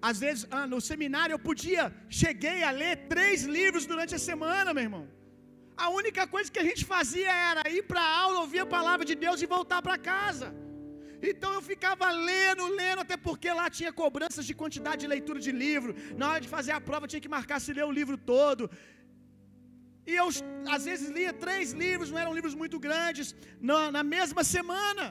às 0.00 0.18
vezes 0.24 0.46
ah, 0.56 0.66
no 0.72 0.80
seminário 0.90 1.34
eu 1.34 1.42
podia, 1.50 1.84
cheguei 2.08 2.58
a 2.62 2.70
ler 2.82 2.94
três 3.14 3.42
livros 3.58 3.86
durante 3.92 4.14
a 4.18 4.22
semana, 4.30 4.72
meu 4.72 4.84
irmão. 4.88 5.04
A 5.84 5.88
única 6.00 6.22
coisa 6.34 6.50
que 6.50 6.62
a 6.62 6.68
gente 6.68 6.84
fazia 6.94 7.32
era 7.50 7.62
ir 7.78 7.82
para 7.90 8.00
a 8.00 8.12
aula, 8.24 8.38
ouvir 8.44 8.60
a 8.60 8.72
palavra 8.76 9.04
de 9.10 9.16
Deus 9.24 9.42
e 9.42 9.46
voltar 9.56 9.82
para 9.86 9.98
casa. 10.12 10.48
Então 11.32 11.52
eu 11.58 11.62
ficava 11.70 12.06
lendo, 12.30 12.64
lendo, 12.80 13.00
até 13.04 13.16
porque 13.26 13.50
lá 13.60 13.66
tinha 13.78 13.92
cobranças 14.02 14.44
de 14.48 14.54
quantidade 14.62 15.02
de 15.04 15.12
leitura 15.14 15.40
de 15.46 15.52
livro. 15.64 15.94
Na 16.20 16.26
hora 16.30 16.42
de 16.44 16.50
fazer 16.56 16.72
a 16.78 16.80
prova 16.88 17.10
tinha 17.10 17.24
que 17.24 17.34
marcar 17.36 17.60
se 17.60 17.72
ler 17.78 17.86
o 17.90 17.96
livro 18.00 18.16
todo. 18.32 18.64
E 20.10 20.14
eu, 20.22 20.28
às 20.74 20.84
vezes, 20.88 21.06
lia 21.18 21.32
três 21.44 21.72
livros, 21.84 22.10
não 22.12 22.20
eram 22.24 22.34
livros 22.38 22.54
muito 22.62 22.78
grandes, 22.86 23.34
na, 23.68 23.78
na 23.96 24.02
mesma 24.16 24.42
semana. 24.56 25.06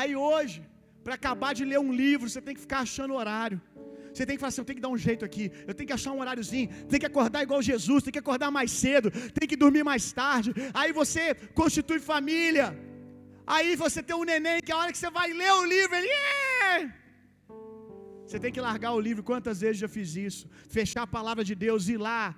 Aí 0.00 0.14
hoje, 0.30 0.58
para 1.04 1.14
acabar 1.20 1.52
de 1.58 1.64
ler 1.70 1.80
um 1.86 1.92
livro, 2.04 2.28
você 2.28 2.42
tem 2.46 2.54
que 2.56 2.64
ficar 2.66 2.80
achando 2.80 3.14
horário. 3.20 3.58
Você 4.12 4.24
tem 4.26 4.36
que 4.36 4.40
falar 4.40 4.48
assim, 4.48 4.62
eu 4.62 4.68
tenho 4.68 4.78
que 4.78 4.86
dar 4.86 4.88
um 4.88 5.00
jeito 5.06 5.24
aqui, 5.28 5.44
eu 5.68 5.74
tenho 5.74 5.86
que 5.86 5.92
achar 5.92 6.12
um 6.12 6.20
horáriozinho, 6.20 6.68
tem 6.90 6.98
que 6.98 7.08
acordar 7.10 7.42
igual 7.42 7.60
Jesus, 7.70 8.02
tem 8.02 8.12
que 8.16 8.18
acordar 8.18 8.50
mais 8.50 8.70
cedo, 8.70 9.10
tem 9.10 9.46
que 9.50 9.56
dormir 9.56 9.84
mais 9.84 10.10
tarde. 10.20 10.54
Aí 10.72 10.90
você 11.00 11.34
constitui 11.60 11.98
família. 11.98 12.66
Aí 13.46 13.76
você 13.76 14.02
tem 14.02 14.16
um 14.16 14.24
neném 14.24 14.60
que 14.60 14.72
a 14.72 14.78
hora 14.78 14.92
que 14.92 14.98
você 14.98 15.10
vai 15.10 15.32
ler 15.32 15.52
o 15.52 15.64
livro, 15.64 15.94
ele 15.94 16.08
é. 16.08 16.90
Você 18.26 18.40
tem 18.40 18.52
que 18.52 18.60
largar 18.60 18.92
o 18.92 19.00
livro. 19.00 19.22
Quantas 19.22 19.60
vezes 19.60 19.78
já 19.78 19.88
fiz 19.88 20.16
isso? 20.16 20.48
Fechar 20.68 21.02
a 21.02 21.06
palavra 21.06 21.44
de 21.44 21.54
Deus, 21.54 21.88
ir 21.88 21.96
lá, 21.96 22.34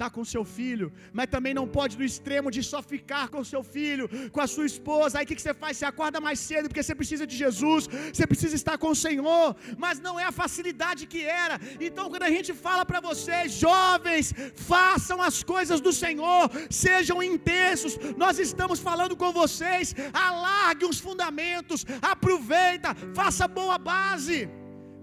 tá 0.00 0.08
com 0.16 0.24
seu 0.34 0.44
filho, 0.58 0.86
mas 1.16 1.32
também 1.34 1.52
não 1.58 1.66
pode 1.76 1.94
no 2.00 2.04
extremo 2.10 2.48
de 2.56 2.62
só 2.70 2.80
ficar 2.92 3.24
com 3.32 3.48
seu 3.52 3.62
filho, 3.74 4.04
com 4.34 4.40
a 4.44 4.48
sua 4.54 4.66
esposa. 4.72 5.18
Aí 5.18 5.24
o 5.24 5.28
que, 5.28 5.36
que 5.38 5.44
você 5.46 5.54
faz? 5.62 5.72
Você 5.76 5.86
acorda 5.92 6.24
mais 6.26 6.38
cedo 6.48 6.68
porque 6.68 6.82
você 6.82 6.94
precisa 7.00 7.24
de 7.30 7.36
Jesus, 7.42 7.82
você 8.14 8.26
precisa 8.32 8.54
estar 8.60 8.76
com 8.82 8.90
o 8.94 9.00
Senhor, 9.06 9.48
mas 9.84 10.00
não 10.06 10.14
é 10.22 10.24
a 10.28 10.38
facilidade 10.42 11.08
que 11.12 11.22
era. 11.46 11.56
Então, 11.88 12.08
quando 12.12 12.26
a 12.28 12.32
gente 12.36 12.52
fala 12.66 12.84
para 12.90 13.00
vocês, 13.08 13.52
jovens, 13.66 14.32
façam 14.72 15.20
as 15.28 15.42
coisas 15.52 15.80
do 15.86 15.92
Senhor, 15.92 16.50
sejam 16.70 17.22
intensos. 17.32 17.98
Nós 18.16 18.38
estamos 18.38 18.80
falando 18.88 19.14
com 19.22 19.30
vocês, 19.42 19.94
alargue 20.28 20.86
os 20.92 21.00
fundamentos, 21.08 21.84
aproveita, 22.14 22.96
faça 23.20 23.46
boa 23.60 23.76
base. 23.92 24.40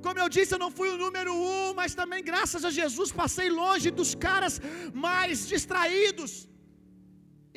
Como 0.08 0.22
eu 0.24 0.30
disse, 0.36 0.54
eu 0.56 0.62
não 0.64 0.72
fui 0.78 0.90
o 0.92 1.00
número 1.06 1.32
um, 1.54 1.74
mas 1.80 1.94
também, 2.00 2.22
graças 2.30 2.62
a 2.68 2.72
Jesus, 2.78 3.10
passei 3.22 3.48
longe 3.62 3.90
dos 4.00 4.12
caras 4.26 4.54
mais 5.06 5.46
distraídos. 5.54 6.32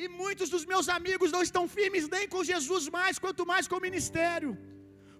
E 0.03 0.07
muitos 0.21 0.49
dos 0.53 0.65
meus 0.71 0.89
amigos 0.97 1.31
não 1.35 1.41
estão 1.47 1.63
firmes 1.77 2.09
nem 2.15 2.27
com 2.33 2.43
Jesus 2.51 2.89
mais, 2.97 3.17
quanto 3.23 3.45
mais 3.51 3.69
com 3.69 3.77
o 3.77 3.85
ministério. 3.87 4.51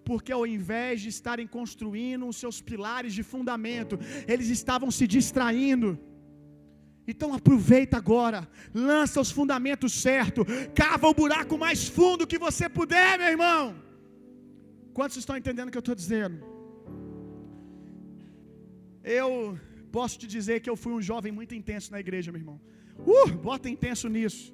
Porque 0.10 0.34
ao 0.38 0.46
invés 0.58 1.00
de 1.04 1.10
estarem 1.16 1.48
construindo 1.58 2.28
os 2.28 2.38
seus 2.44 2.60
pilares 2.70 3.14
de 3.14 3.24
fundamento, 3.32 3.98
eles 4.28 4.50
estavam 4.60 4.92
se 4.92 5.08
distraindo. 5.16 5.90
Então 7.12 7.34
aproveita 7.34 7.96
agora, 8.04 8.42
lança 8.74 9.22
os 9.26 9.32
fundamentos 9.40 9.94
certos, 10.06 10.46
cava 10.84 11.08
o 11.08 11.18
buraco 11.24 11.58
mais 11.66 11.88
fundo 11.98 12.28
que 12.34 12.46
você 12.48 12.68
puder, 12.68 13.12
meu 13.18 13.30
irmão. 13.36 13.64
Quantos 14.94 15.16
estão 15.16 15.38
entendendo 15.38 15.70
o 15.70 15.72
que 15.72 15.78
eu 15.78 15.88
estou 15.88 15.96
dizendo? 15.96 16.51
Eu 19.04 19.58
posso 19.92 20.18
te 20.20 20.28
dizer 20.28 20.60
que 20.62 20.70
eu 20.70 20.76
fui 20.76 20.94
um 20.94 21.02
jovem 21.02 21.32
muito 21.32 21.54
intenso 21.56 21.92
na 21.92 22.00
igreja, 22.00 22.32
meu 22.32 22.40
irmão. 22.40 22.62
Uh, 23.00 23.32
bota 23.32 23.70
intenso 23.70 24.08
nisso. 24.08 24.54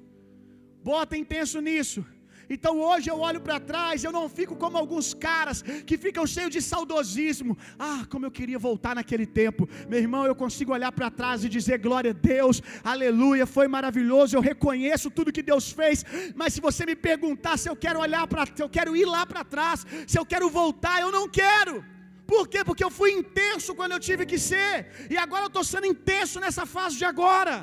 Bota 0.82 1.16
intenso 1.16 1.60
nisso. 1.60 2.04
Então 2.50 2.80
hoje 2.80 3.10
eu 3.10 3.18
olho 3.20 3.40
para 3.40 3.60
trás, 3.60 4.02
eu 4.02 4.10
não 4.10 4.26
fico 4.28 4.56
como 4.56 4.78
alguns 4.78 5.12
caras 5.12 5.60
que 5.60 5.98
ficam 5.98 6.26
cheios 6.26 6.50
de 6.50 6.62
saudosismo. 6.62 7.56
Ah, 7.78 8.06
como 8.08 8.24
eu 8.24 8.30
queria 8.30 8.58
voltar 8.58 8.94
naquele 8.94 9.26
tempo. 9.26 9.68
Meu 9.88 9.98
irmão, 9.98 10.24
eu 10.24 10.34
consigo 10.34 10.72
olhar 10.72 10.90
para 10.92 11.10
trás 11.10 11.44
e 11.44 11.48
dizer 11.48 11.78
glória 11.78 12.12
a 12.12 12.14
Deus, 12.14 12.62
aleluia, 12.82 13.46
foi 13.46 13.68
maravilhoso. 13.68 14.34
Eu 14.34 14.40
reconheço 14.40 15.10
tudo 15.10 15.32
que 15.32 15.42
Deus 15.42 15.70
fez. 15.70 16.04
Mas 16.34 16.54
se 16.54 16.60
você 16.60 16.86
me 16.86 16.96
perguntar 16.96 17.58
se 17.58 17.68
eu 17.68 17.76
quero 17.76 18.00
olhar 18.00 18.26
para, 18.26 18.46
se 18.46 18.62
eu 18.62 18.68
quero 18.68 18.96
ir 18.96 19.04
lá 19.04 19.26
para 19.26 19.44
trás, 19.44 19.86
se 20.06 20.18
eu 20.18 20.24
quero 20.24 20.48
voltar, 20.48 21.00
eu 21.02 21.12
não 21.12 21.28
quero. 21.28 21.84
Por 22.32 22.44
quê? 22.52 22.60
Porque 22.68 22.84
eu 22.86 22.92
fui 22.98 23.10
intenso 23.20 23.70
quando 23.78 23.92
eu 23.94 24.02
tive 24.08 24.24
que 24.30 24.38
ser, 24.50 24.72
e 25.12 25.16
agora 25.24 25.44
eu 25.44 25.52
estou 25.52 25.64
sendo 25.72 25.90
intenso 25.94 26.36
nessa 26.44 26.64
fase 26.74 26.94
de 27.00 27.06
agora. 27.12 27.54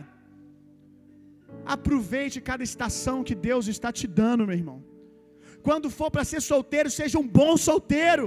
Aproveite 1.75 2.45
cada 2.49 2.63
estação 2.69 3.17
que 3.27 3.35
Deus 3.49 3.65
está 3.75 3.89
te 3.99 4.07
dando, 4.19 4.47
meu 4.49 4.57
irmão. 4.61 4.79
Quando 5.67 5.87
for 5.97 6.09
para 6.15 6.25
ser 6.31 6.41
solteiro, 6.51 6.89
seja 6.99 7.17
um 7.23 7.27
bom 7.39 7.53
solteiro, 7.67 8.25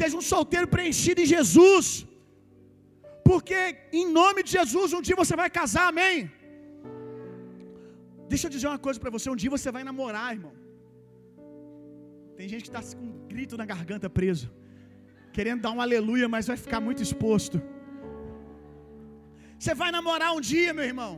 seja 0.00 0.14
um 0.20 0.26
solteiro 0.34 0.68
preenchido 0.74 1.22
em 1.22 1.30
Jesus, 1.34 1.86
porque 3.30 3.58
em 4.00 4.06
nome 4.20 4.42
de 4.46 4.52
Jesus, 4.58 4.92
um 4.98 5.02
dia 5.08 5.18
você 5.22 5.34
vai 5.42 5.48
casar, 5.58 5.86
amém? 5.94 6.16
Deixa 8.32 8.46
eu 8.46 8.54
dizer 8.54 8.68
uma 8.72 8.82
coisa 8.86 8.98
para 9.02 9.14
você: 9.16 9.26
um 9.34 9.40
dia 9.42 9.52
você 9.56 9.70
vai 9.76 9.84
namorar, 9.90 10.28
irmão. 10.38 10.54
Tem 12.38 12.48
gente 12.52 12.64
que 12.66 12.72
está 12.74 12.82
com 12.96 13.04
um 13.10 13.18
grito 13.34 13.56
na 13.60 13.66
garganta 13.74 14.08
preso 14.20 14.48
querendo 15.36 15.62
dar 15.64 15.72
um 15.76 15.80
aleluia, 15.86 16.28
mas 16.34 16.50
vai 16.52 16.58
ficar 16.66 16.80
muito 16.86 17.02
exposto. 17.06 17.56
Você 19.58 19.74
vai 19.80 19.90
namorar 19.96 20.30
um 20.36 20.42
dia, 20.52 20.72
meu 20.78 20.86
irmão. 20.92 21.12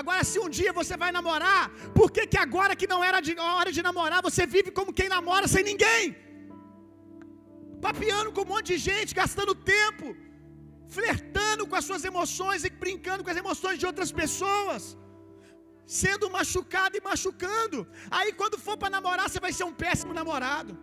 Agora, 0.00 0.22
se 0.30 0.38
um 0.44 0.50
dia 0.58 0.72
você 0.78 0.94
vai 1.02 1.10
namorar, 1.16 1.62
por 1.98 2.08
que, 2.14 2.22
que 2.32 2.38
agora 2.46 2.72
que 2.80 2.88
não 2.92 3.00
era 3.08 3.18
de, 3.26 3.32
hora 3.58 3.70
de 3.76 3.82
namorar, 3.88 4.20
você 4.28 4.44
vive 4.54 4.70
como 4.78 4.96
quem 4.98 5.08
namora 5.14 5.46
sem 5.54 5.62
ninguém? 5.70 6.02
Papiando 7.86 8.32
com 8.34 8.42
um 8.44 8.50
monte 8.54 8.68
de 8.72 8.78
gente, 8.88 9.18
gastando 9.22 9.54
tempo, 9.76 10.06
flertando 10.96 11.62
com 11.68 11.76
as 11.80 11.86
suas 11.88 12.04
emoções 12.10 12.64
e 12.68 12.70
brincando 12.84 13.22
com 13.24 13.32
as 13.34 13.40
emoções 13.42 13.78
de 13.82 13.86
outras 13.90 14.10
pessoas, 14.22 14.82
sendo 16.02 16.32
machucado 16.38 16.96
e 16.98 17.04
machucando. 17.10 17.78
Aí, 18.18 18.32
quando 18.40 18.58
for 18.66 18.76
para 18.80 18.94
namorar, 18.96 19.28
você 19.28 19.40
vai 19.46 19.52
ser 19.58 19.66
um 19.70 19.76
péssimo 19.84 20.14
namorado. 20.20 20.74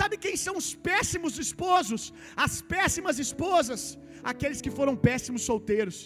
Sabe 0.00 0.16
quem 0.24 0.36
são 0.44 0.54
os 0.60 0.68
péssimos 0.88 1.34
esposos? 1.46 2.02
As 2.44 2.54
péssimas 2.74 3.18
esposas? 3.26 3.98
Aqueles 4.32 4.60
que 4.64 4.72
foram 4.78 4.94
péssimos 5.08 5.42
solteiros. 5.50 5.98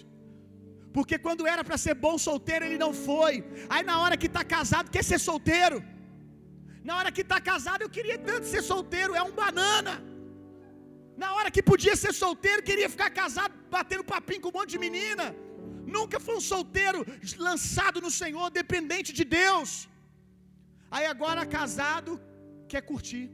Porque 0.97 1.17
quando 1.27 1.47
era 1.55 1.63
para 1.65 1.79
ser 1.85 1.95
bom 2.07 2.17
solteiro, 2.29 2.65
ele 2.67 2.79
não 2.85 2.93
foi. 3.07 3.35
Aí 3.73 3.83
na 3.91 3.97
hora 4.03 4.17
que 4.23 4.29
está 4.33 4.45
casado, 4.57 4.91
quer 4.95 5.05
ser 5.11 5.19
solteiro. 5.31 5.79
Na 6.89 6.95
hora 6.99 7.13
que 7.17 7.23
está 7.27 7.39
casado, 7.51 7.83
eu 7.83 7.91
queria 7.97 8.19
tanto 8.31 8.47
ser 8.53 8.63
solteiro, 8.73 9.15
é 9.21 9.23
um 9.29 9.35
banana. 9.43 9.95
Na 11.23 11.29
hora 11.37 11.51
que 11.55 11.63
podia 11.71 11.97
ser 12.03 12.13
solteiro, 12.25 12.67
queria 12.69 12.89
ficar 12.95 13.11
casado, 13.21 13.55
batendo 13.77 14.11
papinho 14.15 14.43
com 14.43 14.51
um 14.53 14.59
monte 14.59 14.73
de 14.75 14.83
menina. 14.87 15.27
Nunca 15.97 16.19
foi 16.25 16.35
um 16.41 16.47
solteiro 16.55 17.01
lançado 17.49 18.01
no 18.07 18.11
Senhor, 18.21 18.47
dependente 18.61 19.13
de 19.19 19.25
Deus. 19.41 19.71
Aí 20.95 21.07
agora 21.15 21.51
casado, 21.59 22.13
quer 22.73 22.83
curtir. 22.91 23.25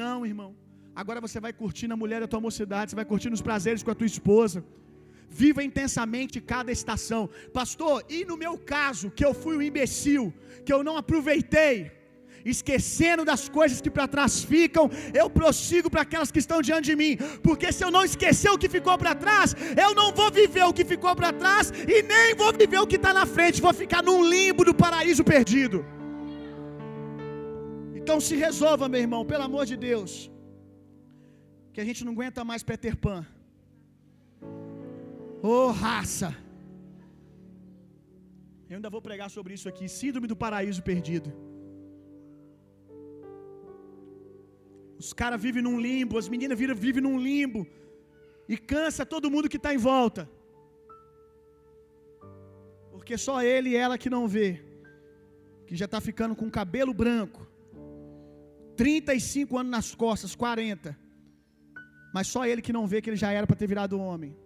Não, 0.00 0.24
irmão. 0.24 0.50
Agora 1.00 1.20
você 1.24 1.38
vai 1.46 1.52
curtir 1.52 1.86
na 1.86 1.96
mulher 2.02 2.20
da 2.20 2.28
tua 2.32 2.40
mocidade, 2.40 2.90
você 2.90 2.96
vai 3.00 3.04
curtir 3.04 3.30
nos 3.34 3.42
prazeres 3.48 3.82
com 3.82 3.90
a 3.90 3.94
tua 3.94 4.10
esposa. 4.14 4.64
Viva 5.28 5.62
intensamente 5.62 6.40
cada 6.52 6.70
estação. 6.78 7.22
Pastor, 7.52 7.96
e 8.08 8.24
no 8.30 8.36
meu 8.44 8.54
caso, 8.74 9.10
que 9.10 9.24
eu 9.28 9.32
fui 9.42 9.54
um 9.56 9.62
imbecil, 9.70 10.32
que 10.64 10.72
eu 10.72 10.82
não 10.88 10.96
aproveitei, 11.02 11.74
esquecendo 12.44 13.24
das 13.30 13.48
coisas 13.48 13.80
que 13.84 13.90
para 13.96 14.08
trás 14.14 14.42
ficam, 14.52 14.90
eu 15.14 15.28
prossigo 15.30 15.90
para 15.90 16.02
aquelas 16.06 16.30
que 16.30 16.42
estão 16.44 16.60
diante 16.68 16.86
de 16.90 16.96
mim, 16.96 17.14
porque 17.46 17.70
se 17.70 17.84
eu 17.84 17.90
não 17.90 18.04
esquecer 18.10 18.50
o 18.50 18.58
que 18.58 18.74
ficou 18.76 18.96
para 18.98 19.14
trás, 19.14 19.54
eu 19.84 19.94
não 19.94 20.10
vou 20.12 20.30
viver 20.30 20.64
o 20.64 20.72
que 20.72 20.84
ficou 20.84 21.14
para 21.14 21.32
trás 21.32 21.70
e 21.96 22.02
nem 22.02 22.34
vou 22.34 22.52
viver 22.52 22.80
o 22.80 22.86
que 22.86 22.96
está 22.96 23.12
na 23.12 23.26
frente, 23.26 23.66
vou 23.68 23.74
ficar 23.74 24.02
num 24.02 24.22
limbo 24.34 24.64
do 24.64 24.74
paraíso 24.74 25.22
perdido. 25.22 25.84
Então 28.02 28.18
se 28.28 28.34
resolva, 28.46 28.88
meu 28.92 29.00
irmão, 29.06 29.22
pelo 29.32 29.44
amor 29.48 29.64
de 29.70 29.76
Deus, 29.88 30.12
que 31.72 31.80
a 31.80 31.84
gente 31.88 32.04
não 32.04 32.12
aguenta 32.14 32.48
mais 32.50 32.62
Peter 32.70 32.94
Pan. 33.04 33.20
Oh, 35.50 35.68
raça! 35.84 36.30
Eu 38.68 38.76
ainda 38.76 38.90
vou 38.94 39.02
pregar 39.08 39.28
sobre 39.36 39.54
isso 39.56 39.68
aqui, 39.70 39.86
síndrome 40.00 40.26
do 40.32 40.36
paraíso 40.44 40.82
perdido. 40.90 41.30
Os 45.02 45.12
caras 45.20 45.40
vivem 45.46 45.62
num 45.66 45.78
limbo, 45.86 46.18
as 46.22 46.28
meninas 46.34 46.58
vivem 46.58 47.02
num 47.06 47.18
limbo 47.28 47.62
e 48.48 48.56
cansa 48.74 49.06
todo 49.14 49.30
mundo 49.30 49.48
que 49.52 49.60
está 49.62 49.72
em 49.74 49.82
volta. 49.92 50.28
Porque 52.92 53.16
só 53.26 53.36
ele 53.52 53.70
e 53.70 53.76
ela 53.84 53.96
que 54.02 54.10
não 54.16 54.26
vê, 54.36 54.50
que 55.66 55.76
já 55.76 55.86
está 55.86 56.00
ficando 56.00 56.34
com 56.34 56.50
cabelo 56.60 56.94
branco, 57.04 57.51
35 58.76 59.58
anos 59.58 59.72
nas 59.76 59.94
costas, 59.94 60.34
40. 60.34 60.96
Mas 62.14 62.26
só 62.26 62.46
ele 62.46 62.62
que 62.66 62.72
não 62.72 62.86
vê 62.86 63.00
que 63.00 63.10
ele 63.10 63.22
já 63.24 63.30
era 63.32 63.46
para 63.46 63.56
ter 63.56 63.66
virado 63.66 63.98
homem. 63.98 64.36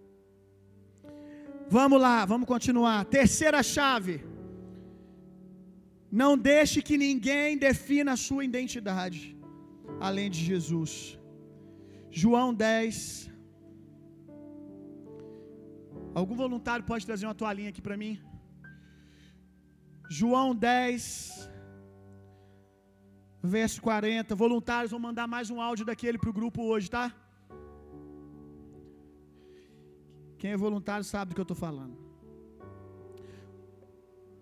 Vamos 1.69 1.99
lá, 1.99 2.25
vamos 2.25 2.47
continuar. 2.47 3.05
Terceira 3.05 3.61
chave. 3.61 4.15
Não 6.09 6.37
deixe 6.37 6.81
que 6.81 6.97
ninguém 6.97 7.57
defina 7.57 8.13
a 8.13 8.21
sua 8.27 8.45
identidade 8.45 9.37
além 9.99 10.29
de 10.35 10.39
Jesus. 10.49 10.91
João 12.21 12.53
10. 12.53 13.29
Algum 16.19 16.35
voluntário 16.35 16.85
pode 16.85 17.05
trazer 17.05 17.25
uma 17.27 17.35
toalhinha 17.41 17.69
aqui 17.69 17.81
para 17.87 17.97
mim? 18.03 18.13
João 20.19 20.55
10, 20.55 21.36
verso 23.47 23.81
40. 23.81 24.35
Voluntários 24.35 24.91
vão 24.91 24.99
mandar 24.99 25.27
mais 25.27 25.49
um 25.49 25.61
áudio 25.61 25.85
daquele 25.85 26.17
para 26.17 26.29
o 26.29 26.33
grupo 26.33 26.63
hoje, 26.63 26.89
tá? 26.89 27.15
Quem 30.37 30.51
é 30.51 30.57
voluntário 30.57 31.03
sabe 31.03 31.29
do 31.29 31.35
que 31.35 31.41
eu 31.41 31.49
estou 31.49 31.57
falando. 31.57 31.97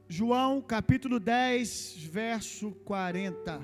João 0.08 0.62
capítulo 0.62 1.20
10, 1.20 1.96
verso 2.22 2.72
40. 2.84 3.62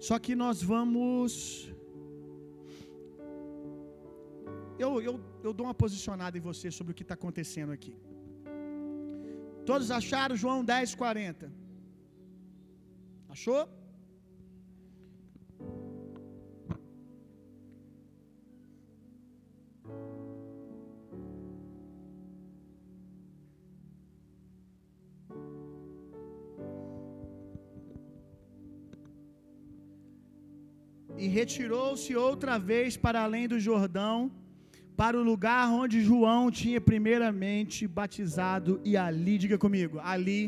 Só 0.00 0.18
que 0.18 0.34
nós 0.34 0.62
vamos 0.62 1.72
eu, 4.78 5.00
eu, 5.00 5.20
eu 5.42 5.52
dou 5.52 5.66
uma 5.66 5.74
posicionada 5.74 6.36
em 6.36 6.40
você 6.40 6.70
sobre 6.70 6.92
o 6.92 6.94
que 6.94 7.02
está 7.02 7.14
acontecendo 7.14 7.72
aqui. 7.72 7.96
Todos 9.64 9.90
acharam 9.90 10.36
João 10.36 10.64
10, 10.64 10.94
40? 10.94 11.50
Achou? 13.28 13.62
Retirou-se 31.44 32.10
outra 32.28 32.54
vez 32.70 32.90
para 33.04 33.18
além 33.26 33.46
do 33.52 33.58
Jordão, 33.68 34.16
para 35.00 35.16
o 35.20 35.24
lugar 35.30 35.64
onde 35.80 36.06
João 36.10 36.42
tinha 36.60 36.80
primeiramente 36.90 37.80
batizado, 37.98 38.72
e 38.90 38.92
ali, 39.06 39.34
diga 39.44 39.58
comigo, 39.64 39.96
ali 40.12 40.40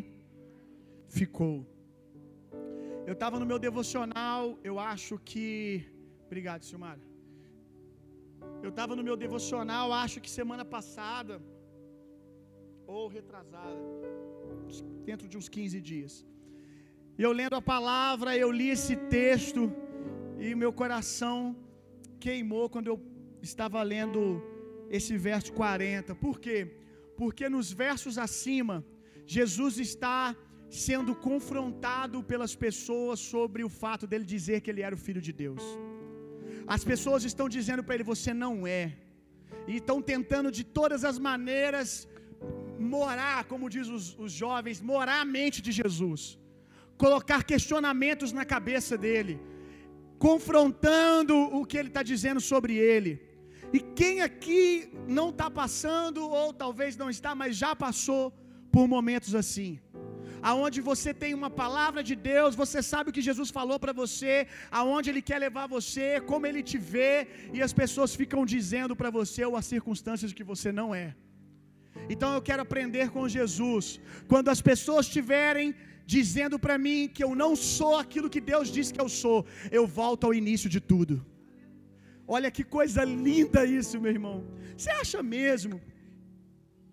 ficou. 1.18 1.56
Eu 3.08 3.14
estava 3.16 3.36
no 3.42 3.48
meu 3.50 3.58
devocional, 3.66 4.42
eu 4.70 4.76
acho 4.92 5.14
que. 5.28 5.48
Obrigado, 6.28 6.62
Silmara. 6.70 7.04
Eu 8.64 8.70
estava 8.74 8.96
no 8.98 9.04
meu 9.08 9.16
devocional, 9.24 9.86
acho 10.04 10.18
que 10.24 10.30
semana 10.40 10.64
passada, 10.76 11.34
ou 12.94 13.02
retrasada, 13.18 13.82
dentro 15.08 15.28
de 15.30 15.36
uns 15.40 15.48
15 15.56 15.80
dias. 15.90 16.14
Eu 17.24 17.32
lendo 17.40 17.56
a 17.60 17.66
palavra, 17.74 18.30
eu 18.44 18.50
li 18.60 18.68
esse 18.76 18.96
texto, 19.18 19.62
e 20.38 20.54
meu 20.54 20.72
coração 20.80 21.38
queimou 22.24 22.68
quando 22.74 22.88
eu 22.92 22.98
estava 23.42 23.82
lendo 23.82 24.20
esse 24.90 25.14
verso 25.28 25.50
40. 25.52 26.14
Por 26.24 26.38
quê? 26.44 26.58
Porque 27.20 27.48
nos 27.48 27.68
versos 27.84 28.18
acima, 28.26 28.76
Jesus 29.36 29.78
está 29.78 30.36
sendo 30.68 31.12
confrontado 31.28 32.22
pelas 32.30 32.54
pessoas 32.64 33.18
sobre 33.32 33.62
o 33.68 33.70
fato 33.82 34.06
dele 34.10 34.24
dizer 34.36 34.60
que 34.60 34.70
ele 34.72 34.82
era 34.88 34.94
o 34.94 35.02
filho 35.06 35.22
de 35.28 35.32
Deus. 35.44 35.62
As 36.74 36.84
pessoas 36.90 37.24
estão 37.30 37.48
dizendo 37.56 37.82
para 37.84 37.94
ele: 37.94 38.12
Você 38.14 38.32
não 38.44 38.66
é. 38.66 38.84
E 39.70 39.76
estão 39.76 39.98
tentando 40.12 40.50
de 40.58 40.64
todas 40.78 41.02
as 41.10 41.18
maneiras 41.30 41.90
morar, 42.78 43.44
como 43.50 43.70
diz 43.74 43.88
os, 43.96 44.06
os 44.24 44.32
jovens, 44.32 44.80
morar 44.92 45.20
a 45.22 45.30
mente 45.36 45.58
de 45.66 45.72
Jesus, 45.80 46.22
colocar 47.04 47.42
questionamentos 47.52 48.32
na 48.38 48.44
cabeça 48.44 48.96
dele 49.04 49.34
confrontando 50.18 51.36
o 51.58 51.64
que 51.68 51.76
ele 51.78 51.88
está 51.88 52.02
dizendo 52.12 52.40
sobre 52.40 52.74
ele. 52.76 53.12
E 53.76 53.80
quem 53.98 54.20
aqui 54.28 54.90
não 55.18 55.28
está 55.30 55.48
passando, 55.50 56.20
ou 56.40 56.52
talvez 56.64 56.96
não 56.96 57.10
está, 57.10 57.34
mas 57.34 57.56
já 57.56 57.72
passou 57.74 58.24
por 58.74 58.86
momentos 58.94 59.34
assim, 59.40 59.70
aonde 60.50 60.78
você 60.90 61.10
tem 61.22 61.32
uma 61.40 61.50
palavra 61.62 62.02
de 62.08 62.14
Deus, 62.14 62.58
você 62.62 62.80
sabe 62.92 63.10
o 63.10 63.14
que 63.16 63.26
Jesus 63.28 63.50
falou 63.58 63.78
para 63.84 63.94
você, 64.02 64.34
aonde 64.80 65.10
Ele 65.10 65.22
quer 65.28 65.38
levar 65.46 65.66
você, 65.76 66.20
como 66.30 66.46
Ele 66.48 66.62
te 66.70 66.78
vê, 66.94 67.12
e 67.56 67.62
as 67.66 67.72
pessoas 67.82 68.14
ficam 68.20 68.44
dizendo 68.54 68.94
para 69.00 69.10
você 69.18 69.44
ou 69.44 69.56
as 69.60 69.66
circunstâncias 69.74 70.32
que 70.38 70.44
você 70.52 70.70
não 70.80 70.88
é. 71.04 71.08
Então 72.12 72.30
eu 72.34 72.42
quero 72.48 72.62
aprender 72.66 73.06
com 73.14 73.28
Jesus. 73.36 73.86
Quando 74.32 74.48
as 74.54 74.60
pessoas 74.70 75.06
estiverem 75.06 75.74
dizendo 76.14 76.56
para 76.64 76.78
mim 76.78 77.10
que 77.12 77.24
eu 77.26 77.34
não 77.34 77.52
sou 77.56 77.94
aquilo 77.98 78.30
que 78.34 78.40
Deus 78.52 78.68
diz 78.76 78.92
que 78.92 79.00
eu 79.04 79.08
sou, 79.08 79.44
eu 79.78 79.84
volto 79.86 80.24
ao 80.24 80.32
início 80.42 80.70
de 80.74 80.80
tudo. 80.80 81.14
Olha 82.28 82.50
que 82.50 82.64
coisa 82.64 83.02
linda 83.04 83.64
isso, 83.64 84.00
meu 84.00 84.12
irmão. 84.12 84.44
Você 84.76 84.90
acha 84.90 85.22
mesmo 85.22 85.80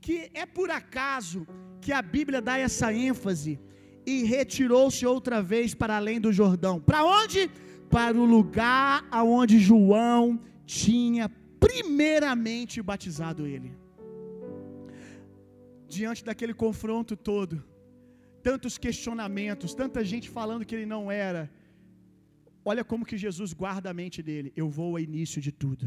que 0.01 0.29
é 0.33 0.45
por 0.45 0.69
acaso 0.69 1.47
que 1.79 1.91
a 1.91 2.01
Bíblia 2.01 2.41
dá 2.41 2.57
essa 2.57 2.91
ênfase 2.93 3.59
e 4.05 4.23
retirou-se 4.23 5.05
outra 5.05 5.41
vez 5.41 5.73
para 5.73 5.95
além 5.97 6.19
do 6.19 6.31
Jordão? 6.31 6.79
Para 6.79 7.03
onde? 7.03 7.49
Para 7.89 8.17
o 8.17 8.25
lugar 8.25 9.05
aonde 9.11 9.59
João 9.59 10.39
tinha 10.65 11.29
primeiramente 11.59 12.81
batizado 12.81 13.45
ele. 13.45 13.71
Diante 15.87 16.23
daquele 16.25 16.53
confronto 16.53 17.15
todo, 17.15 17.63
tantos 18.47 18.73
questionamentos, 18.85 19.73
tanta 19.81 20.01
gente 20.11 20.27
falando 20.37 20.65
que 20.67 20.75
ele 20.77 20.89
não 20.95 21.03
era. 21.11 21.43
Olha 22.71 22.83
como 22.91 23.07
que 23.09 23.17
Jesus 23.25 23.51
guarda 23.61 23.89
a 23.91 23.97
mente 24.01 24.19
dele. 24.29 24.49
Eu 24.61 24.67
vou 24.77 24.89
ao 24.91 24.99
início 25.09 25.41
de 25.45 25.51
tudo. 25.63 25.85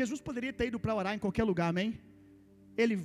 Jesus 0.00 0.20
poderia 0.28 0.52
ter 0.58 0.66
ido 0.70 0.80
para 0.84 0.94
orar 1.00 1.14
em 1.14 1.22
qualquer 1.24 1.44
lugar, 1.50 1.68
amém? 1.68 1.90
Ele 2.82 2.96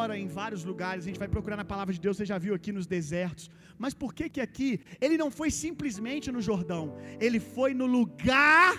ora 0.00 0.14
em 0.22 0.28
vários 0.40 0.62
lugares, 0.70 1.04
a 1.04 1.08
gente 1.08 1.22
vai 1.24 1.28
procurar 1.28 1.56
na 1.56 1.68
palavra 1.72 1.94
de 1.94 2.00
Deus, 2.04 2.16
você 2.16 2.26
já 2.32 2.38
viu 2.44 2.54
aqui 2.58 2.72
nos 2.78 2.86
desertos. 2.96 3.44
Mas 3.82 3.94
por 3.94 4.12
que 4.12 4.28
que 4.34 4.40
aqui 4.46 4.70
ele 5.00 5.16
não 5.22 5.30
foi 5.30 5.50
simplesmente 5.64 6.32
no 6.36 6.40
Jordão? 6.48 6.84
Ele 7.26 7.38
foi 7.38 7.72
no 7.80 7.86
lugar 7.98 8.72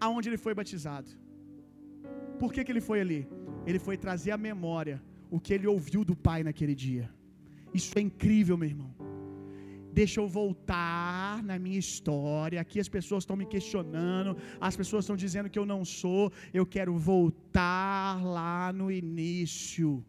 aonde 0.00 0.28
ele 0.30 0.40
foi 0.46 0.54
batizado. 0.60 1.10
Por 2.40 2.52
que 2.52 2.64
que 2.64 2.72
ele 2.72 2.84
foi 2.88 3.00
ali? 3.04 3.20
Ele 3.66 3.80
foi 3.86 3.96
trazer 3.96 4.30
à 4.30 4.38
memória 4.38 4.96
o 5.30 5.38
que 5.40 5.52
ele 5.52 5.66
ouviu 5.66 6.02
do 6.04 6.16
Pai 6.16 6.42
naquele 6.48 6.74
dia. 6.86 7.06
Isso 7.78 7.92
é 7.98 8.02
incrível, 8.08 8.56
meu 8.56 8.70
irmão. 8.72 8.90
Deixa 10.00 10.20
eu 10.20 10.28
voltar 10.28 11.42
na 11.42 11.58
minha 11.58 11.78
história. 11.78 12.60
Aqui 12.60 12.78
as 12.84 12.90
pessoas 12.96 13.22
estão 13.22 13.36
me 13.40 13.46
questionando, 13.54 14.36
as 14.68 14.76
pessoas 14.80 15.04
estão 15.04 15.16
dizendo 15.24 15.50
que 15.52 15.58
eu 15.58 15.64
não 15.64 15.82
sou. 15.84 16.24
Eu 16.52 16.66
quero 16.66 16.94
voltar 17.12 18.22
lá 18.36 18.72
no 18.74 18.90
início 19.02 20.04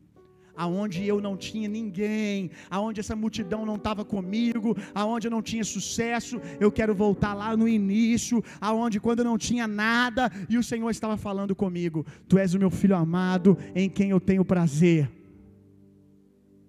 aonde 0.58 1.06
eu 1.06 1.22
não 1.22 1.38
tinha 1.38 1.70
ninguém, 1.70 2.50
aonde 2.70 3.00
essa 3.00 3.16
multidão 3.16 3.64
não 3.64 3.76
estava 3.76 4.04
comigo, 4.04 4.76
aonde 4.94 5.28
eu 5.28 5.32
não 5.32 5.42
tinha 5.42 5.64
sucesso, 5.64 6.42
eu 6.60 6.72
quero 6.72 6.96
voltar 6.96 7.36
lá 7.36 7.56
no 7.56 7.68
início, 7.68 8.44
aonde 8.60 9.00
quando 9.00 9.20
eu 9.20 9.26
não 9.26 9.38
tinha 9.38 9.68
nada 9.68 10.32
e 10.50 10.58
o 10.58 10.64
Senhor 10.64 10.90
estava 10.90 11.16
falando 11.16 11.56
comigo: 11.56 12.06
Tu 12.28 12.40
és 12.40 12.56
o 12.56 12.60
meu 12.60 12.72
filho 12.72 12.96
amado, 12.96 13.56
em 13.76 13.88
quem 13.88 14.10
eu 14.10 14.20
tenho 14.20 14.44
prazer. 14.44 15.17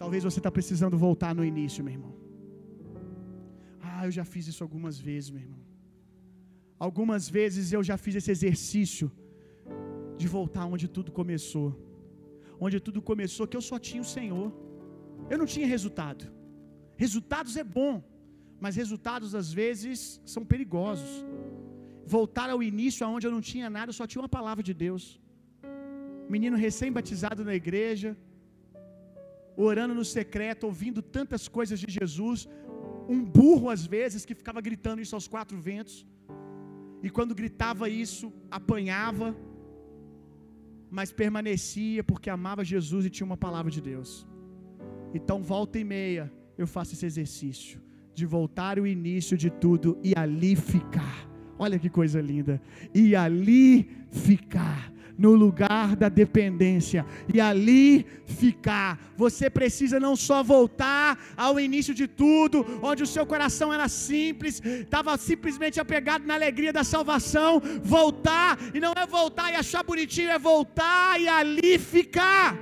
Talvez 0.02 0.22
você 0.28 0.40
está 0.42 0.50
precisando 0.58 0.96
voltar 1.06 1.32
no 1.38 1.44
início, 1.52 1.84
meu 1.86 1.94
irmão. 1.96 2.14
Ah, 3.88 4.02
eu 4.06 4.12
já 4.18 4.24
fiz 4.32 4.44
isso 4.50 4.62
algumas 4.66 4.96
vezes, 5.08 5.30
meu 5.34 5.42
irmão. 5.46 5.62
Algumas 6.86 7.24
vezes 7.36 7.72
eu 7.76 7.82
já 7.90 7.96
fiz 8.04 8.14
esse 8.20 8.30
exercício 8.36 9.06
de 10.20 10.28
voltar 10.36 10.64
onde 10.74 10.86
tudo 10.96 11.10
começou. 11.20 11.68
Onde 12.66 12.78
tudo 12.86 13.00
começou, 13.10 13.46
que 13.50 13.58
eu 13.58 13.64
só 13.70 13.78
tinha 13.88 14.02
o 14.06 14.10
Senhor. 14.16 14.48
Eu 15.32 15.38
não 15.42 15.48
tinha 15.54 15.66
resultado. 15.76 16.24
Resultados 17.04 17.54
é 17.62 17.64
bom, 17.78 17.94
mas 18.64 18.76
resultados 18.82 19.34
às 19.40 19.48
vezes 19.60 19.98
são 20.34 20.44
perigosos. 20.52 21.12
Voltar 22.16 22.48
ao 22.54 22.60
início, 22.70 23.04
aonde 23.06 23.26
eu 23.26 23.34
não 23.36 23.42
tinha 23.50 23.68
nada, 23.76 23.90
eu 23.90 23.98
só 24.00 24.06
tinha 24.10 24.22
uma 24.22 24.34
palavra 24.38 24.62
de 24.68 24.74
Deus. 24.84 25.04
Menino 26.34 26.56
recém-batizado 26.66 27.42
na 27.48 27.54
igreja, 27.62 28.10
orando 29.64 29.94
no 29.94 30.04
secreto, 30.04 30.64
ouvindo 30.64 31.02
tantas 31.02 31.48
coisas 31.48 31.80
de 31.80 31.90
Jesus, 31.90 32.48
um 33.08 33.24
burro 33.24 33.70
às 33.70 33.84
vezes 33.86 34.24
que 34.24 34.34
ficava 34.34 34.60
gritando 34.60 35.00
isso 35.00 35.14
aos 35.14 35.26
quatro 35.26 35.58
ventos, 35.58 36.06
e 37.02 37.10
quando 37.10 37.34
gritava 37.34 37.88
isso, 37.88 38.32
apanhava, 38.50 39.36
mas 40.90 41.12
permanecia 41.12 42.02
porque 42.02 42.30
amava 42.30 42.64
Jesus 42.64 43.04
e 43.06 43.10
tinha 43.10 43.26
uma 43.26 43.36
palavra 43.36 43.70
de 43.70 43.80
Deus. 43.80 44.26
Então, 45.14 45.42
volta 45.42 45.78
e 45.78 45.84
meia, 45.84 46.32
eu 46.56 46.66
faço 46.66 46.94
esse 46.94 47.06
exercício 47.06 47.80
de 48.14 48.26
voltar 48.26 48.78
ao 48.78 48.86
início 48.86 49.36
de 49.36 49.48
tudo 49.48 49.98
e 50.02 50.12
ali 50.16 50.56
ficar. 50.56 51.28
Olha 51.58 51.78
que 51.78 51.88
coisa 51.88 52.20
linda! 52.20 52.60
E 52.94 53.14
ali 53.14 53.90
ficar 54.10 54.92
no 55.18 55.32
lugar 55.34 55.96
da 55.96 56.08
dependência 56.08 57.04
e 57.32 57.40
ali 57.40 58.06
ficar. 58.24 58.98
Você 59.16 59.50
precisa 59.50 59.98
não 59.98 60.14
só 60.14 60.42
voltar 60.42 61.18
ao 61.36 61.58
início 61.58 61.92
de 61.92 62.06
tudo, 62.06 62.64
onde 62.80 63.02
o 63.02 63.06
seu 63.14 63.26
coração 63.26 63.72
era 63.72 63.88
simples, 63.88 64.62
estava 64.64 65.16
simplesmente 65.16 65.80
apegado 65.80 66.24
na 66.24 66.34
alegria 66.34 66.72
da 66.72 66.84
salvação, 66.84 67.60
voltar, 67.82 68.56
e 68.72 68.78
não 68.78 68.92
é 68.96 69.04
voltar 69.06 69.52
e 69.52 69.56
achar 69.56 69.82
bonitinho, 69.82 70.30
é 70.30 70.38
voltar 70.38 71.20
e 71.20 71.26
ali 71.26 71.78
ficar. 71.78 72.56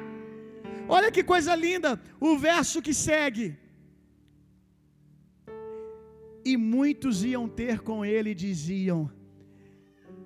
Olha 0.88 1.10
que 1.10 1.22
coisa 1.22 1.54
linda, 1.54 2.00
o 2.18 2.38
verso 2.38 2.80
que 2.80 2.94
segue. 2.94 3.56
E 6.44 6.56
muitos 6.56 7.24
iam 7.24 7.48
ter 7.48 7.80
com 7.80 8.04
ele 8.04 8.30
e 8.30 8.34
diziam: 8.34 9.10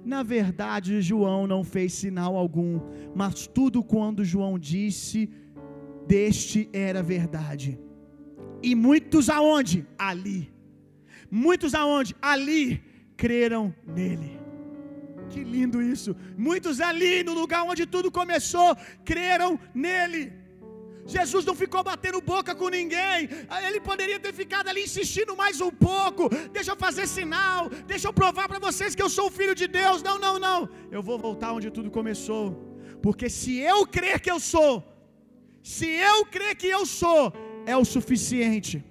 na 0.04 0.22
verdade, 0.22 1.00
João 1.02 1.46
não 1.46 1.62
fez 1.62 1.92
sinal 1.92 2.36
algum, 2.36 2.80
mas 3.14 3.46
tudo 3.46 3.82
quando 3.82 4.24
João 4.24 4.58
disse, 4.58 5.30
deste 6.06 6.68
era 6.72 7.02
verdade. 7.02 7.78
E 8.62 8.74
muitos 8.74 9.28
aonde? 9.28 9.86
Ali. 9.98 10.52
Muitos 11.30 11.74
aonde? 11.74 12.14
Ali 12.20 12.82
creram 13.16 13.74
nele. 13.86 14.38
Que 15.28 15.44
lindo 15.44 15.80
isso. 15.80 16.16
Muitos 16.36 16.80
ali 16.80 17.22
no 17.22 17.32
lugar 17.32 17.62
onde 17.62 17.86
tudo 17.86 18.10
começou 18.10 18.76
creram 19.04 19.58
nele. 19.74 20.32
Jesus 21.06 21.44
não 21.44 21.54
ficou 21.54 21.82
batendo 21.82 22.20
boca 22.20 22.54
com 22.54 22.68
ninguém. 22.68 23.28
Ele 23.66 23.80
poderia 23.80 24.18
ter 24.20 24.32
ficado 24.32 24.68
ali 24.68 24.82
insistindo 24.84 25.36
mais 25.36 25.60
um 25.60 25.70
pouco. 25.70 26.28
Deixa 26.52 26.72
eu 26.72 26.76
fazer 26.76 27.06
sinal. 27.06 27.68
Deixa 27.86 28.08
eu 28.08 28.12
provar 28.12 28.48
para 28.48 28.58
vocês 28.58 28.94
que 28.94 29.02
eu 29.02 29.10
sou 29.10 29.26
o 29.28 29.30
filho 29.30 29.54
de 29.54 29.66
Deus. 29.66 30.02
Não, 30.02 30.18
não, 30.18 30.38
não. 30.38 30.68
Eu 30.90 31.02
vou 31.02 31.18
voltar 31.18 31.52
onde 31.52 31.70
tudo 31.70 31.90
começou. 31.90 32.44
Porque 33.02 33.28
se 33.30 33.58
eu 33.58 33.86
crer 33.86 34.20
que 34.20 34.30
eu 34.30 34.38
sou, 34.38 34.84
se 35.62 35.86
eu 35.86 36.24
crer 36.26 36.54
que 36.56 36.66
eu 36.66 36.84
sou, 36.84 37.32
é 37.66 37.76
o 37.76 37.84
suficiente. 37.84 38.84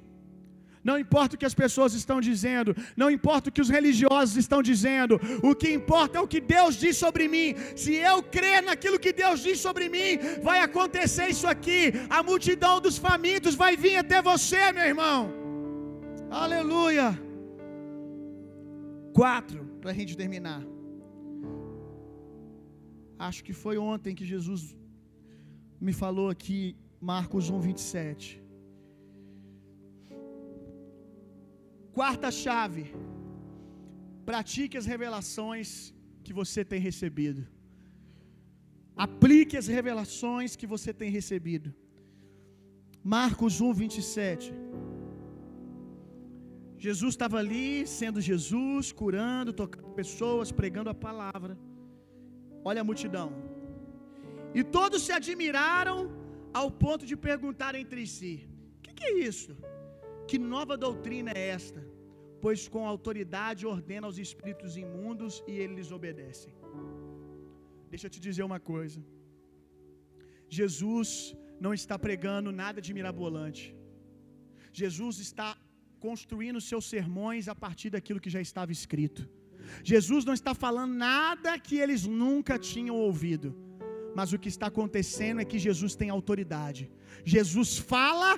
Não 0.83 0.97
importa 0.97 1.35
o 1.35 1.39
que 1.39 1.45
as 1.45 1.53
pessoas 1.53 1.93
estão 1.93 2.19
dizendo, 2.21 2.75
não 2.95 3.09
importa 3.11 3.49
o 3.49 3.51
que 3.51 3.61
os 3.61 3.69
religiosos 3.69 4.37
estão 4.37 4.61
dizendo, 4.61 5.19
o 5.43 5.53
que 5.53 5.69
importa 5.79 6.17
é 6.17 6.21
o 6.21 6.27
que 6.27 6.39
Deus 6.39 6.75
diz 6.75 6.95
sobre 6.97 7.27
mim. 7.27 7.55
Se 7.75 7.93
eu 7.95 8.23
crer 8.23 8.63
naquilo 8.63 8.99
que 8.99 9.11
Deus 9.11 9.41
diz 9.41 9.59
sobre 9.59 9.89
mim, 9.89 10.17
vai 10.41 10.59
acontecer 10.61 11.27
isso 11.27 11.47
aqui. 11.47 11.93
A 12.09 12.23
multidão 12.23 12.79
dos 12.79 12.97
famintos 12.97 13.55
vai 13.55 13.75
vir 13.75 13.97
até 13.97 14.21
você, 14.21 14.71
meu 14.71 14.85
irmão. 14.85 15.19
Aleluia. 16.29 17.07
Quatro, 19.13 19.65
para 19.81 19.91
a 19.91 19.93
gente 19.93 20.15
terminar. 20.15 20.61
Acho 23.27 23.43
que 23.43 23.51
foi 23.51 23.77
ontem 23.77 24.15
que 24.15 24.25
Jesus 24.33 24.61
me 25.81 25.91
falou 25.91 26.29
aqui, 26.29 26.75
Marcos 27.01 27.49
1, 27.49 27.59
27. 27.59 28.48
Quarta 31.97 32.29
chave: 32.43 32.85
pratique 34.29 34.77
as 34.77 34.85
revelações 34.93 35.93
que 36.23 36.33
você 36.39 36.63
tem 36.71 36.79
recebido. 36.89 37.41
Aplique 39.05 39.55
as 39.61 39.67
revelações 39.77 40.55
que 40.59 40.67
você 40.73 40.91
tem 41.01 41.09
recebido. 41.19 41.69
Marcos 43.15 43.61
1, 43.61 43.73
27. 43.73 44.53
Jesus 46.85 47.13
estava 47.13 47.37
ali, 47.43 47.87
sendo 47.99 48.19
Jesus, 48.29 48.91
curando, 49.01 49.51
tocando 49.61 49.89
pessoas, 50.01 50.51
pregando 50.59 50.89
a 50.89 50.97
palavra. 51.07 51.53
Olha 52.69 52.81
a 52.81 52.87
multidão. 52.89 53.29
E 54.53 54.63
todos 54.77 55.01
se 55.05 55.13
admiraram 55.19 55.97
ao 56.59 56.69
ponto 56.83 57.05
de 57.05 57.15
perguntar 57.29 57.73
entre 57.75 58.05
si: 58.15 58.33
O 58.77 58.81
que, 58.83 58.93
que 58.97 59.05
é 59.09 59.13
isso? 59.31 59.51
Que 60.29 60.37
nova 60.53 60.75
doutrina 60.85 61.31
é 61.35 61.43
esta? 61.57 61.81
Pois 62.43 62.61
com 62.73 62.83
autoridade 62.93 63.67
ordena 63.75 64.05
aos 64.07 64.17
espíritos 64.25 64.73
imundos 64.83 65.33
e 65.51 65.53
eles 65.63 65.87
obedecem. 65.97 66.53
Deixa 67.91 68.05
eu 68.07 68.13
te 68.15 68.19
dizer 68.27 68.43
uma 68.49 68.59
coisa. 68.73 68.99
Jesus 70.59 71.09
não 71.65 71.73
está 71.79 71.95
pregando 72.05 72.51
nada 72.63 72.79
de 72.85 72.93
mirabolante. 72.97 73.63
Jesus 74.81 75.15
está 75.27 75.49
construindo 76.05 76.61
seus 76.69 76.85
sermões 76.93 77.47
a 77.53 77.55
partir 77.63 77.89
daquilo 77.95 78.23
que 78.23 78.35
já 78.35 78.41
estava 78.47 78.71
escrito. 78.79 79.23
Jesus 79.93 80.23
não 80.29 80.35
está 80.39 80.53
falando 80.65 80.93
nada 80.93 81.57
que 81.67 81.77
eles 81.83 82.03
nunca 82.21 82.57
tinham 82.71 82.95
ouvido. 83.07 83.49
Mas 84.17 84.31
o 84.33 84.39
que 84.43 84.49
está 84.53 84.67
acontecendo 84.67 85.41
é 85.41 85.49
que 85.51 85.59
Jesus 85.67 85.95
tem 85.95 86.09
autoridade. 86.09 86.83
Jesus 87.23 87.77
fala 87.77 88.31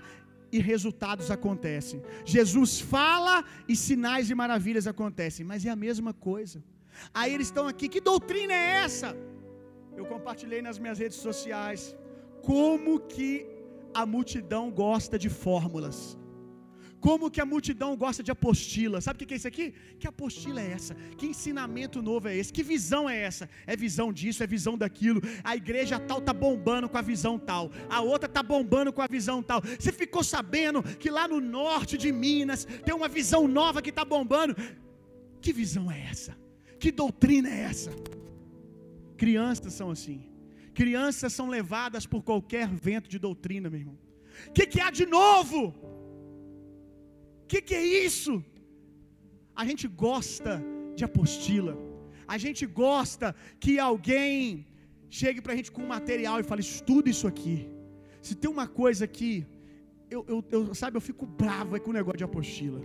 e 0.52 0.60
resultados 0.60 1.32
acontecem. 1.32 2.02
Jesus 2.26 2.80
fala 2.80 3.43
e 3.68 3.76
sinais 3.76 4.30
e 4.30 4.36
maravilhas 4.36 4.88
acontecem, 4.88 5.45
mas 5.45 5.66
é 5.66 5.70
a 5.70 5.76
mesma 5.76 6.14
coisa. 6.14 6.64
Aí 7.14 7.34
eles 7.34 7.47
estão 7.47 7.68
aqui, 7.68 7.88
que 7.88 8.02
doutrina 8.02 8.54
é 8.54 8.84
essa? 8.86 9.16
Eu 9.95 10.06
compartilhei 10.06 10.62
nas 10.62 10.78
minhas 10.78 10.99
redes 10.99 11.18
sociais 11.18 11.95
como 12.41 12.99
que 12.99 13.47
a 13.93 14.06
multidão 14.06 14.72
gosta 14.72 15.18
de 15.18 15.30
fórmulas. 15.30 16.18
Como 17.02 17.32
que 17.32 17.41
a 17.41 17.45
multidão 17.45 17.97
gosta 17.97 18.22
de 18.22 18.30
apostila? 18.30 19.02
Sabe 19.02 19.24
o 19.24 19.28
que 19.28 19.34
é 19.34 19.38
isso 19.38 19.47
aqui? 19.47 19.74
Que 19.99 20.08
apostila 20.08 20.62
é 20.62 20.72
essa? 20.72 20.93
Que 21.18 21.26
ensinamento 21.26 21.99
novo 21.99 22.28
é 22.28 22.38
esse? 22.38 22.54
Que 22.54 22.62
visão 22.62 23.10
é 23.10 23.18
essa? 23.18 23.49
É 23.66 23.76
visão 23.76 24.14
disso, 24.14 24.43
é 24.43 24.47
visão 24.47 24.78
daquilo. 24.78 25.20
A 25.43 25.56
igreja 25.56 25.99
tal 25.99 26.22
tá 26.22 26.32
bombando 26.32 26.88
com 26.88 26.99
a 26.99 27.02
visão 27.02 27.39
tal. 27.39 27.72
A 27.89 28.02
outra 28.02 28.30
tá 28.30 28.43
bombando 28.43 28.93
com 28.93 29.02
a 29.02 29.08
visão 29.08 29.41
tal. 29.41 29.62
Você 29.80 29.91
ficou 29.91 30.24
sabendo 30.24 30.84
que 30.84 31.10
lá 31.10 31.28
no 31.28 31.41
norte 31.41 31.97
de 31.97 32.12
Minas 32.12 32.66
tem 32.86 32.93
uma 32.93 33.08
visão 33.08 33.47
nova 33.47 33.82
que 33.82 33.91
tá 33.91 34.06
bombando? 34.06 34.56
Que 35.41 35.52
visão 35.52 35.91
é 35.91 35.99
essa? 36.12 36.38
Que 36.80 36.91
doutrina 36.91 37.49
é 37.49 37.62
essa? 37.62 37.91
Crianças 39.18 39.74
são 39.74 39.89
assim. 39.89 40.30
Crianças 40.76 41.34
são 41.34 41.49
levadas 41.49 42.06
por 42.06 42.22
qualquer 42.22 42.68
vento 42.68 43.10
de 43.10 43.18
doutrina, 43.18 43.72
meu 43.72 43.80
irmão. 43.80 43.97
O 44.47 44.52
que, 44.52 44.68
que 44.68 44.80
há 44.80 44.91
de 44.91 45.08
novo? 45.08 45.91
Que, 47.52 47.62
que 47.68 47.76
é 47.82 47.86
isso? 48.08 48.34
A 49.62 49.64
gente 49.70 49.86
gosta 50.06 50.52
de 50.97 51.04
apostila. 51.10 51.74
A 52.34 52.38
gente 52.43 52.64
gosta 52.84 53.28
que 53.64 53.74
alguém 53.89 54.36
chegue 55.20 55.39
para 55.41 55.54
a 55.54 55.58
gente 55.60 55.72
com 55.78 55.93
material 55.97 56.38
e 56.39 56.47
fale: 56.49 56.62
estuda 56.62 57.10
isso 57.16 57.28
aqui. 57.32 57.58
Se 58.28 58.34
tem 58.41 58.49
uma 58.58 58.68
coisa 58.82 59.06
que, 59.16 59.32
eu, 60.16 60.22
eu, 60.34 60.38
eu, 60.56 60.62
sabe, 60.82 60.95
eu 60.99 61.06
fico 61.10 61.26
bravo 61.43 61.76
é 61.76 61.80
com 61.84 61.91
o 61.93 61.97
negócio 61.99 62.22
de 62.22 62.28
apostila. 62.30 62.82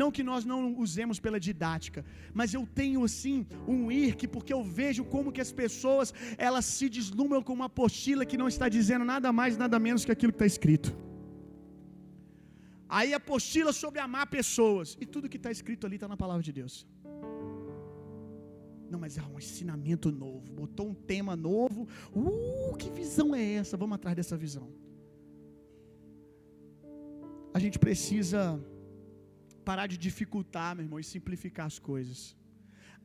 Não 0.00 0.10
que 0.16 0.22
nós 0.30 0.42
não 0.50 0.60
usemos 0.84 1.18
pela 1.24 1.38
didática, 1.46 2.00
mas 2.38 2.52
eu 2.58 2.62
tenho 2.80 3.00
assim 3.08 3.38
um 3.74 3.80
irque 3.92 4.26
porque 4.34 4.52
eu 4.56 4.62
vejo 4.80 5.04
como 5.14 5.32
que 5.34 5.42
as 5.46 5.52
pessoas 5.62 6.12
elas 6.48 6.66
se 6.76 6.88
deslumbram 6.96 7.42
com 7.46 7.54
uma 7.58 7.70
apostila 7.72 8.26
que 8.30 8.40
não 8.42 8.48
está 8.54 8.68
dizendo 8.76 9.06
nada 9.14 9.30
mais, 9.40 9.58
nada 9.64 9.78
menos 9.86 10.04
que 10.06 10.12
aquilo 10.16 10.32
que 10.34 10.40
está 10.40 10.50
escrito. 10.54 10.92
Aí 12.98 13.10
apostila 13.18 13.72
sobre 13.82 13.98
amar 14.06 14.26
pessoas. 14.38 14.88
E 15.02 15.06
tudo 15.12 15.30
que 15.32 15.38
está 15.40 15.50
escrito 15.56 15.86
ali 15.86 15.96
está 15.98 16.08
na 16.12 16.18
palavra 16.22 16.42
de 16.48 16.52
Deus. 16.58 16.74
Não, 18.90 18.98
mas 19.04 19.14
é 19.20 19.22
um 19.30 19.38
ensinamento 19.44 20.08
novo. 20.24 20.46
Botou 20.62 20.86
um 20.90 20.96
tema 21.12 21.34
novo. 21.50 21.80
Uh, 22.22 22.76
que 22.80 22.90
visão 23.00 23.28
é 23.42 23.44
essa? 23.60 23.78
Vamos 23.82 23.96
atrás 23.98 24.14
dessa 24.18 24.36
visão. 24.44 24.66
A 27.56 27.58
gente 27.64 27.78
precisa 27.86 28.42
parar 29.70 29.86
de 29.92 29.96
dificultar, 30.06 30.70
meu 30.76 30.84
irmão, 30.86 31.00
e 31.00 31.06
simplificar 31.14 31.66
as 31.72 31.78
coisas. 31.90 32.20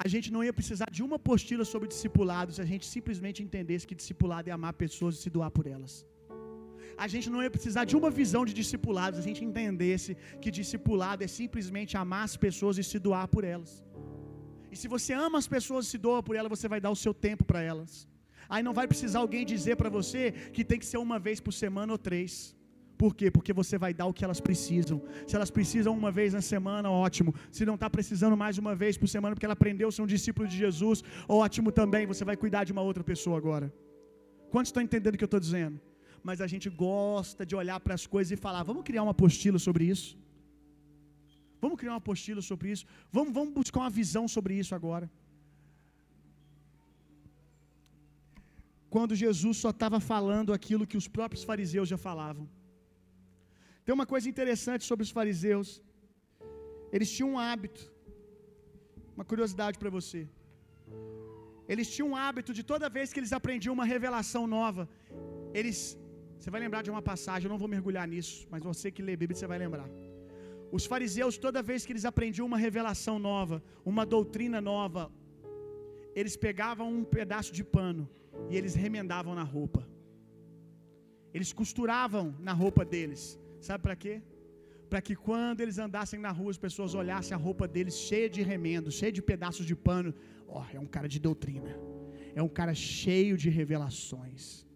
A 0.05 0.07
gente 0.13 0.27
não 0.33 0.43
ia 0.47 0.57
precisar 0.59 0.91
de 0.97 1.01
uma 1.07 1.17
apostila 1.21 1.63
sobre 1.73 1.87
discipulado 1.95 2.51
se 2.51 2.61
a 2.65 2.69
gente 2.73 2.85
simplesmente 2.97 3.41
entendesse 3.47 3.87
que 3.89 3.99
discipulado 4.03 4.49
é 4.49 4.53
amar 4.59 4.73
pessoas 4.85 5.15
e 5.15 5.21
se 5.25 5.29
doar 5.37 5.51
por 5.57 5.65
elas 5.75 5.95
a 7.05 7.07
gente 7.13 7.29
não 7.33 7.41
ia 7.43 7.51
precisar 7.55 7.85
de 7.85 7.95
uma 7.99 8.09
visão 8.19 8.43
de 8.49 8.53
discipulado, 8.61 9.15
se 9.15 9.21
a 9.23 9.27
gente 9.29 9.43
entendesse 9.49 10.11
que 10.41 10.49
discipulado 10.59 11.23
é 11.23 11.27
simplesmente 11.27 11.95
amar 12.03 12.23
as 12.29 12.35
pessoas 12.45 12.77
e 12.77 12.83
se 12.91 12.99
doar 13.07 13.27
por 13.27 13.43
elas. 13.43 13.71
E 14.71 14.75
se 14.81 14.87
você 14.87 15.13
ama 15.13 15.37
as 15.37 15.47
pessoas 15.55 15.85
e 15.85 15.89
se 15.93 15.97
doa 15.97 16.21
por 16.27 16.35
elas, 16.35 16.49
você 16.55 16.67
vai 16.67 16.81
dar 16.85 16.91
o 16.91 17.01
seu 17.05 17.13
tempo 17.13 17.43
para 17.45 17.61
elas. 17.61 18.07
Aí 18.49 18.63
não 18.67 18.73
vai 18.73 18.87
precisar 18.87 19.19
alguém 19.19 19.45
dizer 19.45 19.75
para 19.75 19.89
você 19.89 20.31
que 20.55 20.63
tem 20.69 20.79
que 20.79 20.85
ser 20.91 20.97
uma 20.97 21.19
vez 21.19 21.39
por 21.39 21.53
semana 21.63 21.91
ou 21.93 21.99
três. 22.09 22.55
Por 22.97 23.13
quê? 23.15 23.29
Porque 23.29 23.53
você 23.53 23.77
vai 23.77 23.93
dar 23.93 24.07
o 24.07 24.13
que 24.13 24.23
elas 24.25 24.39
precisam. 24.47 25.01
Se 25.27 25.35
elas 25.35 25.51
precisam 25.51 25.93
uma 25.93 26.11
vez 26.11 26.33
na 26.33 26.41
semana, 26.41 26.89
ótimo. 26.89 27.33
Se 27.51 27.63
não 27.63 27.75
está 27.75 27.89
precisando 27.89 28.35
mais 28.35 28.57
uma 28.57 28.73
vez 28.75 28.97
por 28.97 29.07
semana, 29.07 29.35
porque 29.35 29.45
ela 29.45 29.53
aprendeu 29.53 29.89
a 29.89 29.91
ser 29.91 30.01
um 30.01 30.07
discípulo 30.07 30.47
de 30.47 30.57
Jesus, 30.57 31.03
ótimo 31.27 31.71
também. 31.71 32.07
Você 32.07 32.25
vai 32.25 32.35
cuidar 32.35 32.63
de 32.63 32.71
uma 32.71 32.81
outra 32.81 33.03
pessoa 33.03 33.37
agora. 33.37 33.71
Quantos 34.49 34.69
estão 34.69 34.81
entendendo 34.81 35.13
o 35.13 35.17
que 35.17 35.23
eu 35.23 35.31
estou 35.33 35.39
dizendo? 35.39 35.79
Mas 36.27 36.39
a 36.45 36.47
gente 36.51 36.67
gosta 36.85 37.41
de 37.49 37.55
olhar 37.61 37.79
para 37.83 37.95
as 37.99 38.05
coisas 38.13 38.31
e 38.35 38.43
falar: 38.45 38.61
vamos 38.69 38.83
criar 38.87 39.03
uma 39.05 39.15
apostila 39.17 39.59
sobre 39.67 39.83
isso? 39.93 40.09
Vamos 41.63 41.77
criar 41.79 41.93
uma 41.93 42.03
apostila 42.05 42.41
sobre 42.49 42.67
isso? 42.73 42.85
Vamos, 43.17 43.31
vamos 43.37 43.53
buscar 43.59 43.79
uma 43.83 43.93
visão 44.01 44.25
sobre 44.35 44.53
isso 44.61 44.73
agora. 44.79 45.07
Quando 48.95 49.19
Jesus 49.23 49.55
só 49.63 49.71
estava 49.75 49.99
falando 50.11 50.51
aquilo 50.57 50.87
que 50.91 50.99
os 51.01 51.07
próprios 51.17 51.43
fariseus 51.49 51.87
já 51.93 51.99
falavam. 52.07 52.45
Tem 53.85 53.95
uma 53.97 54.07
coisa 54.13 54.27
interessante 54.33 54.83
sobre 54.89 55.03
os 55.07 55.11
fariseus. 55.17 55.69
Eles 56.95 57.11
tinham 57.15 57.29
um 57.33 57.39
hábito, 57.45 57.83
uma 59.15 59.25
curiosidade 59.31 59.77
para 59.81 59.91
você. 59.97 60.21
Eles 61.73 61.87
tinham 61.93 62.09
um 62.11 62.17
hábito 62.25 62.51
de 62.57 62.65
toda 62.71 62.93
vez 62.97 63.13
que 63.13 63.19
eles 63.21 63.33
aprendiam 63.39 63.73
uma 63.77 63.87
revelação 63.93 64.43
nova, 64.57 64.83
eles 65.59 65.79
você 66.39 66.49
vai 66.51 66.61
lembrar 66.65 66.81
de 66.81 66.91
uma 66.91 67.01
passagem, 67.01 67.45
eu 67.45 67.53
não 67.53 67.57
vou 67.57 67.67
mergulhar 67.67 68.07
nisso, 68.07 68.47
mas 68.51 68.63
você 68.63 68.91
que 68.91 69.01
lê 69.01 69.15
Bíblia, 69.15 69.37
você 69.37 69.47
vai 69.47 69.57
lembrar. 69.57 69.89
Os 70.71 70.85
fariseus, 70.85 71.37
toda 71.37 71.61
vez 71.69 71.85
que 71.85 71.91
eles 71.93 72.05
aprendiam 72.05 72.45
uma 72.45 72.57
revelação 72.57 73.17
nova, 73.17 73.63
uma 73.85 74.05
doutrina 74.05 74.59
nova, 74.59 75.11
eles 76.19 76.35
pegavam 76.35 76.87
um 76.91 77.03
pedaço 77.03 77.53
de 77.53 77.63
pano 77.63 78.09
e 78.49 78.57
eles 78.57 78.75
remendavam 78.75 79.33
na 79.33 79.43
roupa. 79.43 79.87
Eles 81.33 81.53
costuravam 81.53 82.35
na 82.39 82.53
roupa 82.53 82.83
deles. 82.83 83.39
Sabe 83.59 83.81
para 83.83 83.95
quê? 83.95 84.21
Para 84.89 85.01
que 85.01 85.15
quando 85.15 85.61
eles 85.61 85.77
andassem 85.77 86.19
na 86.19 86.31
rua, 86.31 86.51
as 86.51 86.57
pessoas 86.57 86.93
olhassem 86.95 87.35
a 87.35 87.39
roupa 87.47 87.67
deles 87.67 87.95
cheia 87.95 88.29
de 88.29 88.41
remendo, 88.41 88.91
cheia 88.91 89.11
de 89.11 89.21
pedaços 89.21 89.65
de 89.65 89.75
pano. 89.75 90.13
Ó, 90.47 90.61
oh, 90.61 90.75
é 90.75 90.79
um 90.79 90.85
cara 90.85 91.07
de 91.07 91.19
doutrina. 91.19 91.77
É 92.33 92.41
um 92.41 92.47
cara 92.47 92.73
cheio 92.73 93.37
de 93.37 93.49
revelações. 93.49 94.66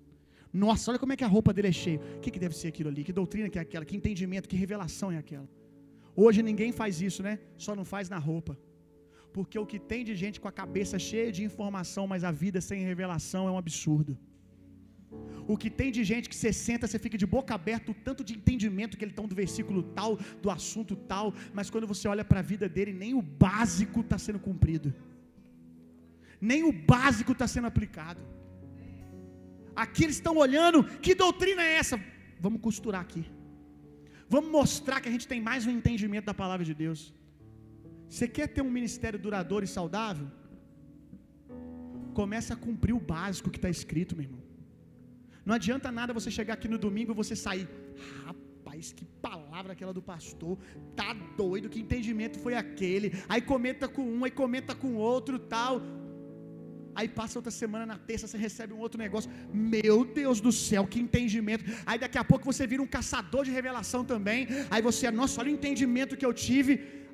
Nossa, 0.54 0.92
olha 0.92 1.00
como 1.00 1.14
é 1.14 1.16
que 1.16 1.24
a 1.24 1.28
roupa 1.28 1.54
dele 1.54 1.70
é 1.70 1.72
cheia. 1.72 2.00
O 2.18 2.20
que, 2.20 2.32
que 2.32 2.40
deve 2.40 2.56
ser 2.56 2.68
aquilo 2.68 2.90
ali? 2.90 3.04
Que 3.04 3.14
doutrina 3.14 3.50
que 3.50 3.60
é 3.60 3.62
aquela? 3.62 3.86
Que 3.86 3.96
entendimento, 3.96 4.50
que 4.50 4.56
revelação 4.56 5.12
é 5.12 5.18
aquela? 5.18 5.48
Hoje 6.16 6.44
ninguém 6.44 6.72
faz 6.72 7.02
isso, 7.02 7.24
né? 7.24 7.40
Só 7.58 7.74
não 7.76 7.86
faz 7.86 8.10
na 8.10 8.18
roupa. 8.18 8.58
Porque 9.36 9.58
o 9.58 9.66
que 9.66 9.80
tem 9.80 10.04
de 10.04 10.16
gente 10.16 10.42
com 10.42 10.48
a 10.48 10.52
cabeça 10.52 11.00
cheia 11.00 11.32
de 11.32 11.44
informação, 11.44 12.06
mas 12.06 12.24
a 12.24 12.32
vida 12.32 12.60
sem 12.60 12.84
revelação 12.84 13.48
é 13.48 13.52
um 13.52 13.58
absurdo. 13.58 14.18
O 15.48 15.58
que 15.62 15.70
tem 15.70 15.92
de 15.92 16.04
gente 16.04 16.30
que 16.32 16.36
você 16.36 16.52
senta, 16.54 16.88
você 16.88 17.00
fica 17.00 17.18
de 17.18 17.26
boca 17.26 17.54
aberta, 17.54 17.92
o 17.92 17.94
tanto 18.08 18.24
de 18.24 18.34
entendimento 18.40 18.98
que 18.98 19.04
ele 19.06 19.14
tem 19.14 19.28
do 19.28 19.36
versículo 19.36 19.82
tal, 19.84 20.18
do 20.42 20.50
assunto 20.50 20.96
tal, 20.96 21.34
mas 21.54 21.70
quando 21.70 21.88
você 21.88 22.08
olha 22.08 22.24
para 22.24 22.40
a 22.40 22.48
vida 22.52 22.68
dele, 22.70 22.94
nem 22.94 23.14
o 23.14 23.22
básico 23.22 24.02
está 24.02 24.18
sendo 24.18 24.40
cumprido, 24.40 24.94
nem 26.40 26.64
o 26.64 26.72
básico 26.72 27.34
está 27.34 27.48
sendo 27.48 27.68
aplicado. 27.68 28.22
Aqui 29.84 30.02
eles 30.06 30.18
estão 30.20 30.36
olhando, 30.46 30.80
que 31.06 31.14
doutrina 31.24 31.62
é 31.70 31.74
essa? 31.82 31.96
Vamos 32.46 32.62
costurar 32.68 33.02
aqui, 33.08 33.24
vamos 34.34 34.52
mostrar 34.60 34.98
que 35.02 35.10
a 35.10 35.14
gente 35.16 35.28
tem 35.32 35.42
mais 35.50 35.66
um 35.68 35.74
entendimento 35.78 36.28
da 36.32 36.36
palavra 36.44 36.66
de 36.70 36.76
Deus. 36.84 37.02
Você 38.12 38.28
quer 38.36 38.48
ter 38.56 38.62
um 38.68 38.74
ministério 38.78 39.20
duradouro 39.26 39.66
e 39.66 39.74
saudável? 39.78 40.28
Comece 42.20 42.50
a 42.56 42.58
cumprir 42.66 42.94
o 42.94 43.04
básico 43.14 43.50
que 43.54 43.60
está 43.62 43.70
escrito, 43.78 44.16
meu 44.18 44.26
irmão. 44.26 44.44
Não 45.46 45.56
adianta 45.56 45.92
nada 46.00 46.18
você 46.20 46.30
chegar 46.30 46.54
aqui 46.56 46.68
no 46.68 46.78
domingo 46.78 47.12
e 47.14 47.20
você 47.22 47.36
sair. 47.36 47.68
Rapaz, 48.26 48.92
que 48.98 49.06
palavra 49.28 49.74
aquela 49.74 49.94
do 49.94 50.02
pastor. 50.02 50.58
Tá 50.96 51.14
doido, 51.42 51.70
que 51.70 51.80
entendimento 51.80 52.38
foi 52.46 52.54
aquele. 52.54 53.12
Aí 53.28 53.42
comenta 53.42 53.88
com 53.88 54.04
um, 54.04 54.26
aí 54.26 54.32
comenta 54.32 54.76
com 54.76 54.94
outro, 54.96 55.40
tal. 55.40 55.82
Aí 57.00 57.08
passa 57.20 57.38
outra 57.40 57.54
semana 57.62 57.86
na 57.92 57.98
terça, 58.10 58.28
você 58.28 58.38
recebe 58.48 58.74
um 58.74 58.82
outro 58.86 59.00
negócio. 59.06 59.30
Meu 59.76 60.00
Deus 60.20 60.40
do 60.46 60.52
céu, 60.52 60.86
que 60.92 61.00
entendimento. 61.06 61.64
Aí 61.86 61.98
daqui 62.04 62.18
a 62.24 62.26
pouco 62.32 62.46
você 62.52 62.66
vira 62.72 62.84
um 62.86 62.92
caçador 62.98 63.44
de 63.48 63.52
revelação 63.60 64.02
também. 64.14 64.48
Aí 64.70 64.82
você, 64.90 65.12
nossa, 65.20 65.40
olha 65.42 65.52
o 65.52 65.58
entendimento 65.60 66.18
que 66.22 66.28
eu 66.30 66.34
tive. 66.48 66.74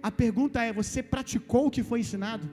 A 0.10 0.12
pergunta 0.24 0.62
é: 0.68 0.72
você 0.82 1.02
praticou 1.16 1.66
o 1.68 1.74
que 1.76 1.84
foi 1.90 2.00
ensinado? 2.06 2.46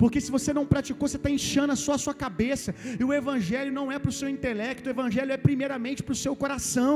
Porque 0.00 0.20
se 0.24 0.30
você 0.36 0.50
não 0.58 0.66
praticou, 0.72 1.06
você 1.06 1.18
está 1.20 1.30
inchando 1.38 1.74
só 1.86 1.92
a 1.96 2.02
sua 2.04 2.14
cabeça. 2.24 2.70
E 3.00 3.02
o 3.08 3.12
Evangelho 3.20 3.72
não 3.78 3.86
é 3.94 3.98
para 4.02 4.12
o 4.12 4.18
seu 4.20 4.28
intelecto, 4.36 4.86
o 4.88 4.94
Evangelho 4.96 5.32
é 5.36 5.40
primeiramente 5.48 6.02
para 6.06 6.14
o 6.16 6.22
seu 6.24 6.34
coração. 6.42 6.94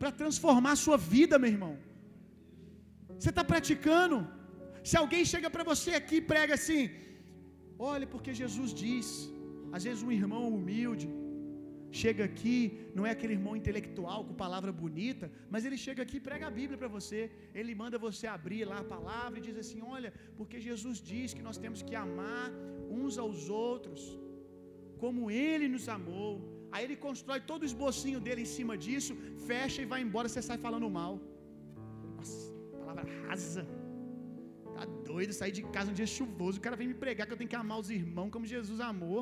Para 0.00 0.12
transformar 0.20 0.72
a 0.76 0.82
sua 0.84 0.98
vida, 1.14 1.40
meu 1.42 1.50
irmão. 1.56 1.74
Você 3.18 3.30
está 3.32 3.44
praticando. 3.52 4.16
Se 4.88 4.96
alguém 5.00 5.24
chega 5.32 5.48
para 5.54 5.64
você 5.72 5.90
aqui 6.00 6.16
e 6.20 6.26
prega 6.32 6.54
assim, 6.58 6.82
olha, 7.90 8.06
porque 8.14 8.32
Jesus 8.42 8.70
diz, 8.84 9.08
às 9.76 9.84
vezes 9.86 10.02
um 10.06 10.12
irmão 10.20 10.44
humilde, 10.56 11.08
chega 12.02 12.22
aqui, 12.30 12.56
não 12.96 13.04
é 13.08 13.10
aquele 13.14 13.34
irmão 13.38 13.54
intelectual 13.60 14.20
com 14.26 14.42
palavra 14.44 14.72
bonita, 14.82 15.26
mas 15.52 15.64
ele 15.66 15.78
chega 15.86 16.00
aqui 16.04 16.16
e 16.18 16.26
prega 16.28 16.46
a 16.48 16.54
Bíblia 16.60 16.78
para 16.82 16.90
você. 16.96 17.20
Ele 17.60 17.74
manda 17.82 18.04
você 18.06 18.26
abrir 18.36 18.64
lá 18.72 18.78
a 18.80 18.90
palavra 18.94 19.36
e 19.38 19.46
diz 19.48 19.58
assim: 19.64 19.80
Olha, 19.96 20.12
porque 20.38 20.58
Jesus 20.68 20.98
diz 21.12 21.34
que 21.36 21.46
nós 21.48 21.58
temos 21.64 21.82
que 21.88 21.96
amar 22.06 22.48
uns 23.00 23.18
aos 23.24 23.42
outros, 23.66 24.02
como 25.04 25.30
Ele 25.30 25.68
nos 25.74 25.86
amou. 25.98 26.32
Aí 26.72 26.82
ele 26.84 26.96
constrói 27.06 27.38
todo 27.50 27.62
o 27.62 27.70
esbocinho 27.70 28.20
dele 28.26 28.42
em 28.46 28.50
cima 28.56 28.74
disso, 28.84 29.14
fecha 29.50 29.80
e 29.82 29.90
vai 29.92 30.00
embora, 30.06 30.28
você 30.28 30.42
sai 30.48 30.58
falando 30.66 30.88
mal. 30.98 31.14
Nossa, 32.16 32.38
palavra 32.80 33.04
rasa. 33.26 33.64
Tá 34.82 34.86
doido 35.10 35.32
sair 35.32 35.52
de 35.56 35.62
casa 35.74 35.90
um 35.92 35.96
dia 35.98 36.06
chuvoso, 36.14 36.58
o 36.58 36.64
cara 36.64 36.76
vem 36.78 36.88
me 36.92 36.96
pregar 37.02 37.24
que 37.24 37.32
eu 37.34 37.40
tenho 37.40 37.52
que 37.52 37.60
amar 37.64 37.78
os 37.82 37.88
irmãos 37.98 38.30
como 38.34 38.52
Jesus 38.54 38.80
amou. 38.80 39.20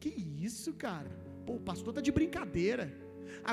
Que 0.00 0.10
isso, 0.48 0.70
cara? 0.84 1.10
Pô, 1.46 1.52
o 1.56 1.64
pastor 1.70 1.92
tá 1.96 2.00
de 2.06 2.12
brincadeira. 2.18 2.84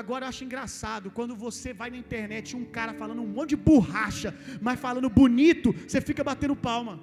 Agora 0.00 0.24
eu 0.24 0.30
acho 0.30 0.44
engraçado 0.46 1.10
quando 1.18 1.34
você 1.44 1.74
vai 1.80 1.90
na 1.90 1.98
internet 2.04 2.56
um 2.56 2.64
cara 2.76 2.94
falando 2.94 3.20
um 3.26 3.32
monte 3.36 3.50
de 3.50 3.56
borracha, 3.70 4.30
mas 4.66 4.80
falando 4.80 5.10
bonito, 5.10 5.74
você 5.86 6.00
fica 6.00 6.24
batendo 6.30 6.56
palma. 6.56 6.94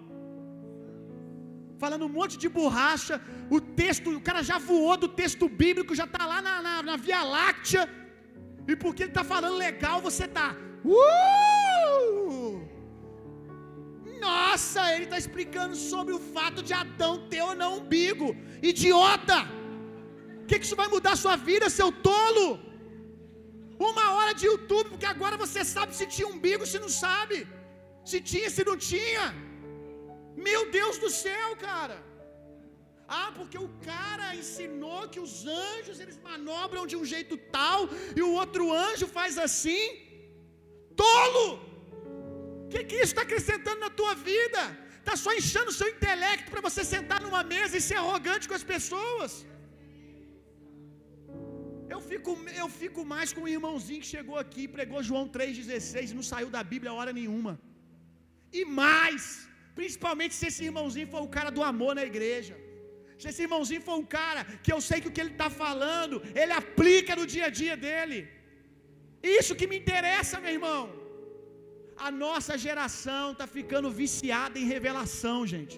Falando 1.83 2.05
um 2.07 2.13
monte 2.19 2.37
de 2.43 2.49
borracha, 2.49 3.21
o 3.51 3.61
texto, 3.61 4.09
o 4.09 4.21
cara 4.29 4.41
já 4.41 4.57
voou 4.57 4.97
do 4.97 5.09
texto 5.21 5.47
bíblico, 5.47 5.93
já 6.01 6.05
está 6.05 6.25
lá 6.25 6.41
na, 6.41 6.55
na, 6.67 6.75
na, 6.81 6.97
Via 6.97 7.21
Láctea, 7.21 7.87
e 8.67 8.75
porque 8.75 9.03
ele 9.03 9.11
está 9.11 9.23
falando 9.23 9.57
legal, 9.57 10.01
você 10.01 10.25
está. 10.25 10.55
Uh! 10.83 11.46
Nossa, 14.57 14.83
ele 14.93 15.05
está 15.07 15.17
explicando 15.23 15.75
sobre 15.89 16.13
o 16.17 16.21
fato 16.35 16.59
de 16.67 16.73
Adão 16.83 17.11
ter 17.31 17.41
ou 17.47 17.55
não 17.59 17.69
umbigo. 17.79 18.27
Idiota! 18.69 19.37
O 20.41 20.45
que, 20.47 20.57
que 20.59 20.65
isso 20.67 20.79
vai 20.79 20.87
mudar 20.93 21.11
a 21.15 21.21
sua 21.23 21.35
vida, 21.49 21.75
seu 21.75 21.89
tolo? 22.07 22.47
Uma 23.89 24.05
hora 24.15 24.33
de 24.39 24.45
YouTube, 24.49 24.87
porque 24.93 25.09
agora 25.11 25.37
você 25.43 25.61
sabe 25.73 25.91
se 25.99 26.07
tinha 26.15 26.31
umbigo, 26.33 26.69
se 26.71 26.79
não 26.85 26.91
sabe. 27.03 27.37
Se 28.11 28.19
tinha, 28.31 28.49
se 28.55 28.65
não 28.69 28.75
tinha. 28.89 29.25
Meu 30.47 30.63
Deus 30.79 30.97
do 31.03 31.11
céu, 31.23 31.49
cara. 31.67 31.99
Ah, 33.19 33.29
porque 33.37 33.59
o 33.67 33.69
cara 33.91 34.33
ensinou 34.41 35.01
que 35.13 35.21
os 35.27 35.35
anjos 35.69 35.99
eles 36.03 36.19
manobram 36.29 36.85
de 36.91 36.97
um 37.01 37.07
jeito 37.15 37.37
tal 37.59 37.81
e 38.19 38.23
o 38.29 38.33
outro 38.41 38.73
anjo 38.89 39.13
faz 39.19 39.37
assim. 39.47 39.85
Tolo! 41.05 41.47
O 42.67 42.69
que, 42.71 42.81
que 42.89 42.97
isso 43.03 43.13
está 43.13 43.23
acrescentando 43.27 43.79
na 43.85 43.91
tua 43.99 44.13
vida? 44.29 44.61
Está 44.99 45.15
só 45.25 45.31
enchendo 45.39 45.69
o 45.73 45.77
seu 45.79 45.87
intelecto 45.93 46.47
para 46.53 46.63
você 46.65 46.81
sentar 46.93 47.19
numa 47.25 47.43
mesa 47.53 47.73
e 47.77 47.85
ser 47.89 47.97
arrogante 48.01 48.47
com 48.49 48.57
as 48.59 48.65
pessoas. 48.73 49.31
Eu 51.93 51.99
fico, 52.09 52.31
eu 52.63 52.67
fico 52.81 53.01
mais 53.13 53.29
com 53.35 53.43
o 53.45 53.51
irmãozinho 53.55 54.01
que 54.03 54.13
chegou 54.15 54.37
aqui 54.43 54.63
e 54.65 54.73
pregou 54.75 55.07
João 55.09 55.25
3,16 55.37 56.11
e 56.11 56.17
não 56.19 56.25
saiu 56.31 56.49
da 56.57 56.63
Bíblia 56.73 56.97
hora 56.97 57.13
nenhuma. 57.19 57.53
E 58.59 58.63
mais, 58.81 59.23
principalmente 59.79 60.35
se 60.39 60.47
esse 60.49 60.63
irmãozinho 60.69 61.09
for 61.13 61.21
o 61.27 61.33
cara 61.37 61.51
do 61.57 61.63
amor 61.71 61.93
na 61.99 62.05
igreja. 62.11 62.55
Se 63.21 63.27
esse 63.29 63.43
irmãozinho 63.47 63.83
for 63.87 63.97
um 64.03 64.07
cara 64.19 64.43
que 64.63 64.73
eu 64.75 64.81
sei 64.89 64.99
que 65.01 65.09
o 65.09 65.15
que 65.15 65.21
ele 65.23 65.35
está 65.37 65.49
falando, 65.63 66.17
ele 66.41 66.53
aplica 66.61 67.15
no 67.19 67.25
dia 67.35 67.45
a 67.49 67.55
dia 67.61 67.77
dele. 67.87 68.19
Isso 69.39 69.55
que 69.59 69.69
me 69.71 69.77
interessa, 69.83 70.41
meu 70.45 70.53
irmão. 70.59 70.81
A 72.07 72.09
nossa 72.23 72.53
geração 72.65 73.25
está 73.33 73.47
ficando 73.57 73.89
viciada 74.01 74.57
em 74.61 74.65
revelação, 74.75 75.37
gente. 75.53 75.75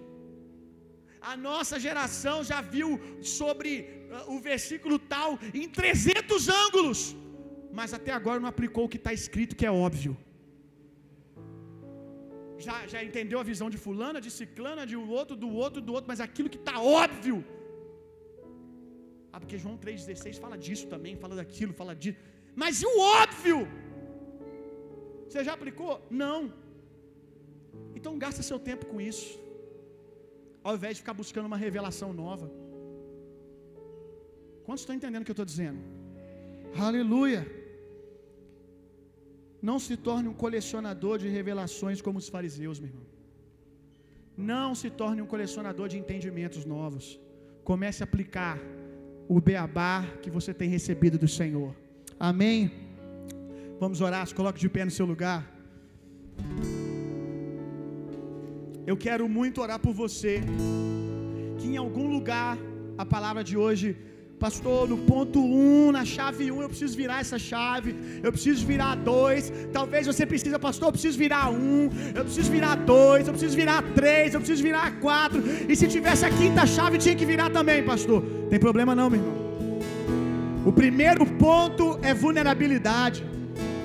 A 1.31 1.35
nossa 1.47 1.77
geração 1.85 2.37
já 2.49 2.59
viu 2.75 2.89
sobre 3.37 3.71
uh, 3.81 4.33
o 4.33 4.39
versículo 4.49 4.97
tal 5.13 5.29
em 5.61 5.67
300 5.67 6.47
ângulos, 6.63 6.99
mas 7.79 7.93
até 7.97 8.11
agora 8.19 8.39
não 8.39 8.49
aplicou 8.53 8.85
o 8.85 8.91
que 8.93 9.01
está 9.01 9.13
escrito, 9.21 9.57
que 9.59 9.65
é 9.65 9.71
óbvio. 9.87 10.13
Já, 12.65 12.75
já 12.93 13.01
entendeu 13.07 13.39
a 13.39 13.49
visão 13.51 13.69
de 13.73 13.79
fulana, 13.85 14.19
de 14.25 14.31
ciclana, 14.39 14.85
de 14.91 14.95
um 15.01 15.07
outro, 15.19 15.35
do 15.43 15.49
outro, 15.63 15.81
do 15.87 15.93
outro, 15.95 16.09
mas 16.11 16.21
aquilo 16.27 16.51
que 16.53 16.61
está 16.63 16.75
óbvio. 17.03 17.37
Ah, 19.31 19.39
porque 19.41 19.57
João 19.63 19.77
3,16 19.77 20.39
fala 20.45 20.57
disso 20.65 20.87
também, 20.93 21.15
fala 21.23 21.35
daquilo, 21.41 21.73
fala 21.81 21.95
disso. 21.95 22.17
Mas 22.61 22.81
e 22.83 22.87
o 22.91 22.95
óbvio? 23.21 23.59
Você 25.29 25.43
já 25.43 25.53
aplicou? 25.53 25.93
Não. 26.09 26.51
Então 27.95 28.17
gasta 28.17 28.41
seu 28.41 28.59
tempo 28.69 28.85
com 28.91 28.99
isso 28.99 29.29
ao 30.63 30.75
invés 30.75 30.95
de 30.95 31.01
ficar 31.01 31.13
buscando 31.13 31.45
uma 31.51 31.57
revelação 31.57 32.11
nova. 32.13 32.51
Quantos 34.65 34.81
estão 34.81 34.95
entendendo 34.95 35.23
o 35.23 35.25
que 35.25 35.31
eu 35.31 35.39
estou 35.39 35.45
dizendo? 35.45 35.79
Aleluia! 36.77 37.41
Não 39.61 39.77
se 39.85 39.95
torne 39.97 40.27
um 40.29 40.33
colecionador 40.33 41.17
de 41.17 41.27
revelações 41.27 42.01
como 42.01 42.17
os 42.19 42.29
fariseus, 42.29 42.79
meu 42.79 42.89
irmão. 42.89 43.07
Não 44.37 44.73
se 44.73 44.89
torne 44.89 45.21
um 45.21 45.25
colecionador 45.25 45.87
de 45.89 45.97
entendimentos 45.97 46.63
novos. 46.65 47.19
Comece 47.63 48.03
a 48.03 48.05
aplicar 48.05 48.57
o 49.27 49.41
beabá 49.41 50.05
que 50.21 50.29
você 50.29 50.53
tem 50.53 50.69
recebido 50.69 51.17
do 51.17 51.27
Senhor. 51.27 51.75
Amém? 52.19 52.88
Vamos 53.83 54.01
orar, 54.01 54.27
se 54.27 54.35
coloque 54.35 54.59
de 54.59 54.67
pé 54.67 54.83
no 54.83 54.91
seu 54.91 55.05
lugar. 55.05 55.39
Eu 58.85 58.97
quero 58.97 59.25
muito 59.29 59.61
orar 59.61 59.79
por 59.79 59.93
você. 59.93 60.33
Que 61.59 61.67
em 61.67 61.77
algum 61.77 62.07
lugar 62.15 62.57
a 62.97 63.05
palavra 63.05 63.41
de 63.41 63.55
hoje, 63.55 63.95
pastor, 64.37 64.81
no 64.89 64.97
ponto 64.97 65.39
1, 65.39 65.45
um, 65.45 65.91
na 65.93 66.03
chave 66.03 66.51
1, 66.51 66.57
um, 66.57 66.61
eu 66.61 66.67
preciso 66.67 66.97
virar 66.97 67.21
essa 67.21 67.39
chave. 67.39 67.95
Eu 68.21 68.33
preciso 68.33 68.65
virar 68.65 68.95
dois. 68.95 69.49
Talvez 69.71 70.05
você 70.11 70.25
precisa, 70.25 70.59
pastor, 70.59 70.89
eu 70.89 70.95
preciso 70.97 71.17
virar 71.17 71.49
um. 71.49 71.89
Eu 72.13 72.25
preciso 72.25 72.51
virar 72.51 72.75
dois. 72.75 73.27
Eu 73.27 73.33
preciso 73.33 73.55
virar 73.55 73.81
três. 73.95 74.33
Eu 74.33 74.41
preciso 74.41 74.61
virar 74.61 74.99
quatro. 74.99 75.41
E 75.69 75.73
se 75.73 75.87
tivesse 75.87 76.25
a 76.25 76.29
quinta 76.29 76.65
chave, 76.65 76.97
tinha 76.97 77.15
que 77.15 77.25
virar 77.25 77.49
também, 77.49 77.81
pastor. 77.81 78.21
Tem 78.49 78.59
problema 78.59 78.93
não, 78.93 79.09
meu 79.09 79.21
irmão. 79.21 79.37
O 80.65 80.73
primeiro 80.73 81.25
ponto 81.25 81.97
é 82.01 82.13
vulnerabilidade. 82.13 83.28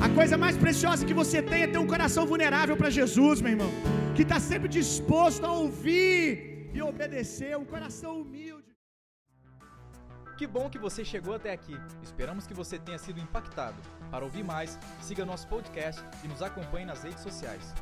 A 0.01 0.09
coisa 0.09 0.37
mais 0.37 0.57
preciosa 0.57 1.07
que 1.07 1.15
você 1.15 1.43
tem 1.43 1.63
é 1.63 1.67
ter 1.67 1.79
um 1.79 1.87
coração 1.87 2.27
vulnerável 2.27 2.77
para 2.77 2.91
Jesus, 2.91 3.41
meu 3.41 3.53
irmão 3.53 3.71
que 4.15 4.23
está 4.23 4.39
sempre 4.39 4.69
disposto 4.69 5.45
a 5.45 5.53
ouvir 5.53 6.71
e 6.73 6.81
obedecer, 6.81 7.57
um 7.59 7.65
coração 7.65 8.21
humilde. 8.21 8.73
Que 10.39 10.47
bom 10.47 10.71
que 10.71 10.79
você 10.79 11.05
chegou 11.05 11.35
até 11.35 11.53
aqui. 11.53 11.77
Esperamos 12.03 12.47
que 12.47 12.55
você 12.55 12.79
tenha 12.79 12.99
sido 12.99 13.21
impactado. 13.21 13.77
Para 14.11 14.25
ouvir 14.25 14.45
mais, 14.45 14.79
siga 15.01 15.25
nosso 15.25 15.49
podcast 15.49 16.01
e 16.23 16.29
nos 16.29 16.43
acompanhe 16.43 16.87
nas 16.87 17.03
redes 17.03 17.23
sociais. 17.23 17.75